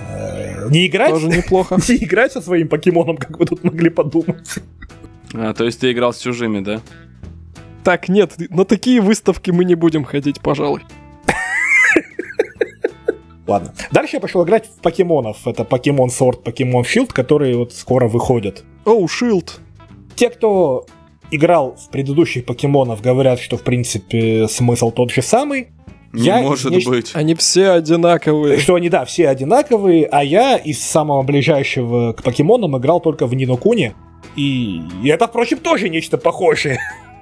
Э, 0.08 0.68
Не 0.70 0.86
играть, 0.86 1.10
Тоже 1.10 1.26
неплохо. 1.26 1.76
не 1.88 1.96
играть 1.96 2.30
со 2.32 2.40
своим 2.40 2.68
покемоном, 2.68 3.16
как 3.16 3.36
вы 3.38 3.46
тут 3.46 3.64
могли 3.64 3.90
подумать. 3.90 4.54
А, 5.34 5.52
то 5.52 5.64
есть 5.64 5.80
ты 5.80 5.90
играл 5.90 6.12
с 6.12 6.18
чужими, 6.18 6.60
да? 6.60 6.80
Так, 7.84 8.08
нет, 8.08 8.34
на 8.50 8.64
такие 8.64 9.00
выставки 9.00 9.50
мы 9.50 9.64
не 9.64 9.74
будем 9.74 10.04
ходить, 10.04 10.40
пожалуй. 10.40 10.82
Ладно. 13.46 13.74
Дальше 13.90 14.16
я 14.16 14.20
пошел 14.20 14.44
играть 14.44 14.66
в 14.66 14.80
покемонов. 14.80 15.44
Это 15.46 15.64
Покемон 15.64 16.08
Sword, 16.08 16.42
Покемон 16.44 16.84
Shield, 16.84 17.12
которые 17.12 17.56
вот 17.56 17.72
скоро 17.72 18.06
выходят. 18.06 18.62
Оу, 18.84 19.08
Шилд. 19.08 19.58
Те, 20.14 20.30
кто 20.30 20.86
играл 21.32 21.74
в 21.76 21.90
предыдущих 21.90 22.44
покемонов, 22.44 23.02
говорят, 23.02 23.40
что 23.40 23.56
в 23.56 23.62
принципе 23.62 24.46
смысл 24.46 24.92
тот 24.92 25.10
же 25.10 25.22
самый. 25.22 25.68
Не 26.12 26.22
Я 26.22 26.42
может 26.42 26.70
не- 26.70 26.84
быть. 26.84 27.10
Они 27.14 27.34
все 27.34 27.70
одинаковые. 27.70 28.58
Что 28.58 28.76
они, 28.76 28.88
да, 28.88 29.04
все 29.04 29.28
одинаковые, 29.28 30.06
а 30.06 30.22
я 30.22 30.56
из 30.56 30.80
самого 30.80 31.22
ближайшего 31.22 32.12
к 32.12 32.22
покемонам 32.22 32.78
играл 32.78 33.00
только 33.00 33.26
в 33.26 33.34
Нинокуне. 33.34 33.94
И, 34.36 34.80
и 35.02 35.08
это, 35.08 35.26
впрочем, 35.26 35.58
тоже 35.58 35.88
нечто 35.88 36.18
похожее. 36.18 36.78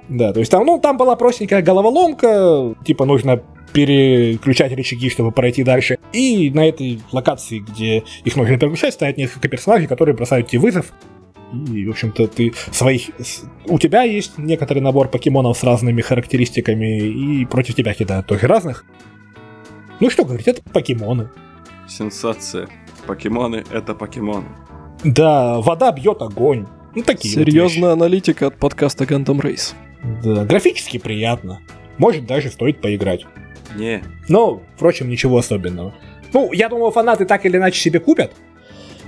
Да, 0.09 0.33
то 0.33 0.39
есть 0.39 0.51
там, 0.51 0.65
ну, 0.65 0.79
там 0.79 0.97
была 0.97 1.15
простенькая 1.15 1.61
головоломка, 1.61 2.75
типа 2.83 3.05
нужно 3.05 3.41
переключать 3.73 4.73
рычаги, 4.73 5.09
чтобы 5.09 5.31
пройти 5.31 5.63
дальше. 5.63 5.99
И 6.11 6.49
на 6.49 6.67
этой 6.67 6.99
локации, 7.11 7.59
где 7.59 8.03
их 8.23 8.35
нужно 8.35 8.57
переключать, 8.57 8.95
стоят 8.95 9.17
несколько 9.17 9.47
персонажей, 9.47 9.87
которые 9.87 10.15
бросают 10.15 10.47
тебе 10.47 10.61
вызов. 10.61 10.91
И, 11.71 11.85
в 11.85 11.91
общем-то, 11.91 12.27
ты 12.27 12.53
своих... 12.71 13.09
У 13.65 13.79
тебя 13.79 14.03
есть 14.03 14.37
некоторый 14.37 14.79
набор 14.79 15.09
покемонов 15.09 15.57
с 15.57 15.63
разными 15.63 16.01
характеристиками, 16.01 16.99
и 16.99 17.45
против 17.45 17.75
тебя 17.75 17.93
кидают 17.93 18.27
тоже 18.27 18.47
разных. 18.47 18.85
Ну 19.99 20.09
что 20.09 20.25
говорить, 20.25 20.47
это 20.47 20.61
покемоны. 20.61 21.29
Сенсация. 21.87 22.67
Покемоны— 23.07 23.63
это 23.71 23.95
покемоны. 23.95 24.45
Да, 25.03 25.59
вода 25.59 25.91
бьет 25.91 26.21
огонь. 26.21 26.67
Ну, 26.95 27.03
такие 27.03 27.35
вот 27.35 27.45
Серьезная 27.45 27.93
аналитика 27.93 28.47
от 28.47 28.57
подкаста 28.57 29.05
Gundam 29.05 29.39
Race. 29.41 29.73
Да, 30.23 30.45
графически 30.45 30.97
приятно. 30.97 31.61
Может, 31.97 32.25
даже 32.25 32.49
стоит 32.49 32.81
поиграть. 32.81 33.25
Не. 33.75 34.03
Но, 34.27 34.61
впрочем, 34.75 35.09
ничего 35.09 35.37
особенного. 35.37 35.93
Ну, 36.33 36.51
я 36.53 36.69
думаю, 36.69 36.91
фанаты 36.91 37.25
так 37.25 37.45
или 37.45 37.57
иначе 37.57 37.79
себе 37.79 37.99
купят. 37.99 38.33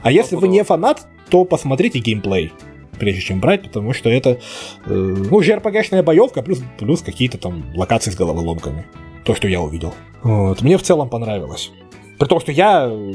А 0.03 0.11
если 0.11 0.35
вы 0.35 0.47
не 0.47 0.63
фанат, 0.63 1.07
то 1.29 1.45
посмотрите 1.45 1.99
геймплей, 1.99 2.51
прежде 2.99 3.21
чем 3.21 3.39
брать, 3.39 3.63
потому 3.63 3.93
что 3.93 4.09
это, 4.09 4.31
э, 4.31 4.37
ну, 4.85 5.39
JRPG-шная 5.39 6.03
боевка, 6.03 6.41
плюс, 6.41 6.61
плюс 6.77 7.01
какие-то 7.01 7.37
там 7.37 7.71
локации 7.75 8.11
с 8.11 8.15
головоломками. 8.15 8.85
То, 9.23 9.35
что 9.35 9.47
я 9.47 9.61
увидел. 9.61 9.93
Вот. 10.23 10.61
Мне 10.61 10.77
в 10.77 10.83
целом 10.83 11.09
понравилось. 11.09 11.71
При 12.19 12.27
том, 12.27 12.39
что 12.39 12.51
я 12.51 12.87
э, 12.89 13.13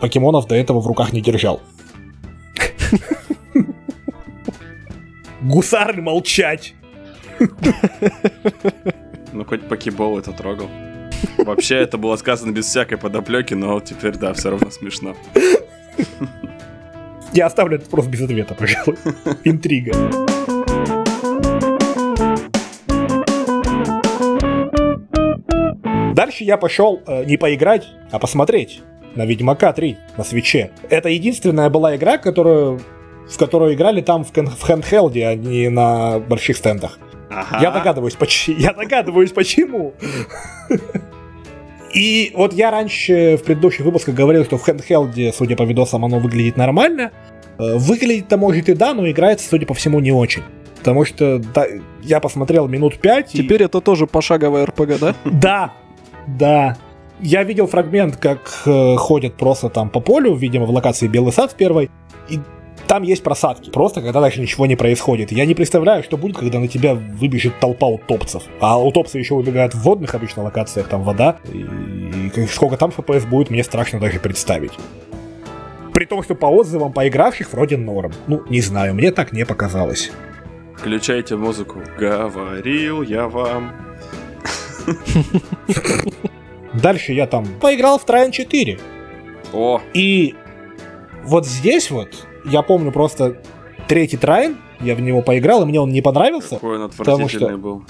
покемонов 0.00 0.46
до 0.46 0.54
этого 0.54 0.80
в 0.80 0.86
руках 0.86 1.12
не 1.12 1.20
держал. 1.20 1.60
Гусары 5.42 6.02
молчать! 6.02 6.74
Ну, 9.32 9.44
хоть 9.44 9.62
покебол 9.68 10.18
это 10.18 10.32
трогал. 10.32 10.68
Вообще, 11.38 11.76
это 11.76 11.98
было 11.98 12.16
сказано 12.16 12.52
без 12.52 12.66
всякой 12.66 12.98
подоплеки, 12.98 13.54
но 13.54 13.80
теперь, 13.80 14.16
да, 14.16 14.32
все 14.34 14.50
равно 14.50 14.70
смешно. 14.70 15.14
Я 17.32 17.46
оставлю 17.46 17.76
этот 17.76 17.86
вопрос 17.86 18.08
без 18.08 18.22
ответа, 18.22 18.54
пожалуй. 18.54 18.96
Интрига. 19.44 19.92
Дальше 26.14 26.44
я 26.44 26.56
пошел 26.56 27.00
э, 27.06 27.24
не 27.24 27.36
поиграть, 27.36 27.86
а 28.10 28.18
посмотреть 28.18 28.82
на 29.14 29.24
Ведьмака 29.24 29.72
3 29.72 29.96
на 30.16 30.24
свече. 30.24 30.70
Это 30.88 31.08
единственная 31.08 31.70
была 31.70 31.96
игра, 31.96 32.18
которую, 32.18 32.80
в 33.28 33.38
которую 33.38 33.74
играли 33.74 34.00
там 34.02 34.24
в, 34.24 34.30
в 34.30 34.68
handheld, 34.68 35.22
а 35.22 35.34
не 35.34 35.68
на 35.68 36.18
больших 36.18 36.56
стендах. 36.56 36.98
Ага. 37.30 37.58
Я 37.62 37.70
догадываюсь, 37.70 38.14
почему. 38.14 38.56
Я 38.60 38.72
догадываюсь, 38.72 39.30
почему. 39.32 39.94
И 41.94 42.32
вот 42.36 42.52
я 42.52 42.70
раньше 42.70 43.36
в 43.36 43.42
предыдущих 43.44 43.84
выпусках 43.84 44.14
говорил, 44.14 44.44
что 44.44 44.58
в 44.58 44.68
handheld, 44.68 45.32
судя 45.36 45.56
по 45.56 45.64
видосам, 45.64 46.04
оно 46.04 46.18
выглядит 46.20 46.56
нормально. 46.56 47.10
Э, 47.58 47.76
Выглядит-то 47.76 48.36
может 48.36 48.68
и 48.68 48.74
да, 48.74 48.94
но 48.94 49.10
играется, 49.10 49.48
судя 49.48 49.66
по 49.66 49.74
всему, 49.74 49.98
не 50.00 50.12
очень. 50.12 50.42
Потому 50.78 51.04
что 51.04 51.40
да, 51.52 51.66
я 52.02 52.20
посмотрел 52.20 52.68
минут 52.68 52.98
пять. 52.98 53.34
и- 53.34 53.38
Теперь 53.38 53.64
это 53.64 53.80
тоже 53.80 54.06
пошаговая 54.06 54.66
РПГ, 54.66 54.98
да? 55.00 55.14
Да, 55.24 55.72
да. 56.28 56.76
Я 57.20 57.42
видел 57.42 57.66
фрагмент, 57.66 58.16
как 58.16 58.62
э, 58.66 58.96
ходят 58.96 59.34
просто 59.34 59.68
там 59.68 59.90
по 59.90 60.00
полю, 60.00 60.34
видимо, 60.34 60.66
в 60.66 60.70
локации 60.70 61.08
Белый 61.08 61.32
сад 61.32 61.52
в 61.52 61.54
первой, 61.56 61.90
и 62.28 62.38
там 62.90 63.04
есть 63.04 63.22
просадки, 63.22 63.70
просто 63.70 64.00
когда 64.02 64.20
дальше 64.20 64.40
ничего 64.40 64.66
не 64.66 64.74
происходит. 64.74 65.30
Я 65.30 65.46
не 65.46 65.54
представляю, 65.54 66.02
что 66.02 66.16
будет, 66.16 66.36
когда 66.36 66.58
на 66.58 66.66
тебя 66.66 66.96
выбежит 66.96 67.60
толпа 67.60 67.86
утопцев. 67.86 68.42
А 68.58 68.82
утопцы 68.82 69.16
еще 69.16 69.36
выбегают 69.36 69.74
в 69.74 69.82
водных 69.82 70.16
обычно 70.16 70.42
локациях, 70.42 70.88
там 70.88 71.04
вода, 71.04 71.38
и, 71.44 72.32
и 72.34 72.46
сколько 72.48 72.76
там 72.76 72.90
FPS 72.90 73.28
будет, 73.28 73.48
мне 73.48 73.62
страшно 73.62 74.00
даже 74.00 74.18
представить. 74.18 74.72
При 75.92 76.04
том, 76.04 76.24
что 76.24 76.34
по 76.34 76.46
отзывам 76.46 76.92
поигравших 76.92 77.52
вроде 77.52 77.76
норм. 77.76 78.12
Ну, 78.26 78.42
не 78.50 78.60
знаю, 78.60 78.92
мне 78.92 79.12
так 79.12 79.30
не 79.30 79.46
показалось. 79.46 80.10
Включайте 80.76 81.36
музыку. 81.36 81.80
Говорил 81.96 83.02
я 83.02 83.28
вам. 83.28 83.72
Дальше 86.74 87.12
я 87.12 87.28
там 87.28 87.46
поиграл 87.60 88.00
в 88.00 88.04
Трайн 88.04 88.32
4. 88.32 88.80
О, 89.52 89.80
И 89.94 90.34
вот 91.22 91.46
здесь 91.46 91.92
вот, 91.92 92.26
я 92.44 92.62
помню 92.62 92.92
просто 92.92 93.36
третий 93.88 94.16
трайн, 94.16 94.56
я 94.80 94.94
в 94.94 95.00
него 95.00 95.22
поиграл, 95.22 95.62
и 95.62 95.66
мне 95.66 95.80
он 95.80 95.90
не 95.92 96.00
понравился. 96.02 96.54
какой 96.56 96.78
он 96.82 96.90
Потому 96.90 97.16
отвратительный 97.24 97.48
что- 97.50 97.58
был. 97.58 97.82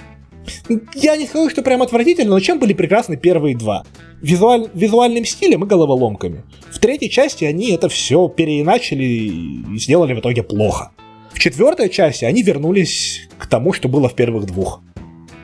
Я 0.95 1.17
не 1.17 1.27
скажу, 1.27 1.51
что 1.51 1.63
прям 1.63 1.83
отвратительно, 1.83 2.31
но 2.31 2.41
чем 2.41 2.59
были 2.59 2.73
прекрасны 2.73 3.17
первые 3.17 3.57
два? 3.57 3.85
Визуаль- 4.23 4.71
визуальным 4.75 5.25
стилем 5.25 5.65
и 5.65 5.67
головоломками. 5.67 6.43
В 6.71 6.79
третьей 6.79 7.11
части 7.11 7.45
они 7.45 7.71
это 7.73 7.89
все 7.89 8.27
переиначили 8.29 9.05
и 9.05 9.79
сделали 9.79 10.15
в 10.15 10.21
итоге 10.21 10.43
плохо. 10.43 10.93
В 11.33 11.39
четвертой 11.39 11.89
части 11.89 12.25
они 12.25 12.43
вернулись 12.43 13.29
к 13.39 13.47
тому, 13.47 13.73
что 13.73 13.89
было 13.89 14.09
в 14.09 14.15
первых 14.15 14.47
двух. 14.47 14.81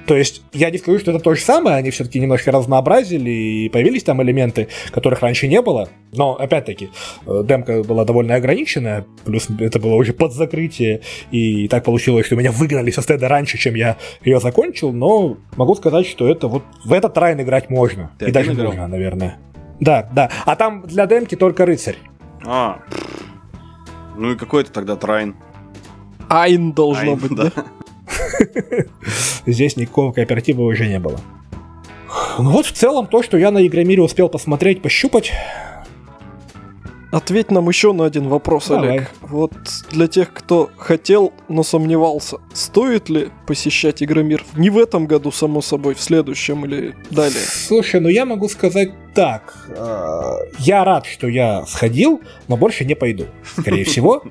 То 0.06 0.16
есть, 0.16 0.42
я 0.52 0.70
не 0.70 0.78
скажу, 0.78 0.98
что 0.98 1.10
это 1.10 1.20
то 1.20 1.34
же 1.34 1.40
самое, 1.40 1.76
они 1.76 1.90
все-таки 1.90 2.20
немножко 2.20 2.52
разнообразили, 2.52 3.30
и 3.30 3.68
появились 3.68 4.04
там 4.04 4.22
элементы, 4.22 4.68
которых 4.90 5.20
раньше 5.20 5.48
не 5.48 5.60
было. 5.60 5.88
Но, 6.12 6.34
опять-таки, 6.34 6.90
э, 7.26 7.42
демка 7.44 7.82
была 7.82 8.04
довольно 8.04 8.36
ограниченная, 8.36 9.04
плюс 9.24 9.48
это 9.58 9.80
было 9.80 9.94
уже 9.94 10.12
под 10.12 10.32
закрытие, 10.32 11.00
и 11.30 11.66
так 11.68 11.84
получилось, 11.84 12.26
что 12.26 12.36
меня 12.36 12.52
выгнали 12.52 12.90
со 12.90 13.02
стеда 13.02 13.28
раньше, 13.28 13.58
чем 13.58 13.74
я 13.74 13.96
ее 14.24 14.38
закончил, 14.38 14.92
но 14.92 15.36
могу 15.56 15.74
сказать, 15.74 16.06
что 16.06 16.28
это 16.28 16.46
вот 16.46 16.62
в 16.84 16.92
этот 16.92 17.14
трайн 17.14 17.40
играть 17.40 17.68
можно. 17.68 18.12
Ты 18.18 18.26
и 18.26 18.30
даже 18.30 18.52
играл? 18.52 18.66
нужно, 18.66 18.86
наверное. 18.86 19.38
Да, 19.80 20.08
да. 20.12 20.30
А 20.44 20.56
там 20.56 20.82
для 20.86 21.06
демки 21.06 21.34
только 21.34 21.66
рыцарь. 21.66 21.96
А, 22.46 22.80
ну 24.16 24.32
и 24.32 24.36
какой 24.36 24.62
это 24.62 24.72
тогда 24.72 24.96
трайн? 24.96 25.34
Айн 26.28 26.72
должно 26.72 27.12
Айн, 27.12 27.18
быть, 27.18 27.34
да? 27.34 27.52
Здесь 29.46 29.76
никакого 29.76 30.12
кооператива 30.12 30.62
уже 30.62 30.86
не 30.86 30.98
было. 30.98 31.20
Ну 32.38 32.50
вот 32.50 32.66
в 32.66 32.72
целом 32.72 33.06
то, 33.06 33.22
что 33.22 33.36
я 33.36 33.50
на 33.50 33.66
Игромире 33.66 34.02
успел 34.02 34.28
посмотреть, 34.28 34.82
пощупать. 34.82 35.32
Ответь 37.12 37.50
нам 37.50 37.68
еще 37.68 37.92
на 37.92 38.04
один 38.04 38.28
вопрос, 38.28 38.66
Давай. 38.68 38.90
Олег. 38.90 39.10
Вот 39.22 39.52
для 39.90 40.06
тех, 40.08 40.32
кто 40.34 40.70
хотел, 40.76 41.32
но 41.48 41.62
сомневался, 41.62 42.38
стоит 42.52 43.08
ли 43.08 43.28
посещать 43.46 44.02
Игромир 44.02 44.44
не 44.56 44.70
в 44.70 44.76
этом 44.78 45.06
году, 45.06 45.30
само 45.30 45.62
собой, 45.62 45.94
в 45.94 46.00
следующем 46.00 46.66
или 46.66 46.94
далее? 47.10 47.40
Слушай, 47.40 48.00
ну 48.00 48.08
я 48.08 48.26
могу 48.26 48.48
сказать 48.48 48.90
так. 49.14 49.54
э, 49.68 50.32
Я 50.58 50.84
рад, 50.84 51.06
что 51.06 51.28
я 51.28 51.64
сходил, 51.66 52.20
но 52.48 52.56
больше 52.56 52.84
не 52.84 52.94
пойду. 52.96 53.26
Скорее 53.56 53.84
всего. 53.86 54.22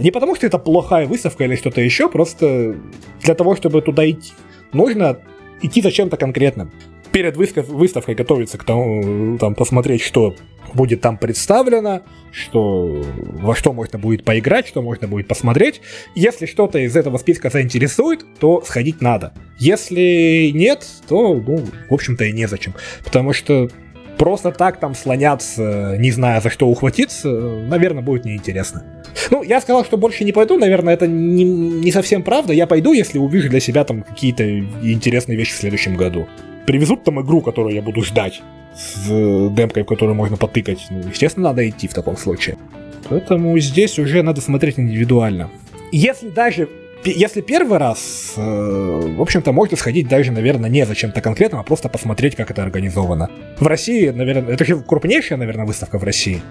Не 0.00 0.10
потому, 0.10 0.34
что 0.34 0.46
это 0.46 0.58
плохая 0.58 1.06
выставка 1.06 1.44
или 1.44 1.56
что-то 1.56 1.80
еще, 1.80 2.08
просто 2.08 2.76
для 3.22 3.34
того, 3.34 3.56
чтобы 3.56 3.82
туда 3.82 4.08
идти, 4.08 4.32
нужно 4.72 5.18
идти 5.62 5.80
за 5.82 5.90
чем-то 5.90 6.16
конкретным. 6.16 6.70
Перед 7.12 7.36
выставкой, 7.36 8.16
готовиться 8.16 8.58
к 8.58 8.64
тому, 8.64 9.38
там, 9.38 9.54
посмотреть, 9.54 10.02
что 10.02 10.34
будет 10.74 11.00
там 11.00 11.16
представлено, 11.16 12.02
что 12.32 13.04
во 13.40 13.54
что 13.54 13.72
можно 13.72 14.00
будет 14.00 14.24
поиграть, 14.24 14.66
что 14.66 14.82
можно 14.82 15.06
будет 15.06 15.28
посмотреть. 15.28 15.80
Если 16.16 16.46
что-то 16.46 16.80
из 16.80 16.96
этого 16.96 17.18
списка 17.18 17.50
заинтересует, 17.50 18.24
то 18.40 18.62
сходить 18.62 19.00
надо. 19.00 19.32
Если 19.60 20.50
нет, 20.52 20.84
то, 21.08 21.34
ну, 21.34 21.64
в 21.88 21.94
общем-то 21.94 22.24
и 22.24 22.32
незачем. 22.32 22.74
Потому 23.04 23.32
что 23.32 23.70
просто 24.18 24.50
так 24.52 24.78
там 24.78 24.94
слоняться, 24.94 25.96
не 25.98 26.10
зная 26.10 26.40
за 26.40 26.50
что 26.50 26.68
ухватиться, 26.68 27.28
наверное, 27.28 28.02
будет 28.02 28.24
неинтересно. 28.24 28.82
Ну, 29.30 29.42
я 29.42 29.60
сказал, 29.60 29.84
что 29.84 29.96
больше 29.96 30.24
не 30.24 30.32
пойду, 30.32 30.58
наверное, 30.58 30.94
это 30.94 31.06
не, 31.06 31.44
не 31.44 31.92
совсем 31.92 32.22
правда. 32.22 32.52
Я 32.52 32.66
пойду, 32.66 32.92
если 32.92 33.18
увижу 33.18 33.48
для 33.48 33.60
себя 33.60 33.84
там 33.84 34.02
какие-то 34.02 34.58
интересные 34.82 35.36
вещи 35.36 35.52
в 35.52 35.56
следующем 35.56 35.96
году. 35.96 36.26
Привезут 36.66 37.04
там 37.04 37.20
игру, 37.20 37.40
которую 37.40 37.74
я 37.74 37.82
буду 37.82 38.02
ждать 38.02 38.42
с 38.74 39.06
демкой, 39.50 39.84
в 39.84 39.86
которую 39.86 40.14
можно 40.14 40.36
потыкать. 40.36 40.86
Ну, 40.90 41.02
естественно, 41.08 41.50
надо 41.50 41.68
идти 41.68 41.86
в 41.88 41.94
таком 41.94 42.16
случае. 42.16 42.56
Поэтому 43.08 43.58
здесь 43.58 43.98
уже 43.98 44.22
надо 44.22 44.40
смотреть 44.40 44.78
индивидуально. 44.78 45.50
Если 45.92 46.28
даже 46.28 46.68
если 47.04 47.40
первый 47.40 47.78
раз, 47.78 48.34
э, 48.36 49.14
в 49.16 49.20
общем-то, 49.20 49.52
можно 49.52 49.76
сходить 49.76 50.08
даже, 50.08 50.32
наверное, 50.32 50.70
не 50.70 50.86
за 50.86 50.94
чем-то 50.94 51.20
конкретным, 51.20 51.60
а 51.60 51.62
просто 51.62 51.88
посмотреть, 51.88 52.36
как 52.36 52.50
это 52.50 52.62
организовано. 52.62 53.30
В 53.58 53.66
России, 53.66 54.08
наверное, 54.08 54.54
это 54.54 54.64
же 54.64 54.80
крупнейшая, 54.80 55.38
наверное, 55.38 55.66
выставка 55.66 55.98
в 55.98 56.04
России. 56.04 56.42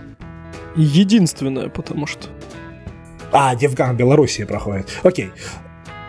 Единственная, 0.75 1.69
потому 1.69 2.07
что. 2.07 2.27
А, 3.31 3.55
Девгам 3.55 3.95
в 3.95 3.97
Беларуси 3.97 4.45
проходит. 4.45 4.87
Окей. 5.03 5.31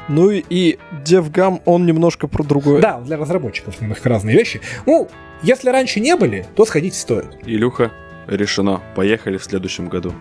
Ну 0.08 0.30
и 0.30 0.78
DevGam, 1.04 1.62
он 1.64 1.86
немножко 1.86 2.28
про 2.28 2.42
другое. 2.42 2.82
Да, 2.82 3.00
для 3.00 3.16
разработчиков 3.16 3.80
немножко 3.80 4.08
разные 4.08 4.36
вещи. 4.36 4.60
Ну, 4.84 5.08
если 5.42 5.70
раньше 5.70 6.00
не 6.00 6.16
были, 6.16 6.46
то 6.54 6.66
сходить 6.66 6.94
стоит. 6.94 7.26
Илюха, 7.46 7.90
решено. 8.26 8.82
Поехали 8.94 9.38
в 9.38 9.44
следующем 9.44 9.88
году. 9.88 10.12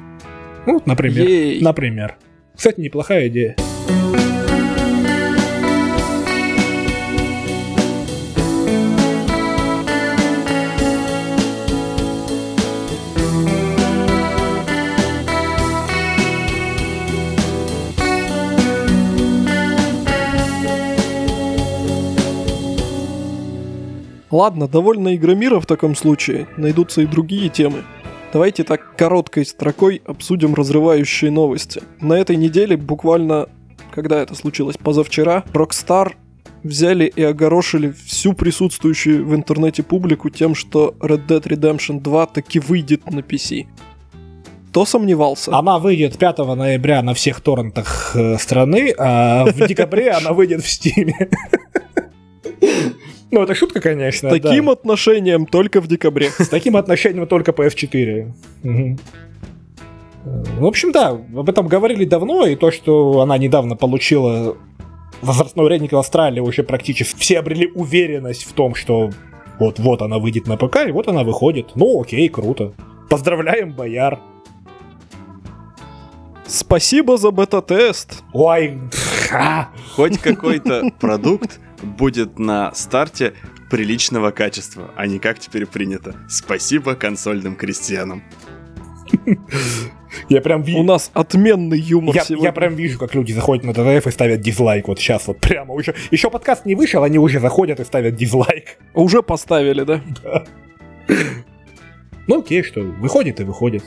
Ну, 0.65 0.81
например. 0.85 1.27
Ей. 1.27 1.61
Например. 1.61 2.15
Кстати, 2.55 2.79
неплохая 2.79 3.27
идея. 3.27 3.55
Ладно, 24.33 24.67
довольно 24.67 25.15
Игромира 25.15 25.59
в 25.59 25.67
таком 25.67 25.95
случае, 25.95 26.47
найдутся 26.57 27.01
и 27.03 27.05
другие 27.05 27.49
темы. 27.49 27.83
Давайте 28.33 28.63
так 28.63 28.95
короткой 28.95 29.45
строкой 29.45 30.01
обсудим 30.07 30.55
разрывающие 30.55 31.29
новости. 31.29 31.83
На 32.01 32.13
этой 32.13 32.35
неделе, 32.35 32.75
буквально, 32.75 33.47
когда 33.93 34.19
это 34.19 34.33
случилось, 34.33 34.75
позавчера, 34.75 35.43
Rockstar 35.53 36.13
взяли 36.63 37.05
и 37.05 37.21
огорошили 37.21 37.91
всю 37.91 38.33
присутствующую 38.33 39.23
в 39.23 39.35
интернете 39.35 39.83
публику 39.83 40.31
тем, 40.31 40.55
что 40.55 40.95
Red 40.99 41.27
Dead 41.27 41.43
Redemption 41.43 42.01
2 42.01 42.25
таки 42.25 42.57
выйдет 42.59 43.05
на 43.11 43.19
PC. 43.19 43.67
Кто 44.69 44.85
сомневался? 44.85 45.55
Она 45.55 45.77
выйдет 45.77 46.17
5 46.17 46.39
ноября 46.39 47.03
на 47.03 47.13
всех 47.13 47.39
торрентах 47.39 48.15
э, 48.15 48.39
страны, 48.39 48.95
а 48.97 49.45
в 49.45 49.67
декабре 49.67 50.09
она 50.09 50.33
выйдет 50.33 50.63
в 50.63 50.67
Стиме. 50.67 51.29
Ну, 53.33 53.41
это 53.41 53.55
шутка, 53.55 53.81
конечно. 53.81 54.29
С 54.29 54.31
таким 54.31 54.67
да. 54.67 54.73
отношением 54.73 55.47
только 55.47 55.81
в 55.81 55.87
декабре. 55.87 56.29
С 56.29 56.49
таким 56.49 56.77
отношением 56.77 57.25
только 57.25 57.51
PS4. 57.51 58.31
Угу. 58.63 58.97
В 60.59 60.65
общем, 60.67 60.91
да, 60.91 61.09
об 61.09 61.49
этом 61.49 61.67
говорили 61.67 62.05
давно, 62.05 62.45
и 62.45 62.55
то, 62.55 62.69
что 62.69 63.21
она 63.21 63.39
недавно 63.39 63.75
получила 63.75 64.55
возрастной 65.23 65.67
рейтинг 65.67 65.93
в 65.93 65.97
Австралии, 65.97 66.41
уже 66.41 66.61
практически 66.61 67.17
все 67.17 67.39
обрели 67.39 67.71
уверенность 67.73 68.43
в 68.43 68.53
том, 68.53 68.75
что 68.75 69.09
вот-вот 69.59 70.03
она 70.03 70.19
выйдет 70.19 70.45
на 70.45 70.55
ПК, 70.55 70.87
и 70.87 70.91
вот 70.91 71.07
она 71.07 71.23
выходит. 71.23 71.71
Ну, 71.73 72.01
окей, 72.01 72.29
круто. 72.29 72.73
Поздравляем, 73.09 73.73
бояр. 73.73 74.19
Спасибо 76.45 77.17
за 77.17 77.31
бета-тест. 77.31 78.23
Ой, 78.31 78.77
хоть 79.95 80.17
какой-то 80.19 80.91
продукт 80.99 81.59
будет 81.81 82.39
на 82.39 82.73
старте 82.73 83.33
приличного 83.69 84.31
качества, 84.31 84.91
а 84.95 85.07
не 85.07 85.19
как 85.19 85.39
теперь 85.39 85.65
принято. 85.65 86.15
Спасибо 86.29 86.95
консольным 86.95 87.55
крестьянам. 87.55 88.23
Я 90.29 90.41
прям 90.41 90.61
вижу. 90.61 90.79
У 90.79 90.83
нас 90.83 91.11
отменный 91.13 91.79
юмор 91.79 92.15
я, 92.15 92.23
сегодня. 92.23 92.47
Я 92.47 92.53
прям 92.53 92.75
вижу, 92.75 92.99
как 92.99 93.15
люди 93.15 93.31
заходят 93.31 93.65
на 93.65 93.73
ДТФ 93.73 94.07
и 94.07 94.11
ставят 94.11 94.41
дизлайк. 94.41 94.87
Вот 94.87 94.99
сейчас 94.99 95.27
вот 95.27 95.39
прямо 95.39 95.73
уже. 95.73 95.95
Еще 96.11 96.29
подкаст 96.29 96.65
не 96.65 96.75
вышел, 96.75 97.03
они 97.03 97.19
уже 97.19 97.39
заходят 97.39 97.79
и 97.79 97.83
ставят 97.83 98.15
дизлайк. 98.15 98.77
Уже 98.93 99.21
поставили, 99.23 99.83
да? 99.83 100.01
Да. 100.23 100.45
Ну 102.25 102.39
окей, 102.39 102.63
что 102.63 102.79
выходит 102.79 103.41
и 103.41 103.43
выходит. 103.43 103.83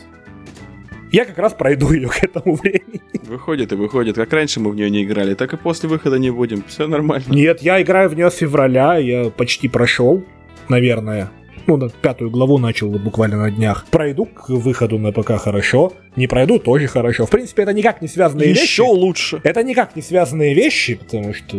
Я 1.12 1.24
как 1.24 1.38
раз 1.38 1.52
пройду 1.54 1.92
ее 1.92 2.08
к 2.08 2.22
этому 2.22 2.56
времени. 2.56 3.00
Выходит 3.22 3.72
и 3.72 3.76
выходит. 3.76 4.16
Как 4.16 4.32
раньше 4.32 4.60
мы 4.60 4.70
в 4.70 4.76
нее 4.76 4.90
не 4.90 5.04
играли, 5.04 5.34
так 5.34 5.52
и 5.52 5.56
после 5.56 5.88
выхода 5.88 6.18
не 6.18 6.30
будем. 6.30 6.64
Все 6.66 6.86
нормально. 6.86 7.24
Нет, 7.28 7.62
я 7.62 7.80
играю 7.80 8.08
в 8.08 8.14
нее 8.14 8.30
с 8.30 8.36
февраля, 8.36 8.96
я 8.96 9.30
почти 9.30 9.68
прошел, 9.68 10.24
наверное. 10.68 11.30
Ну, 11.66 11.88
пятую 12.00 12.30
главу 12.30 12.58
начал 12.58 12.90
буквально 12.90 13.38
на 13.38 13.50
днях. 13.50 13.86
Пройду 13.90 14.26
к 14.26 14.50
выходу 14.50 14.98
на 14.98 15.10
ПК 15.10 15.32
хорошо, 15.38 15.92
не 16.14 16.28
пройду 16.28 16.60
тоже 16.60 16.86
хорошо. 16.86 17.26
В 17.26 17.30
принципе, 17.30 17.62
это 17.62 17.72
никак 17.72 18.00
не 18.00 18.06
связанные 18.06 18.50
Еще 18.50 18.60
вещи. 18.60 18.70
Еще 18.70 18.82
лучше. 18.84 19.40
Это 19.42 19.64
никак 19.64 19.96
не 19.96 20.02
связанные 20.02 20.54
вещи, 20.54 20.94
потому 20.94 21.34
что 21.34 21.56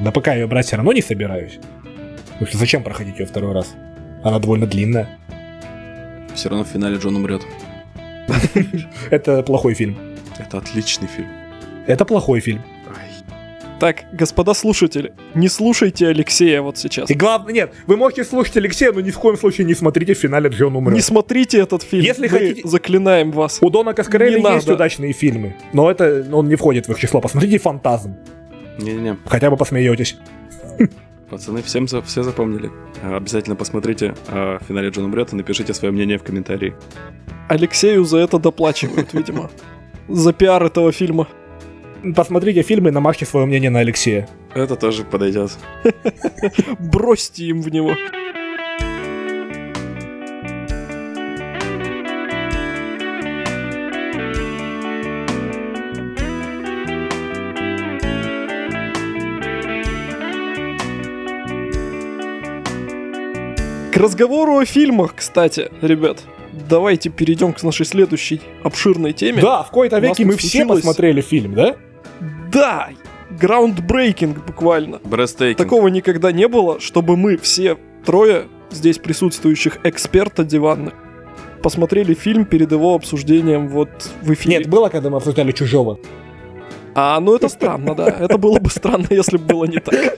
на 0.00 0.10
ПК 0.10 0.28
ее 0.28 0.46
брать 0.46 0.66
все 0.66 0.76
равно 0.76 0.92
не 0.92 1.02
собираюсь. 1.02 1.58
Потому 2.32 2.46
что 2.46 2.56
зачем 2.56 2.82
проходить 2.82 3.18
ее 3.18 3.26
второй 3.26 3.52
раз? 3.52 3.74
Она 4.22 4.38
довольно 4.38 4.66
длинная. 4.66 5.18
Все 6.34 6.48
равно 6.48 6.64
в 6.64 6.68
финале 6.68 6.96
Джон 6.96 7.16
умрет. 7.16 7.42
Это 9.10 9.42
плохой 9.42 9.74
фильм. 9.74 9.96
Это 10.38 10.58
отличный 10.58 11.08
фильм. 11.08 11.28
Это 11.86 12.04
плохой 12.04 12.40
фильм. 12.40 12.62
Так, 13.78 14.04
господа 14.10 14.54
слушатели, 14.54 15.12
не 15.34 15.48
слушайте 15.48 16.08
Алексея 16.08 16.62
вот 16.62 16.78
сейчас. 16.78 17.10
И 17.10 17.14
главное, 17.14 17.52
нет, 17.52 17.74
вы 17.86 17.98
можете 17.98 18.24
слушать 18.24 18.56
Алексея, 18.56 18.90
но 18.90 19.02
ни 19.02 19.10
в 19.10 19.18
коем 19.18 19.36
случае 19.36 19.66
не 19.66 19.74
смотрите 19.74 20.14
в 20.14 20.18
финале 20.18 20.48
Джон 20.48 20.76
умрет. 20.76 20.94
Не 20.94 21.02
смотрите 21.02 21.58
этот 21.58 21.82
фильм. 21.82 22.02
Если 22.02 22.22
Мы 22.22 22.28
хотите, 22.28 22.66
заклинаем 22.66 23.32
вас. 23.32 23.58
У 23.60 23.68
Дона 23.68 23.92
Каскарелли 23.92 24.36
есть 24.36 24.44
надо. 24.66 24.74
удачные 24.74 25.12
фильмы, 25.12 25.56
но 25.74 25.90
это 25.90 26.26
он 26.32 26.48
не 26.48 26.56
входит 26.56 26.88
в 26.88 26.92
их 26.92 26.98
число. 26.98 27.20
Посмотрите 27.20 27.58
Фантазм. 27.58 28.16
Не-не-не. 28.78 29.18
Хотя 29.26 29.50
бы 29.50 29.58
посмеетесь. 29.58 30.16
Пацаны, 31.30 31.60
всем 31.62 31.88
за, 31.88 32.02
все 32.02 32.22
запомнили. 32.22 32.70
Обязательно 33.02 33.56
посмотрите 33.56 34.14
о 34.28 34.58
финале 34.66 34.90
Джон 34.90 35.06
умрет 35.06 35.32
и 35.32 35.36
напишите 35.36 35.74
свое 35.74 35.92
мнение 35.92 36.18
в 36.18 36.22
комментарии. 36.22 36.74
Алексею 37.48 38.04
за 38.04 38.18
это 38.18 38.38
доплачивают, 38.38 39.12
видимо. 39.12 39.50
За 40.08 40.32
пиар 40.32 40.62
этого 40.62 40.92
фильма. 40.92 41.26
Посмотрите 42.14 42.62
фильмы 42.62 42.90
и 42.90 42.92
намажьте 42.92 43.26
свое 43.26 43.44
мнение 43.44 43.70
на 43.70 43.80
Алексея. 43.80 44.28
Это 44.54 44.76
тоже 44.76 45.02
подойдет. 45.02 45.50
Бросьте 46.78 47.46
им 47.46 47.60
в 47.60 47.72
него. 47.72 47.94
Разговору 64.06 64.56
о 64.58 64.64
фильмах, 64.64 65.14
кстати, 65.16 65.70
ребят 65.82 66.24
давайте 66.68 67.10
перейдем 67.10 67.52
к 67.52 67.62
нашей 67.62 67.86
следующей 67.86 68.40
обширной 68.62 69.12
теме. 69.12 69.42
Да, 69.42 69.62
в 69.62 69.70
кои-то 69.70 69.98
веке 69.98 70.24
мы 70.24 70.36
все 70.36 70.64
посмотрели 70.64 71.20
фильм, 71.20 71.54
да? 71.54 71.76
Да, 72.50 72.88
граундбрейкинг 73.38 74.44
буквально. 74.46 75.00
Брестейкинг. 75.04 75.58
Такого 75.58 75.88
никогда 75.88 76.32
не 76.32 76.48
было, 76.48 76.80
чтобы 76.80 77.16
мы 77.16 77.36
все 77.36 77.76
трое 78.04 78.46
здесь 78.70 78.98
присутствующих 78.98 79.78
эксперта 79.84 80.44
диванных 80.44 80.94
посмотрели 81.62 82.14
фильм 82.14 82.44
перед 82.44 82.70
его 82.70 82.94
обсуждением 82.94 83.68
вот 83.68 83.88
в 84.22 84.32
эфире. 84.32 84.58
Нет, 84.58 84.68
было, 84.68 84.88
когда 84.88 85.10
мы 85.10 85.16
обсуждали 85.16 85.50
«Чужого». 85.50 85.98
А, 86.98 87.20
ну 87.20 87.36
это 87.36 87.50
странно, 87.50 87.94
да. 87.94 88.08
Это 88.08 88.38
было 88.38 88.58
бы 88.58 88.70
странно, 88.70 89.06
если 89.10 89.36
бы 89.36 89.44
было 89.44 89.64
не 89.66 89.80
так. 89.80 90.16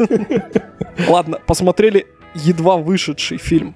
Ладно, 1.09 1.41
посмотрели 1.45 2.07
едва 2.35 2.77
вышедший 2.77 3.39
фильм. 3.39 3.75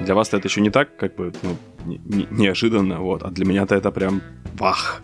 Для 0.00 0.16
вас 0.16 0.34
это 0.34 0.48
еще 0.48 0.60
не 0.60 0.70
так, 0.70 0.96
как 0.96 1.14
бы, 1.14 1.32
ну, 1.42 1.56
не, 1.84 2.00
не, 2.04 2.26
неожиданно, 2.32 2.98
вот, 2.98 3.22
а 3.22 3.30
для 3.30 3.46
меня-то 3.46 3.76
это 3.76 3.92
прям 3.92 4.22
бах. 4.58 5.02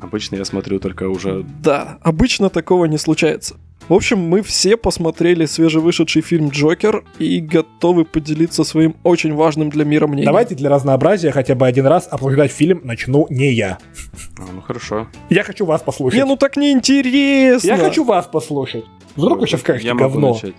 Обычно 0.00 0.36
я 0.36 0.44
смотрю 0.44 0.80
только 0.80 1.08
уже... 1.08 1.46
Да, 1.62 1.98
обычно 2.02 2.50
такого 2.50 2.84
не 2.84 2.98
случается. 2.98 3.56
В 3.88 3.92
общем, 3.92 4.18
мы 4.18 4.40
все 4.42 4.78
посмотрели 4.78 5.44
свежевышедший 5.44 6.22
фильм 6.22 6.48
«Джокер» 6.48 7.04
и 7.18 7.38
готовы 7.38 8.06
поделиться 8.06 8.64
своим 8.64 8.96
очень 9.02 9.34
важным 9.34 9.68
для 9.68 9.84
мира 9.84 10.06
мнением. 10.06 10.26
Давайте 10.26 10.54
для 10.54 10.70
разнообразия 10.70 11.32
хотя 11.32 11.54
бы 11.54 11.66
один 11.66 11.86
раз 11.86 12.08
обсуждать 12.10 12.50
фильм 12.50 12.80
начну 12.82 13.26
не 13.28 13.52
я. 13.52 13.78
А, 14.38 14.42
ну 14.54 14.62
хорошо. 14.62 15.08
Я 15.28 15.42
хочу 15.42 15.66
вас 15.66 15.82
послушать. 15.82 16.18
Не, 16.18 16.24
ну 16.24 16.36
так 16.36 16.56
неинтересно. 16.56 17.66
Я 17.66 17.76
хочу 17.76 18.04
вас 18.04 18.26
послушать. 18.26 18.84
Вдруг 19.16 19.40
вы 19.40 19.46
сейчас 19.46 19.60
скажете 19.60 19.88
Я 19.88 19.94
могу 19.94 20.18
начать. 20.18 20.54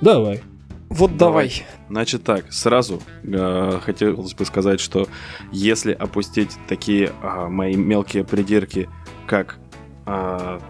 Давай. 0.00 0.40
Вот 0.88 1.16
давай. 1.16 1.64
Значит 1.88 2.24
так, 2.24 2.52
сразу 2.52 3.00
э, 3.22 3.78
хотелось 3.82 4.34
бы 4.34 4.44
сказать, 4.44 4.78
что 4.78 5.08
если 5.52 5.92
опустить 5.92 6.50
такие 6.68 7.12
а, 7.22 7.48
мои 7.48 7.76
мелкие 7.76 8.24
придирки, 8.24 8.90
как 9.26 9.58
а, 10.04 10.60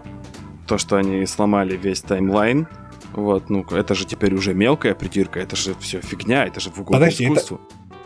то, 0.67 0.77
что 0.77 0.97
они 0.97 1.25
сломали 1.25 1.75
весь 1.77 2.01
таймлайн, 2.01 2.67
вот, 3.13 3.49
ну, 3.49 3.63
это 3.71 3.93
же 3.95 4.05
теперь 4.05 4.33
уже 4.33 4.53
мелкая 4.53 4.95
придирка, 4.95 5.39
это 5.39 5.55
же 5.55 5.75
все 5.79 6.01
фигня, 6.01 6.45
это 6.45 6.59
же 6.59 6.69
в 6.69 6.79
угоду 6.79 6.93
Подожди, 6.93 7.25
это- 7.25 7.33
искусству. 7.33 7.61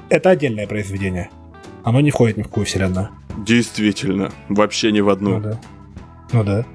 Это 0.10 0.30
отдельное 0.30 0.68
произведение. 0.68 1.30
Оно 1.84 2.02
не 2.02 2.12
входит 2.12 2.38
ни 2.38 2.42
в 2.42 2.48
какую 2.48 2.66
вселенную. 2.66 3.10
Действительно, 3.38 4.32
вообще 4.50 4.92
ни 4.92 5.00
в 5.02 5.10
одну. 5.10 5.38
Ну 5.38 5.42
да. 5.42 5.60
Ну 6.34 6.44
да. 6.44 6.66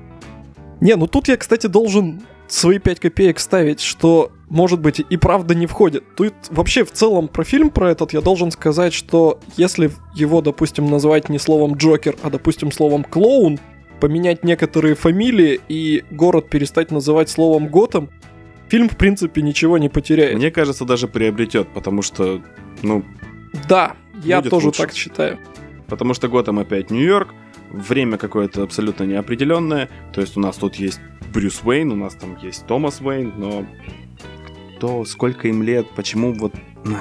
Не, 0.80 0.96
ну 0.96 1.06
тут 1.06 1.28
я, 1.28 1.36
кстати, 1.36 1.66
должен 1.66 2.22
свои 2.48 2.78
5 2.78 3.00
копеек 3.00 3.38
ставить, 3.38 3.80
что, 3.80 4.32
может 4.48 4.80
быть, 4.80 5.00
и 5.00 5.16
правда 5.16 5.54
не 5.54 5.66
входит. 5.66 6.04
Тут 6.16 6.34
вообще 6.50 6.84
в 6.84 6.92
целом 6.92 7.28
про 7.28 7.44
фильм 7.44 7.70
про 7.70 7.90
этот 7.90 8.12
я 8.12 8.20
должен 8.20 8.50
сказать, 8.50 8.92
что 8.92 9.40
если 9.56 9.90
его, 10.14 10.40
допустим, 10.42 10.90
назвать 10.90 11.28
не 11.28 11.38
словом 11.38 11.74
Джокер, 11.74 12.16
а, 12.22 12.30
допустим, 12.30 12.70
словом 12.72 13.04
клоун, 13.04 13.58
поменять 14.02 14.42
некоторые 14.42 14.96
фамилии 14.96 15.60
и 15.68 16.02
город 16.10 16.50
перестать 16.50 16.90
называть 16.90 17.30
словом 17.30 17.68
Готэм, 17.68 18.10
фильм, 18.68 18.88
в 18.88 18.96
принципе, 18.96 19.42
ничего 19.42 19.78
не 19.78 19.88
потеряет. 19.88 20.34
Мне 20.34 20.50
кажется, 20.50 20.84
даже 20.84 21.06
приобретет, 21.06 21.68
потому 21.68 22.02
что, 22.02 22.42
ну, 22.82 23.04
Да, 23.68 23.94
я 24.24 24.42
тоже 24.42 24.66
лучше. 24.66 24.82
так 24.82 24.92
считаю. 24.92 25.38
Потому 25.86 26.14
что 26.14 26.26
Готэм 26.26 26.58
опять 26.58 26.90
Нью-Йорк, 26.90 27.28
время 27.70 28.18
какое-то 28.18 28.64
абсолютно 28.64 29.04
неопределенное. 29.04 29.88
То 30.12 30.20
есть 30.20 30.36
у 30.36 30.40
нас 30.40 30.56
тут 30.56 30.74
есть 30.74 31.00
Брюс 31.32 31.60
Уэйн, 31.62 31.92
у 31.92 31.96
нас 31.96 32.16
там 32.16 32.36
есть 32.42 32.66
Томас 32.66 33.00
Уэйн, 33.00 33.34
но 33.36 33.64
кто, 34.78 35.04
сколько 35.04 35.46
им 35.46 35.62
лет, 35.62 35.86
почему 35.94 36.32
вот... 36.32 36.52
Ну 36.84 36.96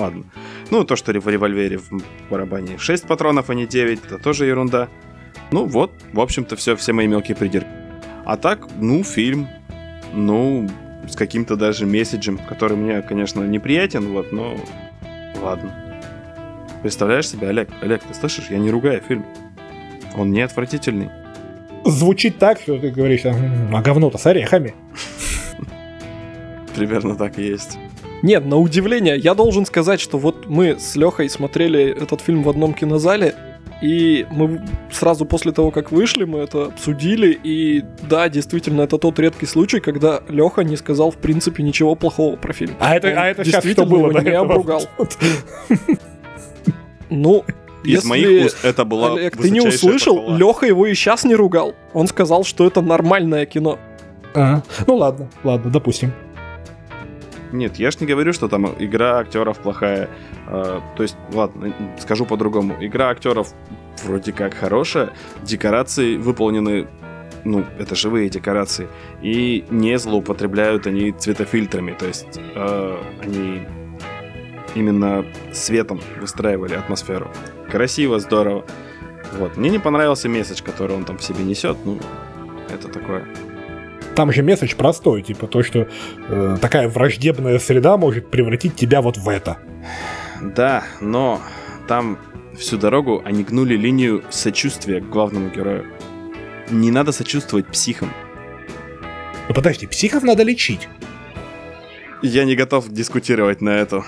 Ладно. 0.00 0.24
Ну, 0.70 0.84
то, 0.84 0.96
что 0.96 1.12
в 1.12 1.28
револьвере 1.28 1.76
в 1.76 1.90
барабане 2.30 2.78
6 2.78 3.06
патронов, 3.06 3.50
а 3.50 3.54
не 3.54 3.66
9, 3.66 4.06
это 4.06 4.16
тоже 4.16 4.46
ерунда. 4.46 4.88
Ну 5.50 5.64
вот, 5.64 5.92
в 6.12 6.20
общем-то, 6.20 6.56
все, 6.56 6.76
все 6.76 6.92
мои 6.92 7.06
мелкие 7.06 7.36
придирки. 7.36 7.68
А 8.24 8.36
так, 8.36 8.68
ну, 8.78 9.02
фильм, 9.02 9.48
ну, 10.12 10.68
с 11.08 11.16
каким-то 11.16 11.56
даже 11.56 11.86
месседжем, 11.86 12.38
который 12.38 12.76
мне, 12.76 13.00
конечно, 13.00 13.42
неприятен, 13.44 14.12
вот, 14.12 14.32
но 14.32 14.56
ладно. 15.42 15.72
Представляешь 16.82 17.28
себе, 17.28 17.48
Олег? 17.48 17.70
Олег, 17.80 18.02
ты 18.02 18.14
слышишь? 18.14 18.46
Я 18.50 18.58
не 18.58 18.70
ругаю 18.70 19.00
фильм. 19.00 19.24
Он 20.16 20.30
не 20.30 20.42
отвратительный. 20.42 21.10
Звучит 21.84 22.38
так, 22.38 22.60
что 22.60 22.78
ты 22.78 22.90
говоришь, 22.90 23.24
«М, 23.24 23.74
а 23.74 23.80
говно-то 23.80 24.18
с 24.18 24.26
орехами. 24.26 24.74
Примерно 26.74 27.16
так 27.16 27.38
и 27.38 27.42
есть. 27.42 27.78
Нет, 28.22 28.44
на 28.44 28.56
удивление, 28.56 29.16
я 29.16 29.34
должен 29.34 29.64
сказать, 29.64 30.00
что 30.00 30.18
вот 30.18 30.46
мы 30.46 30.78
с 30.78 30.96
Лехой 30.96 31.28
смотрели 31.28 31.84
этот 31.84 32.20
фильм 32.20 32.42
в 32.42 32.48
одном 32.48 32.74
кинозале, 32.74 33.34
и 33.80 34.26
мы 34.30 34.60
сразу 34.90 35.24
после 35.24 35.52
того, 35.52 35.70
как 35.70 35.92
вышли, 35.92 36.24
мы 36.24 36.40
это 36.40 36.66
обсудили, 36.66 37.38
и 37.42 37.84
да, 38.08 38.28
действительно, 38.28 38.82
это 38.82 38.98
тот 38.98 39.18
редкий 39.18 39.46
случай, 39.46 39.80
когда 39.80 40.22
Леха 40.28 40.62
не 40.62 40.76
сказал, 40.76 41.10
в 41.10 41.16
принципе, 41.16 41.62
ничего 41.62 41.94
плохого 41.94 42.36
про 42.36 42.52
фильм. 42.52 42.74
А 42.80 42.94
это, 42.96 43.08
а 43.08 43.26
это 43.26 43.44
сейчас 43.44 43.62
что 43.62 43.68
действительно 43.68 43.86
было 43.86 44.08
его 44.10 44.20
не 44.20 44.28
этого? 44.30 44.44
обругал. 44.44 44.82
Ну, 47.10 47.44
Из 47.84 47.94
если... 47.94 48.08
моих 48.08 48.46
уст 48.46 48.58
это 48.64 48.84
была 48.84 49.14
Олег, 49.14 49.36
ты 49.36 49.50
не 49.50 49.60
услышал, 49.60 50.16
похвала. 50.16 50.36
Леха 50.38 50.66
его 50.66 50.86
и 50.86 50.94
сейчас 50.94 51.24
не 51.24 51.34
ругал. 51.34 51.74
Он 51.94 52.06
сказал, 52.06 52.44
что 52.44 52.66
это 52.66 52.82
нормальное 52.82 53.46
кино. 53.46 53.78
А, 54.34 54.62
Ну 54.86 54.96
ладно, 54.96 55.30
ладно, 55.42 55.70
допустим. 55.70 56.12
Нет, 57.52 57.76
я 57.76 57.90
ж 57.90 58.00
не 58.00 58.06
говорю, 58.06 58.32
что 58.32 58.48
там 58.48 58.66
игра 58.78 59.18
актеров 59.18 59.58
плохая. 59.58 60.08
А, 60.46 60.82
то 60.96 61.02
есть, 61.02 61.16
ладно, 61.32 61.72
скажу 61.98 62.26
по-другому. 62.26 62.76
Игра 62.80 63.08
актеров 63.08 63.54
вроде 64.04 64.32
как 64.32 64.54
хорошая, 64.54 65.10
декорации 65.42 66.16
выполнены, 66.16 66.86
ну, 67.44 67.64
это 67.78 67.94
живые 67.94 68.28
декорации, 68.28 68.88
и 69.22 69.64
не 69.70 69.98
злоупотребляют 69.98 70.86
они 70.86 71.12
цветофильтрами, 71.12 71.92
то 71.98 72.06
есть 72.06 72.38
э, 72.54 72.96
они 73.22 73.62
именно 74.74 75.24
светом 75.52 76.00
выстраивали 76.20 76.74
атмосферу. 76.74 77.30
Красиво, 77.70 78.18
здорово. 78.18 78.64
Вот. 79.38 79.56
Мне 79.56 79.70
не 79.70 79.78
понравился 79.78 80.28
месседж, 80.28 80.62
который 80.62 80.96
он 80.96 81.04
там 81.04 81.18
в 81.18 81.22
себе 81.22 81.44
несет, 81.44 81.76
ну, 81.84 81.98
это 82.70 82.88
такое. 82.88 83.26
Там 84.18 84.32
же 84.32 84.42
месседж 84.42 84.74
простой, 84.74 85.22
типа 85.22 85.46
то, 85.46 85.62
что 85.62 85.86
э, 86.28 86.56
такая 86.60 86.88
враждебная 86.88 87.60
среда 87.60 87.96
может 87.96 88.28
превратить 88.28 88.74
тебя 88.74 89.00
вот 89.00 89.16
в 89.16 89.28
это. 89.28 89.58
Да, 90.42 90.82
но 91.00 91.40
там 91.86 92.18
всю 92.58 92.78
дорогу 92.78 93.22
они 93.24 93.44
гнули 93.44 93.76
линию 93.76 94.24
сочувствия 94.30 95.00
к 95.00 95.08
главному 95.08 95.50
герою. 95.50 95.86
Не 96.68 96.90
надо 96.90 97.12
сочувствовать 97.12 97.68
психам. 97.68 98.12
Ну 99.48 99.54
подожди, 99.54 99.86
психов 99.86 100.24
надо 100.24 100.42
лечить. 100.42 100.88
Я 102.20 102.44
не 102.44 102.56
готов 102.56 102.88
дискутировать 102.88 103.60
на 103.60 103.70
эту. 103.70 104.04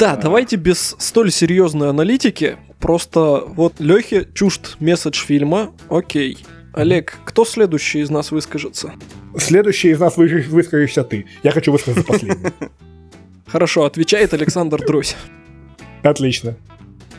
Да, 0.00 0.16
давайте 0.16 0.56
без 0.56 0.96
столь 0.98 1.30
серьезной 1.30 1.90
аналитики. 1.90 2.56
Просто 2.80 3.44
вот 3.46 3.74
Лехе 3.78 4.26
чужд 4.34 4.78
месседж 4.80 5.24
фильма, 5.24 5.70
окей. 5.88 6.38
Олег, 6.74 7.18
кто 7.24 7.44
следующий 7.44 8.00
из 8.00 8.10
нас 8.10 8.32
выскажется? 8.32 8.92
Следующий 9.36 9.90
из 9.90 10.00
нас 10.00 10.16
вы- 10.16 10.44
выскажешься 10.48 11.04
ты. 11.04 11.26
Я 11.42 11.52
хочу 11.52 11.70
высказаться 11.72 12.04
последним. 12.12 12.52
Хорошо, 13.46 13.84
отвечает 13.84 14.34
Александр 14.34 14.84
Друзь. 14.84 15.14
Отлично. 16.02 16.56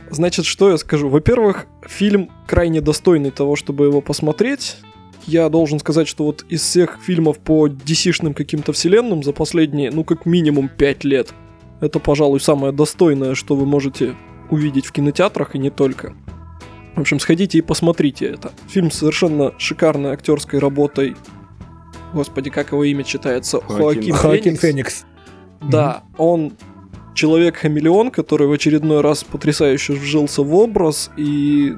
Значит, 0.09 0.45
что 0.45 0.69
я 0.69 0.77
скажу? 0.77 1.09
Во-первых, 1.09 1.65
фильм 1.87 2.29
крайне 2.47 2.81
достойный 2.81 3.31
того, 3.31 3.55
чтобы 3.55 3.85
его 3.85 4.01
посмотреть. 4.01 4.77
Я 5.25 5.49
должен 5.49 5.79
сказать, 5.79 6.07
что 6.07 6.25
вот 6.25 6.45
из 6.49 6.61
всех 6.61 6.99
фильмов 7.01 7.39
по 7.39 7.67
DC-шным 7.67 8.33
каким-то 8.33 8.73
вселенным 8.73 9.23
за 9.23 9.31
последние, 9.31 9.89
ну, 9.89 10.03
как 10.03 10.25
минимум 10.25 10.69
5 10.69 11.03
лет, 11.05 11.33
это, 11.81 11.99
пожалуй, 11.99 12.39
самое 12.39 12.71
достойное, 12.71 13.33
что 13.33 13.55
вы 13.55 13.65
можете 13.65 14.15
увидеть 14.51 14.85
в 14.85 14.91
кинотеатрах 14.91 15.55
и 15.55 15.59
не 15.59 15.71
только. 15.71 16.13
В 16.95 17.01
общем, 17.01 17.19
сходите 17.19 17.57
и 17.57 17.61
посмотрите 17.61 18.25
это. 18.25 18.51
Фильм 18.69 18.89
с 18.89 18.99
совершенно 18.99 19.53
шикарной 19.57 20.11
актерской 20.11 20.59
работой. 20.59 21.15
Господи, 22.13 22.49
как 22.49 22.71
его 22.71 22.83
имя 22.85 23.03
читается? 23.03 23.59
Хоакин. 23.59 24.13
Хоакин 24.13 24.55
Феникс. 24.55 24.61
Феникс. 24.61 25.05
Да, 25.61 26.03
он 26.17 26.53
человек-хамелеон, 27.13 28.11
который 28.11 28.47
в 28.47 28.51
очередной 28.51 29.01
раз 29.01 29.23
потрясающе 29.23 29.93
вжился 29.93 30.43
в 30.43 30.53
образ 30.55 31.11
и 31.17 31.75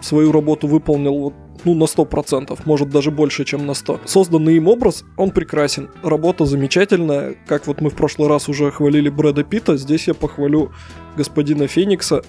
свою 0.00 0.32
работу 0.32 0.66
выполнил 0.66 1.18
вот, 1.18 1.34
ну, 1.64 1.74
на 1.74 1.84
100%, 1.84 2.58
может 2.64 2.90
даже 2.90 3.10
больше, 3.10 3.44
чем 3.44 3.66
на 3.66 3.74
100. 3.74 4.00
Созданный 4.04 4.56
им 4.56 4.68
образ, 4.68 5.04
он 5.16 5.30
прекрасен. 5.30 5.90
Работа 6.02 6.44
замечательная. 6.44 7.36
Как 7.46 7.66
вот 7.66 7.80
мы 7.80 7.90
в 7.90 7.94
прошлый 7.94 8.28
раз 8.28 8.48
уже 8.48 8.70
хвалили 8.70 9.08
Брэда 9.08 9.44
Питта, 9.44 9.76
здесь 9.76 10.08
я 10.08 10.14
похвалю 10.14 10.72
господина 11.16 11.66
Феникса. 11.66 12.22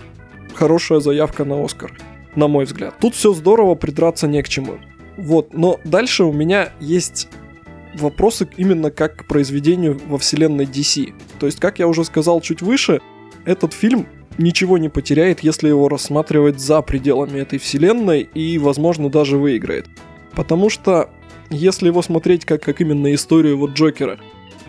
Хорошая 0.53 0.99
заявка 0.99 1.45
на 1.45 1.63
Оскар, 1.63 1.97
на 2.35 2.47
мой 2.47 2.65
взгляд. 2.65 2.95
Тут 2.99 3.15
все 3.15 3.33
здорово, 3.33 3.75
придраться 3.75 4.27
не 4.27 4.41
к 4.41 4.49
чему. 4.49 4.75
Вот, 5.17 5.53
но 5.53 5.79
дальше 5.83 6.23
у 6.23 6.33
меня 6.33 6.73
есть 6.79 7.27
вопросы 7.95 8.47
именно 8.57 8.91
как 8.91 9.17
к 9.17 9.27
произведению 9.27 9.99
во 10.07 10.17
вселенной 10.17 10.65
DC. 10.65 11.13
То 11.39 11.45
есть, 11.45 11.59
как 11.59 11.79
я 11.79 11.87
уже 11.87 12.03
сказал 12.03 12.41
чуть 12.41 12.61
выше, 12.61 13.01
этот 13.45 13.73
фильм 13.73 14.07
ничего 14.37 14.77
не 14.77 14.89
потеряет, 14.89 15.41
если 15.41 15.67
его 15.67 15.89
рассматривать 15.89 16.59
за 16.59 16.81
пределами 16.81 17.39
этой 17.39 17.59
вселенной 17.59 18.21
и, 18.21 18.57
возможно, 18.57 19.09
даже 19.09 19.37
выиграет. 19.37 19.87
Потому 20.33 20.69
что, 20.69 21.09
если 21.49 21.87
его 21.87 22.01
смотреть 22.01 22.45
как, 22.45 22.63
как 22.63 22.81
именно 22.81 23.13
историю 23.13 23.57
вот 23.57 23.71
Джокера, 23.71 24.19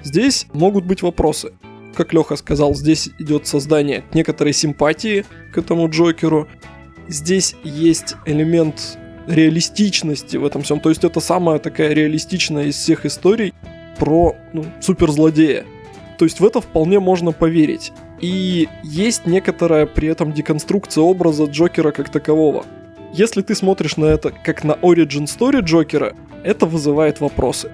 здесь 0.03 0.47
могут 0.53 0.85
быть 0.85 1.03
вопросы. 1.03 1.53
Как 1.95 2.13
Леха 2.13 2.37
сказал, 2.37 2.75
здесь 2.75 3.09
идет 3.19 3.47
создание 3.47 4.05
некоторой 4.13 4.53
симпатии 4.53 5.25
к 5.53 5.59
этому 5.59 5.89
Джокеру. 5.89 6.49
Здесь 7.09 7.55
есть 7.63 8.17
элемент 8.27 8.99
реалистичности 9.27 10.37
в 10.37 10.45
этом 10.45 10.63
всем. 10.63 10.81
То 10.81 10.89
есть 10.89 11.05
это 11.05 11.21
самая 11.21 11.59
такая 11.59 11.93
реалистичная 11.93 12.65
из 12.65 12.77
всех 12.77 13.07
историй 13.07 13.55
про 13.99 14.37
ну, 14.53 14.65
суперзлодея. 14.81 15.65
То 16.19 16.25
есть 16.25 16.41
в 16.41 16.47
это 16.47 16.61
вполне 16.61 17.01
можно 17.01 17.33
поверить. 17.33 17.93
И 18.21 18.69
есть 18.83 19.27
некоторая 19.27 19.87
при 19.87 20.09
этом 20.09 20.33
деконструкция 20.33 21.03
образа 21.03 21.45
Джокера 21.45 21.91
как 21.91 22.11
такового. 22.11 22.65
Если 23.13 23.43
ты 23.43 23.55
смотришь 23.55 23.97
на 23.97 24.07
это 24.07 24.31
как 24.31 24.65
на 24.65 24.73
origin 24.73 25.25
story 25.25 25.61
Джокера, 25.61 26.15
это 26.43 26.67
вызывает 26.67 27.21
вопросы. 27.21 27.71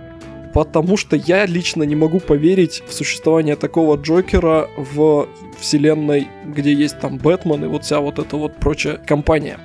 Потому 0.52 0.96
что 0.96 1.16
я 1.16 1.46
лично 1.46 1.84
не 1.84 1.94
могу 1.94 2.18
поверить 2.18 2.82
в 2.86 2.92
существование 2.92 3.54
такого 3.54 3.96
Джокера 3.96 4.68
в 4.76 5.28
вселенной, 5.58 6.26
где 6.46 6.72
есть 6.72 6.98
там 6.98 7.18
Бэтмен 7.18 7.64
и 7.64 7.68
вот 7.68 7.84
вся 7.84 8.00
вот 8.00 8.18
эта 8.18 8.36
вот 8.36 8.56
прочая 8.56 8.96
компания. 8.96 9.58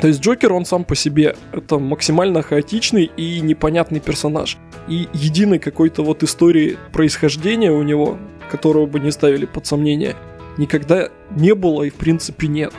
То 0.00 0.06
есть 0.06 0.20
Джокер, 0.20 0.52
он 0.52 0.64
сам 0.64 0.84
по 0.84 0.94
себе, 0.94 1.34
это 1.52 1.78
максимально 1.78 2.42
хаотичный 2.42 3.10
и 3.16 3.40
непонятный 3.40 4.00
персонаж. 4.00 4.56
И 4.86 5.08
единой 5.12 5.58
какой-то 5.58 6.02
вот 6.02 6.22
истории 6.22 6.78
происхождения 6.92 7.72
у 7.72 7.82
него, 7.82 8.16
которую 8.50 8.86
бы 8.86 9.00
не 9.00 9.10
ставили 9.10 9.44
под 9.44 9.66
сомнение, 9.66 10.14
никогда 10.56 11.08
не 11.30 11.54
было 11.54 11.82
и 11.82 11.90
в 11.90 11.94
принципе 11.94 12.46
нет. 12.46 12.72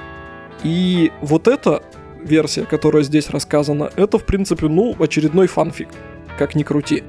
И 0.64 1.12
вот 1.22 1.48
эта 1.48 1.84
версия, 2.24 2.64
которая 2.64 3.04
здесь 3.04 3.30
рассказана, 3.30 3.92
это 3.96 4.18
в 4.18 4.26
принципе, 4.26 4.68
ну, 4.68 4.96
очередной 4.98 5.48
фанфик, 5.48 5.90
как 6.38 6.56
ни 6.56 6.64
крути. 6.64 7.04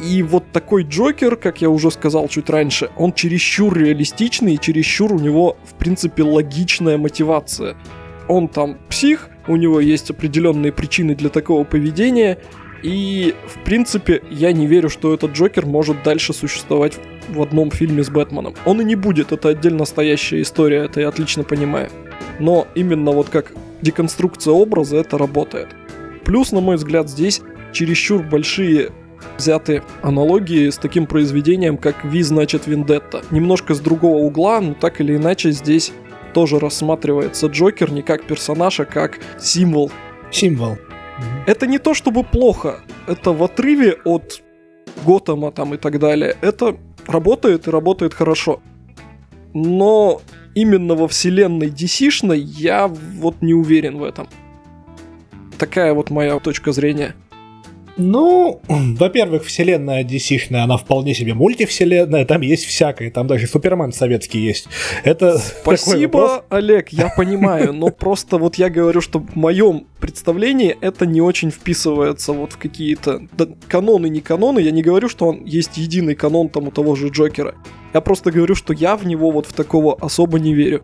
И 0.00 0.22
вот 0.22 0.44
такой 0.52 0.82
Джокер, 0.82 1.36
как 1.36 1.60
я 1.60 1.70
уже 1.70 1.90
сказал 1.90 2.28
чуть 2.28 2.50
раньше, 2.50 2.90
он 2.96 3.12
чересчур 3.12 3.76
реалистичный 3.76 4.54
и 4.54 4.60
чересчур 4.60 5.12
у 5.12 5.18
него, 5.18 5.56
в 5.64 5.74
принципе, 5.74 6.22
логичная 6.22 6.98
мотивация– 6.98 7.76
он 8.28 8.48
там 8.48 8.78
псих, 8.88 9.28
у 9.46 9.56
него 9.56 9.80
есть 9.80 10.10
определенные 10.10 10.72
причины 10.72 11.14
для 11.14 11.28
такого 11.28 11.64
поведения, 11.64 12.38
и, 12.82 13.34
в 13.46 13.64
принципе, 13.64 14.22
я 14.30 14.52
не 14.52 14.66
верю, 14.66 14.90
что 14.90 15.14
этот 15.14 15.32
Джокер 15.32 15.64
может 15.64 16.02
дальше 16.02 16.32
существовать 16.32 16.98
в 17.28 17.40
одном 17.40 17.70
фильме 17.70 18.04
с 18.04 18.10
Бэтменом. 18.10 18.54
Он 18.66 18.80
и 18.80 18.84
не 18.84 18.94
будет, 18.94 19.32
это 19.32 19.50
отдельно 19.50 19.84
стоящая 19.86 20.42
история, 20.42 20.84
это 20.84 21.00
я 21.00 21.08
отлично 21.08 21.44
понимаю. 21.44 21.90
Но 22.40 22.66
именно 22.74 23.12
вот 23.12 23.30
как 23.30 23.52
деконструкция 23.80 24.52
образа 24.52 24.98
это 24.98 25.16
работает. 25.16 25.68
Плюс, 26.24 26.52
на 26.52 26.60
мой 26.60 26.76
взгляд, 26.76 27.08
здесь 27.08 27.40
чересчур 27.74 28.22
большие 28.22 28.90
взяты 29.36 29.82
аналогии 30.02 30.70
с 30.70 30.78
таким 30.78 31.06
произведением, 31.06 31.76
как 31.76 32.04
Ви 32.04 32.22
значит 32.22 32.66
Вендетта. 32.66 33.22
Немножко 33.30 33.74
с 33.74 33.80
другого 33.80 34.18
угла, 34.18 34.60
но 34.60 34.74
так 34.74 35.00
или 35.00 35.16
иначе 35.16 35.50
здесь 35.50 35.92
тоже 36.32 36.58
рассматривается 36.58 37.48
Джокер 37.48 37.92
не 37.92 38.02
как 38.02 38.24
персонаж, 38.24 38.80
а 38.80 38.84
как 38.84 39.18
символ. 39.38 39.90
Символ. 40.30 40.78
Это 41.46 41.66
не 41.66 41.78
то 41.78 41.94
чтобы 41.94 42.24
плохо, 42.24 42.80
это 43.06 43.32
в 43.32 43.42
отрыве 43.42 43.98
от 44.04 44.42
Готэма 45.04 45.52
там 45.52 45.74
и 45.74 45.76
так 45.76 45.98
далее. 45.98 46.36
Это 46.40 46.76
работает 47.06 47.66
и 47.66 47.70
работает 47.70 48.14
хорошо. 48.14 48.60
Но 49.52 50.22
именно 50.54 50.94
во 50.94 51.06
вселенной 51.06 51.68
DC-шной 51.68 52.38
я 52.38 52.88
вот 52.88 53.42
не 53.42 53.54
уверен 53.54 53.98
в 53.98 54.02
этом. 54.02 54.28
Такая 55.58 55.94
вот 55.94 56.10
моя 56.10 56.38
точка 56.40 56.72
зрения. 56.72 57.14
Ну, 57.96 58.60
во-первых, 58.68 59.44
вселенная 59.44 60.04
dc 60.04 60.54
она 60.54 60.76
вполне 60.76 61.14
себе 61.14 61.34
мультивселенная, 61.34 62.24
там 62.24 62.40
есть 62.40 62.64
всякое, 62.64 63.10
там 63.10 63.26
даже 63.26 63.46
Супермен 63.46 63.92
советский 63.92 64.40
есть. 64.40 64.68
Это 65.04 65.38
Спасибо, 65.62 66.44
Олег, 66.48 66.88
я 66.90 67.08
понимаю, 67.16 67.72
но 67.72 67.88
просто 67.88 68.38
вот 68.38 68.56
я 68.56 68.68
говорю, 68.70 69.00
что 69.00 69.20
в 69.20 69.36
моем 69.36 69.86
представлении 70.00 70.76
это 70.80 71.06
не 71.06 71.20
очень 71.20 71.50
вписывается 71.50 72.32
вот 72.32 72.52
в 72.52 72.58
какие-то 72.58 73.22
да, 73.32 73.46
каноны, 73.68 74.08
не 74.08 74.20
каноны. 74.20 74.60
Я 74.60 74.70
не 74.70 74.82
говорю, 74.82 75.08
что 75.08 75.26
он 75.26 75.44
есть 75.44 75.76
единый 75.76 76.14
канон 76.14 76.48
там 76.48 76.68
у 76.68 76.70
того 76.70 76.94
же 76.94 77.08
Джокера. 77.08 77.54
Я 77.92 78.00
просто 78.00 78.30
говорю, 78.32 78.54
что 78.54 78.72
я 78.72 78.96
в 78.96 79.06
него 79.06 79.30
вот 79.30 79.46
в 79.46 79.52
такого 79.52 79.96
особо 80.00 80.38
не 80.38 80.52
верю. 80.54 80.82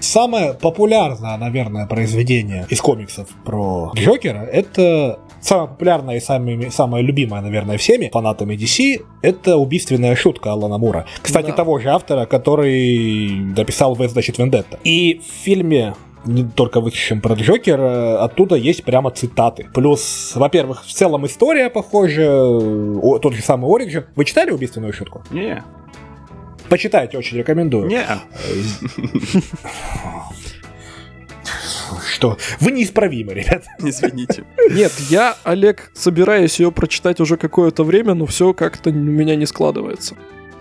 Самое 0.00 0.52
популярное, 0.52 1.36
наверное, 1.38 1.86
произведение 1.86 2.66
из 2.68 2.80
комиксов 2.80 3.28
про 3.44 3.92
Джокера 3.94 4.42
это 4.42 5.18
самая 5.40 5.66
популярная 5.66 6.16
и 6.16 6.20
самая, 6.20 6.70
самая 6.70 7.02
любимая, 7.02 7.42
наверное, 7.42 7.78
всеми 7.78 8.10
фанатами 8.12 8.54
DC 8.54 9.04
это 9.22 9.56
убийственная 9.56 10.16
шутка 10.16 10.52
Алана 10.52 10.78
Мура. 10.78 11.06
Кстати, 11.22 11.48
да. 11.48 11.52
того 11.52 11.78
же 11.78 11.90
автора, 11.90 12.26
который 12.26 13.30
написал 13.56 13.94
В, 13.94 14.08
значит, 14.08 14.38
Вендетта. 14.38 14.78
И 14.84 15.20
в 15.20 15.44
фильме 15.44 15.94
не 16.26 16.44
только 16.44 16.80
вышедшем 16.80 17.20
про 17.20 17.34
Джокера, 17.34 18.22
оттуда 18.24 18.56
есть 18.56 18.84
прямо 18.84 19.10
цитаты. 19.10 19.68
Плюс, 19.72 20.32
во-первых, 20.34 20.84
в 20.84 20.92
целом 20.92 21.26
история 21.26 21.70
похожа, 21.70 22.48
о, 22.48 23.18
тот 23.18 23.34
же 23.34 23.42
самый 23.42 23.72
Ориджин. 23.72 24.06
Вы 24.16 24.24
читали 24.24 24.50
убийственную 24.50 24.92
шутку? 24.92 25.22
Не. 25.30 25.62
Почитайте, 26.68 27.16
очень 27.16 27.38
рекомендую. 27.38 27.86
Не. 27.86 28.04
Что 32.16 32.38
вы 32.60 32.72
неисправимы, 32.72 33.34
ребят. 33.34 33.64
Извините. 33.78 34.44
Нет, 34.70 34.92
я, 35.10 35.36
Олег, 35.44 35.90
собираюсь 35.94 36.58
ее 36.58 36.72
прочитать 36.72 37.20
уже 37.20 37.36
какое-то 37.36 37.84
время, 37.84 38.14
но 38.14 38.24
все 38.24 38.54
как-то 38.54 38.88
у 38.90 38.94
меня 38.94 39.36
не 39.36 39.44
складывается. 39.44 40.16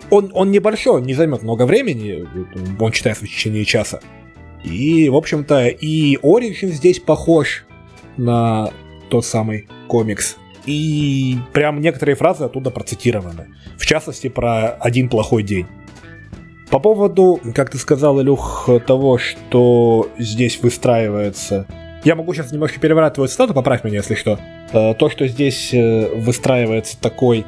Он, 0.10 0.30
он 0.34 0.52
небольшой, 0.52 0.98
он 0.98 1.04
не 1.04 1.14
займет 1.14 1.44
много 1.44 1.66
времени, 1.66 2.26
он 2.78 2.92
читается 2.92 3.26
в 3.26 3.30
течение 3.30 3.64
часа. 3.64 4.02
И, 4.64 5.08
в 5.10 5.16
общем-то, 5.16 5.68
и 5.68 6.18
Origin 6.18 6.68
здесь 6.68 7.00
похож 7.00 7.66
на 8.18 8.72
тот 9.10 9.26
самый 9.26 9.68
комикс. 9.88 10.36
И 10.66 11.38
прям 11.54 11.80
некоторые 11.80 12.16
фразы 12.16 12.44
оттуда 12.44 12.70
процитированы. 12.70 13.48
В 13.78 13.86
частности, 13.86 14.28
про 14.28 14.72
один 14.72 15.10
плохой 15.10 15.44
день. 15.44 15.68
По 16.70 16.80
поводу, 16.80 17.40
как 17.54 17.70
ты 17.70 17.78
сказал, 17.78 18.22
Илюх, 18.22 18.70
того, 18.86 19.18
что 19.18 20.10
здесь 20.18 20.62
выстраивается... 20.62 21.66
Я 22.04 22.16
могу 22.16 22.34
сейчас 22.34 22.52
немножко 22.52 22.80
переворачивать 22.80 23.32
цитату, 23.32 23.54
поправь 23.54 23.84
меня, 23.84 23.98
если 23.98 24.14
что. 24.14 24.40
Э, 24.72 24.94
то, 24.94 25.10
что 25.10 25.28
здесь 25.28 25.74
э, 25.74 26.14
выстраивается 26.16 27.00
такой 27.00 27.46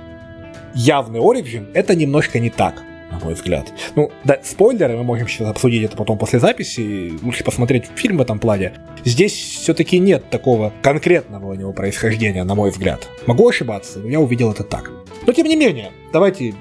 явный 0.74 1.20
оригин, 1.20 1.68
это 1.76 1.96
немножко 1.96 2.40
не 2.40 2.50
так 2.50 2.84
на 3.12 3.20
мой 3.20 3.34
взгляд. 3.34 3.72
Ну, 3.96 4.12
да, 4.24 4.40
спойлеры, 4.44 4.98
мы 4.98 5.04
можем 5.04 5.28
сейчас 5.28 5.50
обсудить 5.50 5.84
это 5.84 5.98
потом 5.98 6.18
после 6.18 6.40
записи, 6.40 7.14
лучше 7.22 7.44
посмотреть 7.44 7.86
фильм 7.96 8.18
в 8.18 8.22
этом 8.22 8.40
плане. 8.40 8.74
Здесь 9.06 9.34
все-таки 9.34 10.00
нет 10.00 10.30
такого 10.30 10.74
конкретного 10.82 11.52
у 11.52 11.54
него 11.54 11.74
происхождения, 11.74 12.44
на 12.44 12.56
мой 12.56 12.72
взгляд. 12.72 13.08
Могу 13.26 13.48
ошибаться, 13.48 14.00
но 14.00 14.08
я 14.08 14.20
увидел 14.20 14.52
это 14.52 14.64
так. 14.64 14.92
Но 15.26 15.34
тем 15.34 15.48
не 15.48 15.56
менее, 15.56 15.92
давайте 16.14 16.54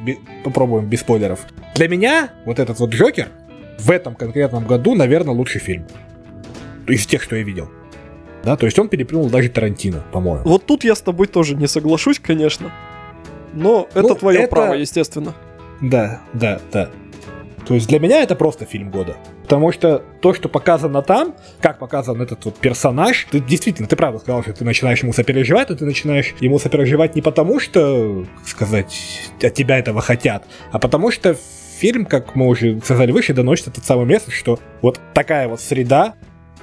попробуем 0.44 0.86
без 0.86 1.00
спойлеров. 1.00 1.40
Для 1.74 1.88
меня 1.88 2.30
вот 2.44 2.58
этот 2.58 2.78
вот 2.78 2.90
Джокер 2.90 3.28
в 3.78 3.90
этом 3.90 4.14
конкретном 4.14 4.66
году, 4.66 4.94
наверное, 4.94 5.34
лучший 5.34 5.60
фильм. 5.60 5.86
Из 6.86 7.06
тех, 7.06 7.22
что 7.22 7.36
я 7.36 7.42
видел. 7.42 7.68
Да, 8.44 8.56
то 8.56 8.66
есть 8.66 8.78
он 8.78 8.88
переплюнул 8.88 9.28
даже 9.28 9.48
Тарантино, 9.48 10.04
по-моему. 10.12 10.44
Вот 10.44 10.66
тут 10.66 10.84
я 10.84 10.94
с 10.94 11.00
тобой 11.00 11.26
тоже 11.26 11.56
не 11.56 11.66
соглашусь, 11.66 12.20
конечно. 12.20 12.72
Но 13.52 13.88
это 13.92 14.08
ну, 14.08 14.14
твое 14.14 14.40
это... 14.40 14.50
право, 14.50 14.74
естественно. 14.74 15.34
Да, 15.80 16.20
да, 16.32 16.60
да. 16.72 16.90
То 17.66 17.74
есть 17.74 17.88
для 17.88 17.98
меня 17.98 18.22
это 18.22 18.36
просто 18.36 18.64
фильм 18.64 18.90
года. 18.90 19.16
Потому 19.42 19.72
что 19.72 20.02
то, 20.20 20.32
что 20.34 20.48
показано 20.48 21.02
там, 21.02 21.34
как 21.60 21.78
показан 21.78 22.20
этот 22.22 22.44
вот 22.44 22.56
персонаж, 22.56 23.26
ты 23.30 23.40
действительно, 23.40 23.88
ты 23.88 23.96
правда 23.96 24.18
сказал, 24.20 24.42
что 24.42 24.52
ты 24.52 24.64
начинаешь 24.64 25.02
ему 25.02 25.12
сопереживать, 25.12 25.68
но 25.70 25.76
ты 25.76 25.84
начинаешь 25.84 26.34
ему 26.40 26.58
сопереживать 26.58 27.16
не 27.16 27.22
потому, 27.22 27.58
что, 27.58 28.24
сказать, 28.44 29.30
от 29.42 29.54
тебя 29.54 29.78
этого 29.78 30.00
хотят, 30.00 30.44
а 30.70 30.78
потому 30.78 31.10
что 31.10 31.36
фильм, 31.78 32.06
как 32.06 32.34
мы 32.34 32.46
уже 32.46 32.80
сказали 32.80 33.12
выше, 33.12 33.34
доносит 33.34 33.68
этот 33.68 33.84
самый 33.84 34.06
место, 34.06 34.30
что 34.30 34.58
вот 34.80 35.00
такая 35.12 35.48
вот 35.48 35.60
среда 35.60 36.14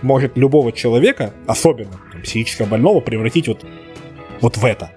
может 0.01 0.37
любого 0.37 0.71
человека, 0.71 1.33
особенно 1.47 1.99
там, 2.11 2.21
психически 2.21 2.63
больного, 2.63 2.99
превратить 2.99 3.47
вот, 3.47 3.65
вот 4.41 4.57
в 4.57 4.65
это. 4.65 4.91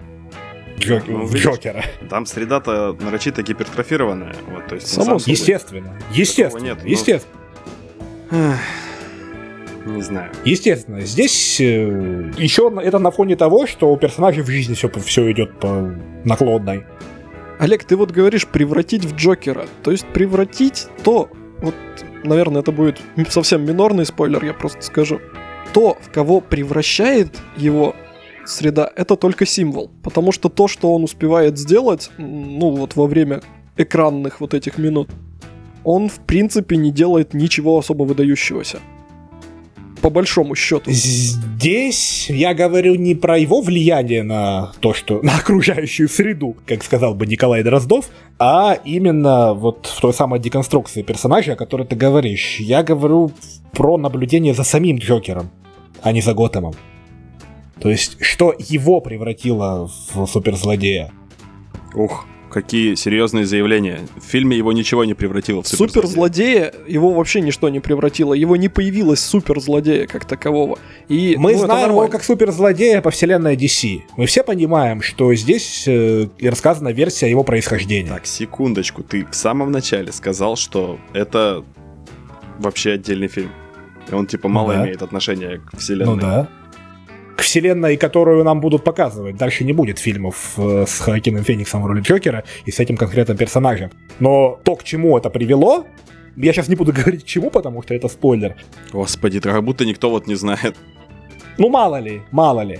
Джок... 0.79 1.03
ну, 1.07 1.25
в 1.25 1.35
Джокера. 1.35 1.83
Там 2.09 2.25
среда-то 2.25 2.95
нарочито 2.99 3.41
гипертрофированная. 3.41 4.35
Вот, 4.47 4.67
то 4.67 4.75
есть, 4.75 4.87
Само 4.87 5.19
собой. 5.19 5.33
Естественно. 5.33 5.99
Естественно. 6.11 6.63
Нет, 6.63 6.77
ну, 6.83 6.89
естественно. 6.89 8.57
Не 9.85 10.01
знаю. 10.01 10.31
Естественно, 10.43 11.01
здесь 11.01 11.61
э, 11.61 12.31
еще 12.37 12.71
это 12.83 12.99
на 12.99 13.09
фоне 13.09 13.37
того, 13.37 13.67
что 13.67 13.91
у 13.91 13.97
персонажей 13.97 14.43
в 14.43 14.47
жизни 14.47 14.73
все, 14.73 14.89
все 14.89 15.31
идет 15.31 15.57
по 15.59 15.93
наклонной. 16.25 16.85
Олег, 17.59 17.85
ты 17.85 17.95
вот 17.95 18.11
говоришь 18.11 18.45
превратить 18.47 19.05
в 19.05 19.15
Джокера. 19.15 19.65
То 19.83 19.91
есть 19.91 20.05
превратить 20.07 20.87
то, 21.03 21.29
вот, 21.59 21.75
наверное, 22.23 22.61
это 22.61 22.71
будет 22.71 22.99
совсем 23.29 23.65
минорный 23.65 24.05
спойлер, 24.05 24.43
я 24.43 24.53
просто 24.53 24.81
скажу. 24.81 25.21
То, 25.73 25.97
в 26.01 26.11
кого 26.11 26.41
превращает 26.41 27.35
его 27.55 27.95
среда, 28.49 28.91
это 28.95 29.15
только 29.15 29.45
символ. 29.45 29.89
Потому 30.03 30.31
что 30.31 30.49
то, 30.49 30.67
что 30.67 30.93
он 30.93 31.03
успевает 31.03 31.57
сделать, 31.57 32.09
ну 32.17 32.71
вот 32.71 32.95
во 32.95 33.07
время 33.07 33.41
экранных 33.77 34.41
вот 34.41 34.53
этих 34.53 34.77
минут, 34.77 35.09
он 35.83 36.09
в 36.09 36.19
принципе 36.19 36.75
не 36.77 36.91
делает 36.91 37.33
ничего 37.33 37.77
особо 37.77 38.03
выдающегося. 38.03 38.79
По 40.01 40.09
большому 40.09 40.53
счету. 40.53 40.91
Здесь 40.91 42.29
я 42.29 42.53
говорю 42.53 42.95
не 42.95 43.15
про 43.15 43.37
его 43.37 43.61
влияние 43.61 44.21
на 44.23 44.73
то, 44.79 44.93
что 44.93 45.21
на 45.23 45.37
окружающую 45.37 46.07
среду, 46.07 46.55
как 46.65 46.83
сказал 46.83 47.15
бы 47.15 47.25
Николай 47.25 47.63
Дроздов, 47.63 48.09
а 48.37 48.77
именно 48.85 49.53
вот 49.53 49.87
в 49.87 50.01
той 50.01 50.13
самой 50.13 50.39
деконструкции 50.39 51.01
персонажа, 51.01 51.53
о 51.53 51.55
которой 51.55 51.87
ты 51.87 51.95
говоришь. 51.95 52.57
Я 52.59 52.83
говорю 52.83 53.31
про 53.71 53.97
наблюдение 53.97 54.53
за 54.53 54.63
самим 54.63 54.97
Джокером, 54.97 55.49
а 56.01 56.11
не 56.11 56.21
за 56.21 56.33
Готэмом. 56.33 56.75
То 57.79 57.89
есть, 57.89 58.17
что 58.21 58.53
его 58.57 59.01
превратило 59.01 59.89
в 60.13 60.25
суперзлодея? 60.27 61.11
Ух, 61.93 62.25
какие 62.49 62.95
серьезные 62.95 63.45
заявления. 63.45 63.99
В 64.15 64.23
фильме 64.23 64.57
его 64.57 64.73
ничего 64.73 65.05
не 65.05 65.13
превратило 65.13 65.61
в 65.61 65.67
суперзлодея. 65.67 66.01
Суперзлодея 66.01 66.73
его 66.87 67.11
вообще 67.13 67.41
ничто 67.41 67.69
не 67.69 67.79
превратило. 67.79 68.33
Его 68.33 68.55
не 68.55 68.69
появилось 68.69 69.19
суперзлодея 69.19 70.07
как 70.07 70.25
такового. 70.25 70.79
И, 71.07 71.35
Мы 71.37 71.53
ну, 71.53 71.59
знаем 71.59 71.91
его 71.91 72.07
как 72.07 72.23
суперзлодея 72.23 73.01
по 73.01 73.11
вселенной 73.11 73.55
DC. 73.55 74.01
Мы 74.17 74.25
все 74.25 74.43
понимаем, 74.43 75.01
что 75.01 75.33
здесь 75.35 75.87
э, 75.87 76.27
рассказана 76.41 76.89
версия 76.89 77.29
его 77.29 77.43
происхождения. 77.43 78.09
Так, 78.09 78.25
секундочку, 78.25 79.03
ты 79.03 79.25
в 79.25 79.35
самом 79.35 79.71
начале 79.71 80.11
сказал, 80.11 80.55
что 80.55 80.97
это 81.13 81.63
вообще 82.59 82.93
отдельный 82.93 83.27
фильм. 83.27 83.51
И 84.09 84.15
он 84.15 84.25
типа 84.25 84.47
мало 84.47 84.73
да. 84.73 84.83
имеет 84.83 85.01
отношения 85.01 85.59
к 85.59 85.77
вселенной. 85.77 86.15
Ну 86.15 86.21
да. 86.21 86.47
К 87.37 87.41
вселенной, 87.41 87.97
которую 87.97 88.43
нам 88.43 88.59
будут 88.59 88.83
показывать. 88.83 89.37
Дальше 89.37 89.63
не 89.63 89.71
будет 89.71 89.99
фильмов 89.99 90.55
э, 90.57 90.85
с 90.87 90.99
Хоакином 90.99 91.43
Фениксом 91.43 91.83
в 91.83 91.85
роли 91.85 92.01
Джокера 92.01 92.43
и 92.65 92.71
с 92.71 92.79
этим 92.79 92.97
конкретным 92.97 93.37
персонажем. 93.37 93.91
Но 94.19 94.59
то, 94.63 94.75
к 94.75 94.83
чему 94.83 95.15
это 95.17 95.29
привело, 95.29 95.85
я 96.35 96.51
сейчас 96.51 96.67
не 96.67 96.75
буду 96.75 96.91
говорить 96.97 97.23
к 97.23 97.27
чему, 97.27 97.51
потому 97.51 97.83
что 97.83 97.93
это 97.93 98.07
спойлер. 98.07 98.55
Господи, 98.91 99.39
как 99.39 99.63
будто 99.63 99.85
никто 99.85 100.09
вот 100.09 100.25
не 100.25 100.33
знает. 100.35 100.75
Ну, 101.59 101.69
мало 101.69 101.99
ли, 101.99 102.23
мало 102.31 102.61
ли. 102.61 102.79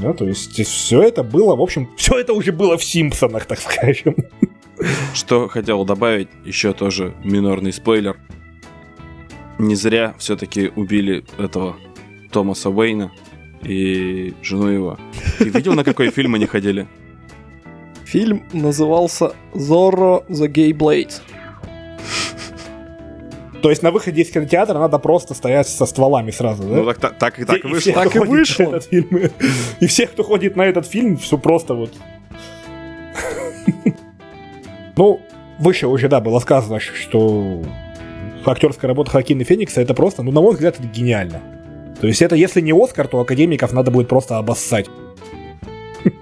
Да, 0.00 0.12
то 0.12 0.24
есть 0.24 0.64
все 0.64 1.02
это 1.02 1.24
было, 1.24 1.56
в 1.56 1.60
общем, 1.60 1.88
все 1.96 2.18
это 2.18 2.32
уже 2.32 2.52
было 2.52 2.78
в 2.78 2.84
Симпсонах, 2.84 3.46
так 3.46 3.58
скажем. 3.58 4.14
Что 5.14 5.48
хотел 5.48 5.84
добавить, 5.84 6.28
еще 6.44 6.72
тоже 6.72 7.14
минорный 7.24 7.72
спойлер. 7.72 8.16
Не 9.58 9.74
зря 9.74 10.14
все-таки 10.18 10.70
убили 10.76 11.24
этого 11.38 11.76
Томаса 12.36 12.68
Уэйна 12.68 13.12
и 13.62 14.34
жену 14.42 14.66
его. 14.66 14.98
Ты 15.38 15.48
видел, 15.48 15.72
на 15.72 15.84
какой 15.84 16.10
фильм 16.10 16.34
они 16.34 16.44
ходили? 16.44 16.86
Фильм 18.04 18.42
назывался 18.52 19.32
Zorro 19.54 20.22
the 20.28 20.46
Gay 20.46 20.72
Blade. 20.72 21.14
То 23.62 23.70
есть 23.70 23.82
на 23.82 23.90
выходе 23.90 24.20
из 24.20 24.30
кинотеатра 24.30 24.78
надо 24.78 24.98
просто 24.98 25.32
стоять 25.32 25.66
со 25.66 25.86
стволами 25.86 26.30
сразу, 26.30 26.64
да? 26.64 26.74
Ну 26.74 26.84
так, 26.84 26.98
так, 26.98 27.16
так 27.16 27.38
и 27.38 27.46
так 27.46 27.64
И 27.64 27.68
вышло. 27.68 27.92
Так 27.94 28.14
и 28.14 28.18
вышло. 28.18 28.62
этот 28.64 28.84
фильм, 28.84 29.30
И 29.80 29.86
все, 29.86 30.06
кто 30.06 30.22
ходит 30.22 30.56
на 30.56 30.66
этот 30.66 30.86
фильм, 30.86 31.16
все 31.16 31.38
просто 31.38 31.72
вот... 31.72 31.94
Ну, 34.94 35.22
выше 35.58 35.86
уже, 35.86 36.10
да, 36.10 36.20
было 36.20 36.38
сказано, 36.40 36.80
что 36.80 37.62
актерская 38.44 38.88
работа 38.88 39.10
Хакина 39.10 39.42
Феникса 39.42 39.80
это 39.80 39.94
просто, 39.94 40.22
ну, 40.22 40.32
на 40.32 40.42
мой 40.42 40.52
взгляд, 40.52 40.78
это 40.78 40.86
гениально. 40.86 41.40
То 42.00 42.06
есть 42.06 42.22
это, 42.22 42.36
если 42.36 42.60
не 42.60 42.72
Оскар, 42.72 43.08
то 43.08 43.20
академиков 43.20 43.72
надо 43.72 43.90
будет 43.90 44.08
просто 44.08 44.38
обоссать. 44.38 44.86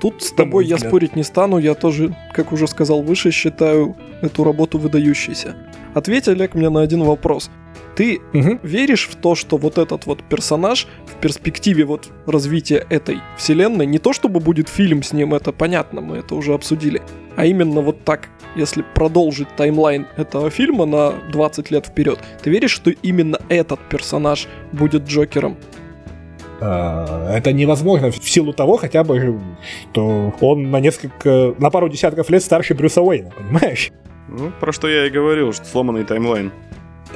Тут 0.01 0.23
с 0.23 0.31
тобой 0.31 0.67
я 0.67 0.79
спорить 0.79 1.15
не 1.17 1.23
стану, 1.23 1.59
я 1.59 1.75
тоже, 1.75 2.17
как 2.33 2.53
уже 2.53 2.67
сказал 2.67 3.03
выше, 3.03 3.31
считаю 3.31 3.97
эту 4.23 4.45
работу 4.45 4.79
выдающейся. 4.79 5.57
Ответь, 5.93 6.29
Олег, 6.29 6.55
мне 6.55 6.71
на 6.71 6.81
один 6.81 7.03
вопрос. 7.03 7.51
Ты 7.97 8.21
Мгм. 8.33 8.61
веришь 8.63 9.09
в 9.09 9.15
то, 9.17 9.35
что 9.35 9.57
вот 9.57 9.79
этот 9.79 10.07
вот 10.07 10.23
персонаж 10.25 10.87
в 11.07 11.21
перспективе 11.21 11.85
вот 11.85 12.09
развития 12.27 12.85
этой 12.91 13.19
вселенной, 13.37 13.87
не 13.87 13.99
то 13.99 14.13
чтобы 14.13 14.41
будет 14.41 14.69
фильм 14.69 15.03
с 15.03 15.13
ним, 15.13 15.35
это 15.35 15.53
понятно, 15.53 16.01
мы 16.01 16.17
это 16.19 16.35
уже 16.35 16.55
обсудили, 16.55 17.03
а 17.37 17.47
именно 17.47 17.81
вот 17.81 18.05
так, 18.05 18.29
если 18.57 18.85
продолжить 18.95 19.49
timeline 19.57 20.07
этого 20.17 20.51
фильма 20.51 20.87
на 20.87 21.13
20 21.33 21.71
лет 21.71 21.87
вперед, 21.87 22.19
ты 22.43 22.51
веришь, 22.51 22.73
что 22.73 22.91
именно 22.91 23.39
этот 23.49 23.81
персонаж 23.89 24.49
будет 24.73 25.05
Джокером? 25.09 25.57
А, 26.61 27.33
Это 27.37 27.53
невозможно 27.53 28.11
в 28.11 28.17
силу 28.29 28.53
того, 28.53 28.77
хотя 28.77 29.05
бы, 29.05 29.41
что 29.93 30.33
он 30.41 30.71
на 30.71 30.81
несколько, 30.81 31.55
на 31.59 31.71
пару 31.71 31.89
десятков 31.89 32.31
лет 32.31 32.43
старше 32.43 32.75
Брюса 32.75 33.03
Уэйна, 33.03 33.31
понимаешь? 33.31 33.91
Ну, 34.29 34.51
про 34.61 34.73
что 34.73 34.89
я 34.89 35.07
и 35.07 35.11
говорил, 35.11 35.53
что 35.53 35.65
сломанный 35.65 36.05
timeline. 36.05 36.51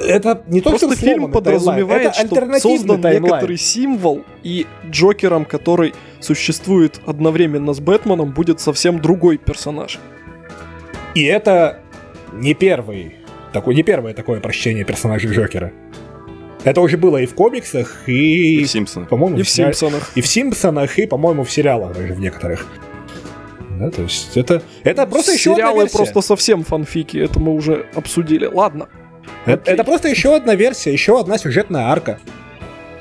Это 0.01 0.43
не 0.47 0.61
то, 0.61 0.69
Просто 0.71 0.87
что 0.87 0.95
фильм 0.95 1.31
подразумевает, 1.31 2.13
timeline, 2.13 2.47
это 2.51 2.59
что 2.59 2.69
создан 2.69 3.01
таймлайн. 3.01 3.23
некоторый 3.23 3.57
символ, 3.57 4.23
и 4.43 4.65
Джокером, 4.89 5.45
который 5.45 5.93
существует 6.19 6.99
одновременно 7.05 7.73
с 7.73 7.79
Бэтменом, 7.79 8.31
будет 8.31 8.59
совсем 8.59 8.99
другой 9.01 9.37
персонаж. 9.37 9.99
И 11.15 11.23
это 11.25 11.79
не 12.33 12.53
первый, 12.53 13.15
такой, 13.53 13.75
не 13.75 13.83
первое 13.83 14.13
такое 14.13 14.39
прощение 14.39 14.85
персонажа 14.85 15.27
Джокера. 15.27 15.71
Это 16.63 16.81
уже 16.81 16.97
было 16.97 17.17
и 17.17 17.25
в 17.25 17.33
комиксах, 17.35 18.07
и, 18.07 18.59
И 18.61 18.63
в 18.65 18.69
Симпсонах. 18.69 19.09
по-моему, 19.09 19.37
И 19.39 19.43
в 19.43 19.49
сериале- 19.49 19.73
Симпсонах. 19.73 20.11
и 20.15 20.21
в 20.21 20.27
Симпсонах, 20.27 20.99
и, 20.99 21.07
по-моему, 21.07 21.43
в 21.43 21.51
сериалах 21.51 21.95
даже 21.95 22.13
в 22.13 22.19
некоторых. 22.19 22.67
Да, 23.79 23.89
то 23.91 24.01
есть 24.01 24.35
это, 24.35 24.61
это 24.83 25.05
просто 25.07 25.31
еще 25.31 25.51
одна 25.51 25.63
Сериалы 25.63 25.79
версия. 25.83 25.97
просто 25.97 26.21
совсем 26.21 26.63
фанфики, 26.65 27.17
это 27.17 27.39
мы 27.39 27.53
уже 27.53 27.85
обсудили. 27.95 28.45
Ладно. 28.45 28.89
Это, 29.45 29.71
это 29.71 29.83
просто 29.83 30.09
еще 30.09 30.35
одна 30.35 30.55
версия, 30.55 30.91
еще 30.91 31.19
одна 31.19 31.37
сюжетная 31.37 31.83
арка. 31.83 32.19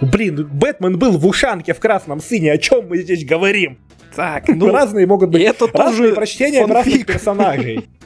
Блин, 0.01 0.49
Бэтмен 0.53 0.99
был 0.99 1.19
в 1.19 1.27
ушанке 1.27 1.75
в 1.75 1.81
красном 1.81 2.21
сыне, 2.21 2.53
о 2.53 2.59
чем 2.59 2.89
мы 2.89 2.99
здесь 2.99 3.25
говорим? 3.25 3.79
Так, 4.15 4.49
ну, 4.49 4.71
разные 4.73 5.07
могут 5.07 5.31
быть 5.31 5.43
это 5.43 5.69
разные 5.73 6.15
прочтения 6.15 6.61
разных 6.61 6.85
фанфик. 6.85 7.07
персонажей. 7.07 7.89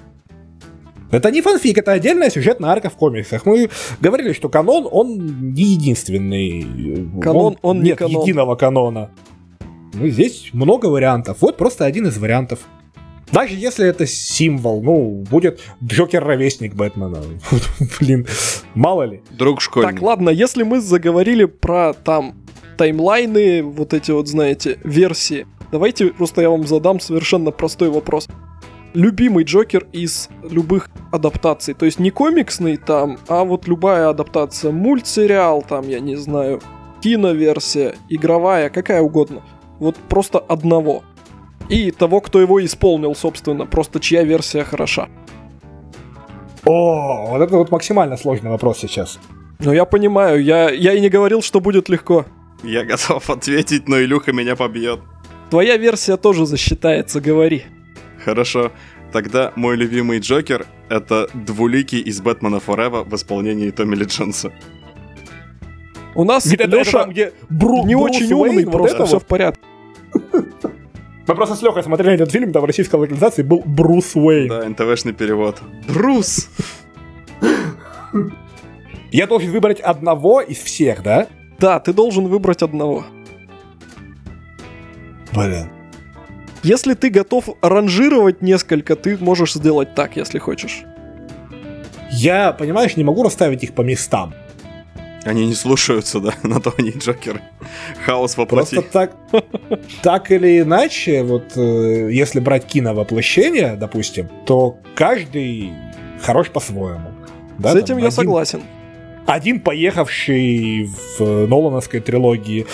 Это 1.11 1.31
не 1.31 1.43
фанфик, 1.43 1.77
это 1.77 1.93
отдельная 1.93 2.31
сюжетная 2.31 2.71
арка 2.71 2.89
в 2.89 2.97
комиксах. 2.97 3.45
Мы 3.45 3.69
говорили, 4.01 4.33
что 4.33 4.49
канон, 4.49 4.89
он 4.91 5.53
не 5.53 5.75
единственный. 5.75 6.67
Канон, 7.21 7.59
он 7.61 7.81
не 7.81 7.91
нет 7.91 7.99
канон. 7.99 8.23
единого 8.23 8.57
канона. 8.57 9.11
Ну, 9.93 10.09
здесь 10.09 10.49
много 10.55 10.87
вариантов. 10.87 11.37
Вот 11.43 11.59
просто 11.59 11.85
один 11.85 12.07
из 12.07 12.17
вариантов. 12.17 12.61
Даже 13.33 13.55
если 13.55 13.87
это 13.87 14.07
символ, 14.07 14.83
ну, 14.83 15.25
будет 15.31 15.61
Джокер-ровесник 15.83 16.75
Бэтмена. 16.75 17.23
Блин, 18.01 18.27
мало 18.75 19.05
ли. 19.05 19.23
Друг 19.31 19.61
школьник. 19.61 19.91
так, 19.91 20.03
ладно, 20.03 20.29
если 20.29 20.63
мы 20.63 20.81
заговорили 20.81 21.47
про 21.47 21.95
там 21.95 22.35
таймлайны, 22.77 23.63
вот 23.63 23.95
эти 23.95 24.11
вот, 24.11 24.29
знаете, 24.29 24.79
версии, 24.85 25.47
давайте 25.71 26.09
просто 26.09 26.43
я 26.43 26.51
вам 26.51 26.67
задам 26.67 27.01
совершенно 27.01 27.51
простой 27.51 27.89
вопрос. 27.91 28.29
Любимый 28.93 29.45
Джокер 29.45 29.87
из 29.93 30.29
любых 30.43 30.91
адаптаций, 31.11 31.73
то 31.73 31.87
есть 31.87 31.99
не 31.99 32.11
комиксный 32.11 32.77
там, 32.77 33.19
а 33.29 33.45
вот 33.45 33.67
любая 33.67 34.11
адаптация, 34.11 34.71
мультсериал 34.71 35.63
там, 35.63 35.89
я 35.89 36.01
не 36.01 36.17
знаю, 36.17 36.61
киноверсия, 37.03 37.95
игровая, 38.11 38.69
какая 38.69 39.01
угодно. 39.01 39.43
Вот 39.79 39.97
просто 39.97 40.39
одного. 40.39 41.03
И 41.73 41.91
того, 41.91 42.21
кто 42.21 42.41
его 42.41 42.63
исполнил, 42.65 43.15
собственно, 43.15 43.67
просто 43.67 43.99
чья 43.99 44.25
версия 44.25 44.63
хороша. 44.65 45.09
О, 46.65 47.27
вот 47.31 47.41
это 47.43 47.57
вот 47.57 47.71
максимально 47.71 48.17
сложный 48.17 48.51
вопрос 48.51 48.79
сейчас. 48.79 49.19
Ну, 49.59 49.73
я 49.73 49.85
понимаю, 49.85 50.43
я, 50.43 50.71
я 50.71 50.93
и 50.93 51.01
не 51.01 51.09
говорил, 51.09 51.41
что 51.43 51.61
будет 51.61 51.89
легко. 51.89 52.27
Я 52.63 52.85
готов 52.85 53.29
ответить, 53.31 53.89
но 53.89 53.99
Илюха 54.01 54.33
меня 54.33 54.55
побьет. 54.55 55.01
Твоя 55.51 55.77
версия 55.77 56.17
тоже 56.17 56.47
засчитается, 56.47 57.21
говори. 57.21 57.65
Хорошо. 58.25 58.71
Тогда 59.13 59.53
мой 59.57 59.77
любимый 59.77 60.21
Джокер— 60.21 60.67
это 60.89 61.29
двуликий 61.35 62.01
из 62.01 62.21
Бэтмена 62.21 62.57
Forever 62.67 63.05
в 63.09 63.15
исполнении 63.15 63.71
Томми 63.71 63.95
Ли 63.97 64.05
Джонса. 64.05 64.53
У 66.15 66.25
нас 66.25 66.47
Это- 66.47 66.65
это 66.65 66.77
Леша 66.77 67.01
там, 67.03 67.11
где 67.11 67.33
Бру- 67.51 67.85
не 67.87 67.95
Брус 67.95 68.11
очень 68.17 68.33
Уэйн, 68.33 68.51
умный, 68.51 68.65
вот 68.65 68.73
просто 68.73 68.97
это 68.97 69.07
все 69.07 69.17
вот. 69.17 69.23
в 69.23 69.27
порядке. 69.27 69.61
Мы 71.27 71.35
просто 71.35 71.55
с 71.55 71.63
Лехой 71.63 71.83
смотрели 71.83 72.15
этот 72.15 72.33
фильм, 72.33 72.53
там 72.53 72.63
в 72.63 72.65
российской 72.65 72.97
локализации 72.97 73.43
был 73.43 73.63
Брус 73.65 74.17
Уэйн. 74.17 74.49
Да, 74.49 74.69
НТВшный 74.69 75.13
перевод. 75.13 75.61
Брус! 75.87 76.49
Я 79.13 79.27
должен 79.27 79.51
выбрать 79.51 79.81
одного 79.81 80.41
из 80.41 80.59
всех, 80.59 81.03
да? 81.03 81.29
Да, 81.59 81.79
ты 81.81 81.93
должен 81.93 82.27
выбрать 82.27 82.63
одного. 82.63 83.05
Блин. 85.33 85.69
Если 86.63 86.95
ты 86.95 87.11
готов 87.11 87.51
ранжировать 87.61 88.43
несколько, 88.43 88.97
ты 88.97 89.17
можешь 89.19 89.55
сделать 89.55 89.95
так, 89.95 90.17
если 90.17 90.39
хочешь. 90.39 90.83
Я, 92.11 92.53
понимаешь, 92.53 92.97
не 92.97 93.05
могу 93.05 93.23
расставить 93.23 93.63
их 93.65 93.75
по 93.75 93.83
местам. 93.83 94.35
Они 95.25 95.47
не 95.47 95.55
слушаются, 95.55 96.21
да, 96.21 96.35
на 96.43 96.61
то 96.61 96.73
они 96.79 96.91
и 96.91 96.99
Джокеры. 96.99 97.41
Хаос 98.05 98.37
воплоти. 98.37 98.75
Просто 98.77 98.93
так, 98.93 99.13
так 100.03 100.31
или 100.33 100.61
иначе, 100.61 101.23
вот 101.23 101.57
э, 101.57 102.09
если 102.13 102.41
брать 102.41 102.67
киновоплощение, 102.67 103.77
допустим, 103.77 104.29
то 104.47 104.77
каждый 104.97 105.73
хорош 106.23 106.49
по-своему. 106.51 107.11
Да, 107.59 107.71
С 107.71 107.73
там 107.75 107.83
этим 107.83 107.95
я 107.99 108.07
один- 108.07 108.11
согласен. 108.13 108.63
Один 109.27 109.61
поехавший 109.61 110.85
в 111.19 111.21
э, 111.23 111.47
Нолановской 111.47 112.01
трилогии, 112.01 112.67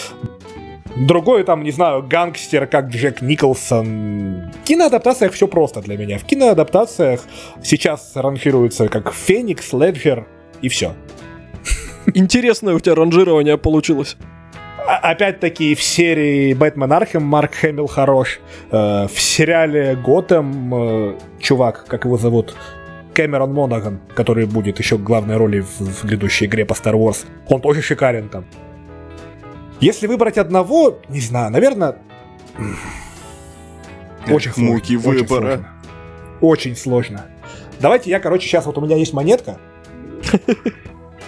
другой 0.96 1.44
там, 1.44 1.62
не 1.62 1.70
знаю, 1.70 2.02
гангстер, 2.02 2.66
как 2.66 2.88
Джек 2.88 3.20
Николсон. 3.20 4.50
В 4.62 4.66
киноадаптациях 4.66 5.32
все 5.34 5.46
просто 5.46 5.82
для 5.82 5.98
меня. 5.98 6.18
В 6.18 6.24
киноадаптациях 6.24 7.20
сейчас 7.62 8.12
ранжируются 8.14 8.88
как 8.88 9.12
Феникс, 9.12 9.72
Леджер 9.74 10.26
и 10.62 10.68
все. 10.70 10.94
Интересное 12.14 12.74
у 12.74 12.80
тебя 12.80 12.94
ранжирование 12.94 13.58
получилось. 13.58 14.16
А- 14.86 15.10
Опять-таки 15.10 15.74
в 15.74 15.82
серии 15.82 16.54
Бэтмен 16.54 16.92
Архем 16.92 17.22
Марк 17.22 17.54
Хэмилл 17.54 17.86
хорош. 17.86 18.40
Э, 18.70 19.06
В 19.06 19.20
сериале 19.20 19.96
Готэм 19.96 20.74
э, 20.74 21.18
чувак, 21.40 21.84
как 21.86 22.04
его 22.04 22.16
зовут, 22.16 22.56
Кэмерон 23.14 23.52
Монаган, 23.52 24.00
который 24.14 24.46
будет 24.46 24.78
еще 24.78 24.96
главной 24.96 25.36
роли 25.36 25.60
в, 25.60 25.80
в 25.80 26.04
грядущей 26.04 26.46
игре 26.46 26.64
по 26.64 26.72
Star 26.74 26.94
Wars, 26.94 27.26
он 27.48 27.60
тоже 27.60 27.82
шикарен 27.82 28.28
там. 28.28 28.44
Если 29.80 30.06
выбрать 30.06 30.38
одного, 30.38 30.98
не 31.08 31.20
знаю, 31.20 31.50
наверное, 31.50 31.96
очень 34.30 34.52
сложно. 34.52 34.72
Муки 34.72 34.96
очень 34.96 35.08
выбора. 35.24 35.26
сложно. 35.26 35.68
Очень 36.40 36.76
сложно. 36.76 37.26
Давайте 37.80 38.10
я, 38.10 38.20
короче, 38.20 38.46
сейчас 38.48 38.66
вот 38.66 38.78
у 38.78 38.80
меня 38.80 38.96
есть 38.96 39.12
монетка. 39.12 39.58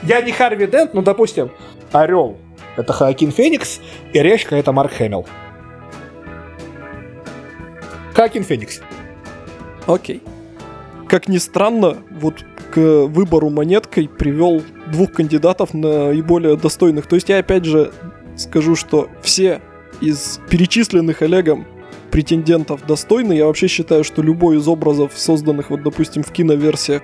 Я 0.03 0.22
не 0.22 0.32
Харви 0.32 0.66
Дент, 0.66 0.94
но, 0.94 1.03
допустим, 1.03 1.51
Орел— 1.92 2.36
это 2.76 2.92
Хоакин 2.92 3.32
Феникс, 3.32 3.80
и 4.12 4.18
Решка— 4.18 4.57
это 4.57 4.72
Марк 4.72 4.92
Хэмилл. 4.92 5.26
Хоакин 8.14 8.44
Феникс. 8.44 8.80
Окей. 9.86 10.22
Как 11.09 11.28
ни 11.28 11.38
странно, 11.38 11.98
вот 12.11 12.44
к 12.70 12.78
выбору 12.78 13.51
монеткой 13.51 14.09
привел 14.09 14.62
двух 14.92 15.12
кандидатов 15.12 15.74
наиболее 15.74 16.57
достойных. 16.57 17.07
То 17.07 17.16
есть 17.16 17.28
я 17.28 17.38
опять 17.38 17.64
же 17.64 17.92
скажу, 18.36 18.76
что 18.76 19.09
все 19.22 19.61
из 20.01 20.40
перечисленных 20.48 21.22
Олегом 21.22 21.66
претендентов 22.11 22.86
достойны. 22.86 23.32
Я 23.32 23.46
вообще 23.46 23.66
считаю, 23.66 24.05
что 24.05 24.22
любой 24.22 24.59
из 24.59 24.68
образов, 24.68 25.12
созданных, 25.14 25.70
вот, 25.70 25.82
допустим, 25.82 26.22
в 26.22 26.30
киноверсиях, 26.32 27.03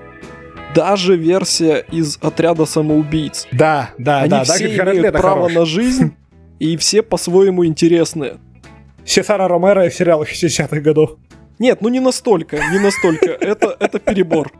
даже 0.76 1.16
версия 1.16 1.84
из 1.90 2.18
отряда 2.20 2.66
самоубийц, 2.66 3.46
Да, 3.50 3.90
да, 3.98 4.20
они 4.20 4.30
да, 4.30 4.44
все 4.44 4.68
Дагер 4.68 4.92
имеют 4.92 5.12
право 5.16 5.48
хорош. 5.48 5.54
на 5.54 5.64
жизнь, 5.64 6.14
и 6.58 6.76
все 6.76 7.02
по-своему 7.02 7.64
интересные. 7.64 8.36
Сесара 9.04 9.48
Ромеро 9.48 9.86
из 9.86 9.94
сериала 9.94 10.24
60-х 10.24 10.80
годов. 10.80 11.16
Нет, 11.58 11.80
ну 11.80 11.88
не 11.88 12.00
настолько, 12.00 12.56
не 12.72 12.78
настолько. 12.78 13.30
Это, 13.30 13.76
это 13.80 13.98
перебор. 13.98 14.52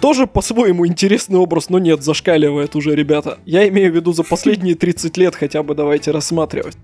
Тоже 0.00 0.26
по-своему 0.26 0.86
интересный 0.86 1.38
образ, 1.38 1.70
но 1.70 1.78
нет, 1.78 2.02
зашкаливает 2.02 2.76
уже, 2.76 2.94
ребята. 2.94 3.38
Я 3.46 3.66
имею 3.68 3.90
в 3.90 3.96
виду 3.96 4.12
за 4.12 4.24
последние 4.24 4.74
30 4.74 5.16
лет 5.16 5.34
хотя 5.34 5.62
бы 5.62 5.74
давайте 5.74 6.10
рассматривать. 6.10 6.76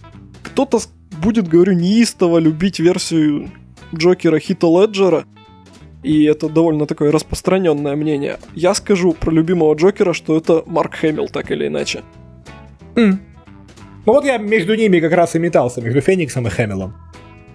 Кто-то 0.43 0.81
будет, 1.23 1.47
говорю, 1.47 1.75
неистово 1.75 2.39
любить 2.39 2.79
версию 2.79 3.51
Джокера 3.95 4.39
Хита 4.39 4.67
Леджера, 4.67 5.25
и 6.03 6.25
это 6.25 6.49
довольно 6.49 6.87
такое 6.87 7.13
распространенное 7.13 7.97
мнение. 7.97 8.39
Я 8.55 8.75
скажу 8.75 9.13
про 9.13 9.31
любимого 9.31 9.75
Джокера, 9.75 10.13
что 10.13 10.37
это 10.37 10.63
Марк 10.67 10.95
Хэмилл, 10.97 11.29
так 11.29 11.51
или 11.51 11.67
иначе. 11.69 12.03
Ну 12.97 13.19
вот 14.13 14.25
я 14.25 14.39
между 14.39 14.75
ними 14.75 15.01
как 15.01 15.13
раз 15.13 15.35
и 15.37 15.39
метался, 15.39 15.81
между 15.81 16.01
Фениксом 16.01 16.47
и 16.47 16.51
Хэмиллом. 16.51 16.95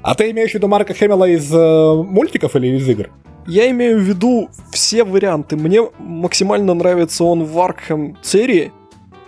А 0.01 0.15
ты 0.15 0.31
имеешь 0.31 0.51
в 0.51 0.53
виду 0.53 0.67
Марка 0.67 0.93
Хэмилла 0.93 1.25
из 1.25 1.51
э, 1.53 2.03
мультиков 2.03 2.55
или 2.55 2.77
из 2.77 2.87
игр? 2.87 3.09
Я 3.45 3.69
имею 3.71 3.99
в 3.99 4.01
виду 4.01 4.49
все 4.71 5.03
варианты. 5.03 5.57
Мне 5.57 5.81
максимально 5.99 6.73
нравится 6.73 7.23
он 7.25 7.43
в 7.43 7.57
Arkham 7.57 8.15
серии, 8.21 8.71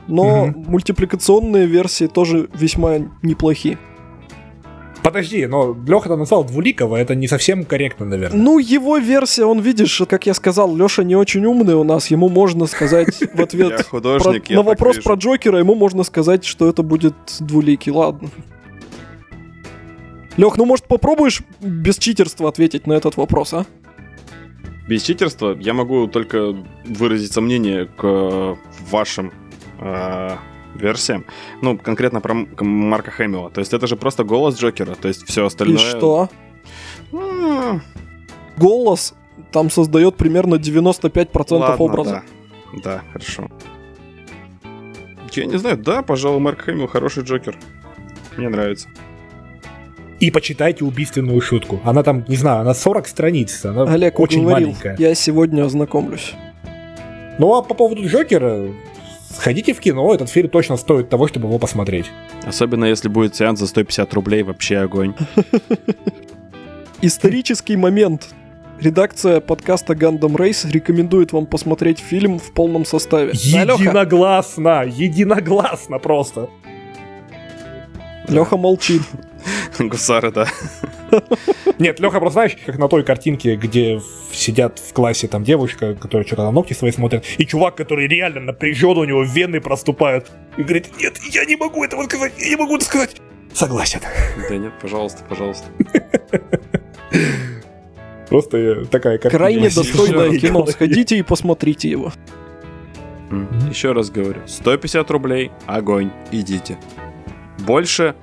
но 0.07 0.47
Мгм. 0.47 0.65
мультипликационные 0.71 1.65
версии 1.65 2.07
тоже 2.07 2.47
весьма 2.53 2.99
неплохи. 3.21 3.77
Подожди, 5.03 5.45
но 5.45 5.77
Леха 5.87 6.15
назвал 6.15 6.43
Двуликова, 6.43 6.97
это 6.97 7.15
не 7.15 7.27
совсем 7.27 7.63
корректно, 7.63 8.05
наверное. 8.05 8.37
Ну, 8.37 8.59
его 8.59 8.97
версия, 8.97 9.45
он, 9.45 9.59
видишь, 9.59 10.01
как 10.09 10.25
я 10.25 10.33
сказал, 10.33 10.75
Леша 10.75 11.03
не 11.03 11.15
очень 11.15 11.45
умный 11.45 11.75
у 11.75 11.83
нас, 11.83 12.07
ему 12.07 12.27
можно 12.27 12.65
сказать 12.65 13.19
в 13.33 13.41
ответ 13.41 13.85
художник, 13.87 14.49
на 14.49 14.61
вопрос 14.61 14.97
про 14.99 15.15
Джокера, 15.15 15.59
ему 15.59 15.75
можно 15.75 16.03
сказать, 16.03 16.43
что 16.43 16.67
это 16.67 16.83
будет 16.83 17.15
двуликий, 17.39 17.91
ладно. 17.91 18.29
Лех, 20.35 20.57
ну 20.57 20.65
может 20.65 20.85
попробуешь 20.85 21.41
без 21.61 21.97
читерства 21.97 22.49
ответить 22.49 22.87
на 22.87 22.93
этот 22.93 23.17
вопрос, 23.17 23.53
а? 23.53 23.65
Без 24.87 25.03
читерства 25.03 25.55
я 25.59 25.73
могу 25.73 26.07
только 26.07 26.55
выразить 26.85 27.31
сомнение 27.31 27.85
к 27.85 28.57
вашим 28.89 29.31
э, 29.79 30.29
версиям. 30.75 31.25
Ну, 31.61 31.77
конкретно 31.77 32.21
про 32.21 32.33
Марка 32.61 33.11
Хэмилла. 33.11 33.49
То 33.49 33.59
есть 33.59 33.73
это 33.73 33.87
же 33.87 33.95
просто 33.95 34.23
голос 34.23 34.59
Джокера. 34.59 34.95
То 34.95 35.07
есть 35.07 35.27
все 35.27 35.43
И 35.43 35.47
остальное... 35.47 35.77
что? 35.79 36.29
М, 37.11 37.81
Голос 38.57 39.13
там 39.51 39.69
создает 39.69 40.15
примерно 40.17 40.55
95% 40.55 41.53
ладно, 41.57 41.75
образа. 41.77 42.23
Да. 42.73 42.79
да, 42.83 43.01
хорошо. 43.13 43.47
Я 45.31 45.45
не 45.45 45.57
знаю, 45.57 45.77
да, 45.77 46.01
пожалуй, 46.01 46.39
Марк 46.39 46.61
Хэмилл 46.61 46.87
хороший 46.87 47.23
Джокер. 47.23 47.57
Мне 48.37 48.49
нравится. 48.49 48.89
И 50.19 50.31
почитайте 50.31 50.83
убийственную 50.83 51.39
шутку. 51.39 51.79
Она 51.85 52.03
там, 52.03 52.25
не 52.27 52.35
знаю, 52.35 52.61
она 52.61 52.73
40 52.73 53.07
страниц, 53.07 53.63
она 53.63 53.83
Олег 53.83 54.19
очень 54.19 54.41
уговорил, 54.41 54.69
маленькая. 54.69 54.95
я 54.99 55.15
сегодня 55.15 55.63
ознакомлюсь. 55.63 56.33
Ну 57.37 57.55
а 57.55 57.61
по 57.61 57.73
поводу 57.73 58.05
Джокера, 58.05 58.67
сходите 59.39 59.73
в 59.73 59.79
кино, 59.79 60.13
этот 60.13 60.29
фильм 60.29 60.49
точно 60.49 60.77
стоит 60.77 61.09
того, 61.09 61.27
чтобы 61.27 61.47
его 61.47 61.59
посмотреть. 61.59 62.07
Особенно 62.45 62.85
если 62.85 63.07
будет 63.07 63.35
сеанс 63.35 63.59
за 63.59 63.67
150 63.67 64.13
рублей, 64.13 64.43
вообще 64.43 64.77
огонь. 64.77 65.13
Исторический 67.01 67.77
момент. 67.77 68.27
Редакция 68.81 69.41
подкаста 69.41 69.93
Gundam 69.93 70.35
Race 70.35 70.69
рекомендует 70.69 71.33
вам 71.33 71.45
посмотреть 71.45 71.99
фильм 71.99 72.39
в 72.39 72.53
полном 72.53 72.85
составе. 72.85 73.31
Единогласно, 73.33 74.85
единогласно 74.85 75.99
просто. 75.99 76.49
Леха 78.27 78.57
молчит. 78.57 79.01
Гусары, 79.79 80.31
да. 80.31 80.47
Нет, 81.79 81.99
Леха, 81.99 82.19
просто 82.19 82.33
знаешь, 82.33 82.57
как 82.65 82.77
на 82.77 82.87
той 82.87 83.03
картинке, 83.03 83.55
где 83.55 84.01
сидят 84.31 84.79
в 84.79 84.93
классе 84.93 85.27
там 85.27 85.43
девушка, 85.43 85.95
которая 85.95 86.25
что-то 86.25 86.43
на 86.43 86.51
ногти 86.51 86.73
свои 86.73 86.91
смотрит, 86.91 87.23
и 87.37 87.45
чувак, 87.45 87.75
который 87.75 88.07
реально 88.07 88.41
напряжен, 88.41 88.97
у 88.97 89.03
него 89.03 89.23
вены 89.23 89.61
проступают, 89.61 90.31
и 90.57 90.63
говорит, 90.63 90.89
нет, 90.99 91.17
я 91.31 91.45
не 91.45 91.55
могу 91.55 91.83
этого 91.83 92.03
сказать, 92.03 92.33
я 92.37 92.49
не 92.49 92.55
могу 92.55 92.75
это 92.75 92.85
сказать. 92.85 93.15
Согласен. 93.53 94.01
Да 94.49 94.57
нет, 94.57 94.73
пожалуйста, 94.81 95.23
пожалуйста. 95.27 95.67
Просто 98.29 98.57
э, 98.57 98.85
такая 98.85 99.17
картина. 99.17 99.39
Крайне 99.39 99.69
достойное 99.69 100.37
кино. 100.37 100.65
Сходите 100.67 101.17
и 101.17 101.23
посмотрите 101.23 101.89
его. 101.89 102.13
Еще 103.69 103.91
раз 103.91 104.09
говорю, 104.09 104.41
150 104.47 105.11
рублей, 105.11 105.51
огонь, 105.65 106.11
идите. 106.31 106.77
Больше. 107.59 108.15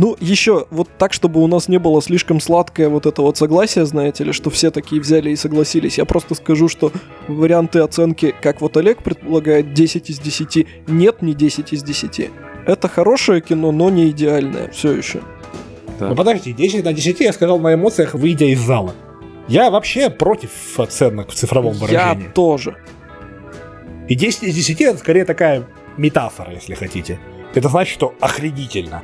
Ну, 0.00 0.16
еще, 0.18 0.66
вот 0.70 0.88
так, 0.96 1.12
чтобы 1.12 1.42
у 1.42 1.46
нас 1.46 1.68
не 1.68 1.76
было 1.78 2.00
слишком 2.00 2.40
сладкое 2.40 2.88
вот 2.88 3.04
это 3.04 3.20
вот 3.20 3.36
согласие, 3.36 3.84
знаете 3.84 4.24
ли, 4.24 4.32
что 4.32 4.48
все 4.48 4.70
такие 4.70 4.98
взяли 4.98 5.28
и 5.28 5.36
согласились. 5.36 5.98
Я 5.98 6.06
просто 6.06 6.34
скажу, 6.34 6.68
что 6.68 6.90
варианты 7.28 7.80
оценки, 7.80 8.34
как 8.40 8.62
вот 8.62 8.78
Олег 8.78 9.02
предполагает, 9.02 9.74
10 9.74 10.08
из 10.08 10.18
10, 10.18 10.66
нет, 10.88 11.20
не 11.20 11.34
10 11.34 11.74
из 11.74 11.82
10. 11.82 12.30
Это 12.66 12.88
хорошее 12.88 13.42
кино, 13.42 13.72
но 13.72 13.90
не 13.90 14.08
идеальное, 14.08 14.70
все 14.70 14.92
еще. 14.92 15.20
Ну 16.00 16.16
подожди, 16.16 16.54
10 16.54 16.82
на 16.82 16.94
10 16.94 17.20
я 17.20 17.34
сказал 17.34 17.58
на 17.58 17.74
эмоциях, 17.74 18.14
выйдя 18.14 18.46
из 18.46 18.60
зала. 18.60 18.94
Я 19.48 19.70
вообще 19.70 20.08
против 20.08 20.80
оценок 20.80 21.28
в 21.28 21.34
цифровом 21.34 21.74
Я 21.74 21.78
выражении. 21.78 22.28
тоже. 22.28 22.74
И 24.08 24.14
10 24.14 24.44
из 24.44 24.54
10 24.54 24.80
это 24.80 24.98
скорее 24.98 25.26
такая 25.26 25.64
метафора, 25.98 26.54
если 26.54 26.72
хотите. 26.72 27.20
Это 27.52 27.68
значит, 27.68 27.92
что 27.92 28.14
охренительно. 28.18 29.02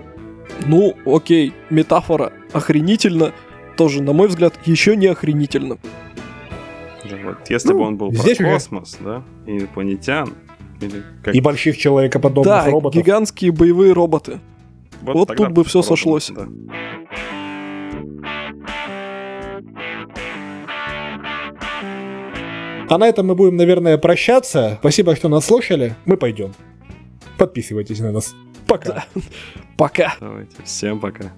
Ну, 0.64 0.94
окей, 1.04 1.52
метафора 1.70 2.32
охренительно, 2.52 3.32
тоже, 3.76 4.02
на 4.02 4.12
мой 4.12 4.28
взгляд, 4.28 4.54
еще 4.64 4.96
не 4.96 5.06
охренительно. 5.06 5.76
Да 7.08 7.16
вот, 7.24 7.36
Если 7.50 7.72
бы 7.72 7.78
Ну, 7.80 7.84
он 7.84 7.96
был 7.96 8.08
про 8.10 8.16
здесь 8.18 8.40
уже- 8.40 8.50
космос, 8.52 8.96
да, 9.00 9.22
и 9.46 9.58
инопланетян, 9.58 10.32
или 10.80 11.02
как... 11.22 11.34
И 11.34 11.40
больших 11.40 11.76
человекоподобных 11.76 12.44
да, 12.64 12.70
роботов. 12.70 13.00
гигантские 13.02 13.52
боевые 13.52 13.92
роботы. 13.92 14.40
вот 15.02 15.28
тогда 15.28 15.44
тут 15.44 15.52
бы 15.54 15.64
всё 15.64 15.82
попробуем, 15.82 16.20
сошлось. 16.20 16.32
да. 16.34 16.46
А 22.88 22.98
на 22.98 23.08
этом 23.08 23.26
мы 23.26 23.34
будем, 23.34 23.56
наверное, 23.56 23.98
прощаться. 23.98 24.76
Спасибо, 24.80 25.16
что 25.16 25.28
нас 25.28 25.44
слушали. 25.44 25.94
Мы 26.04 26.16
пойдем. 26.16 26.52
Подписывайтесь 27.36 27.98
на 28.00 28.12
нас. 28.12 28.34
Пока. 28.66 29.04
Пока. 29.76 30.16
Давайте, 30.20 30.62
всем 30.64 31.00
пока. 31.00 31.32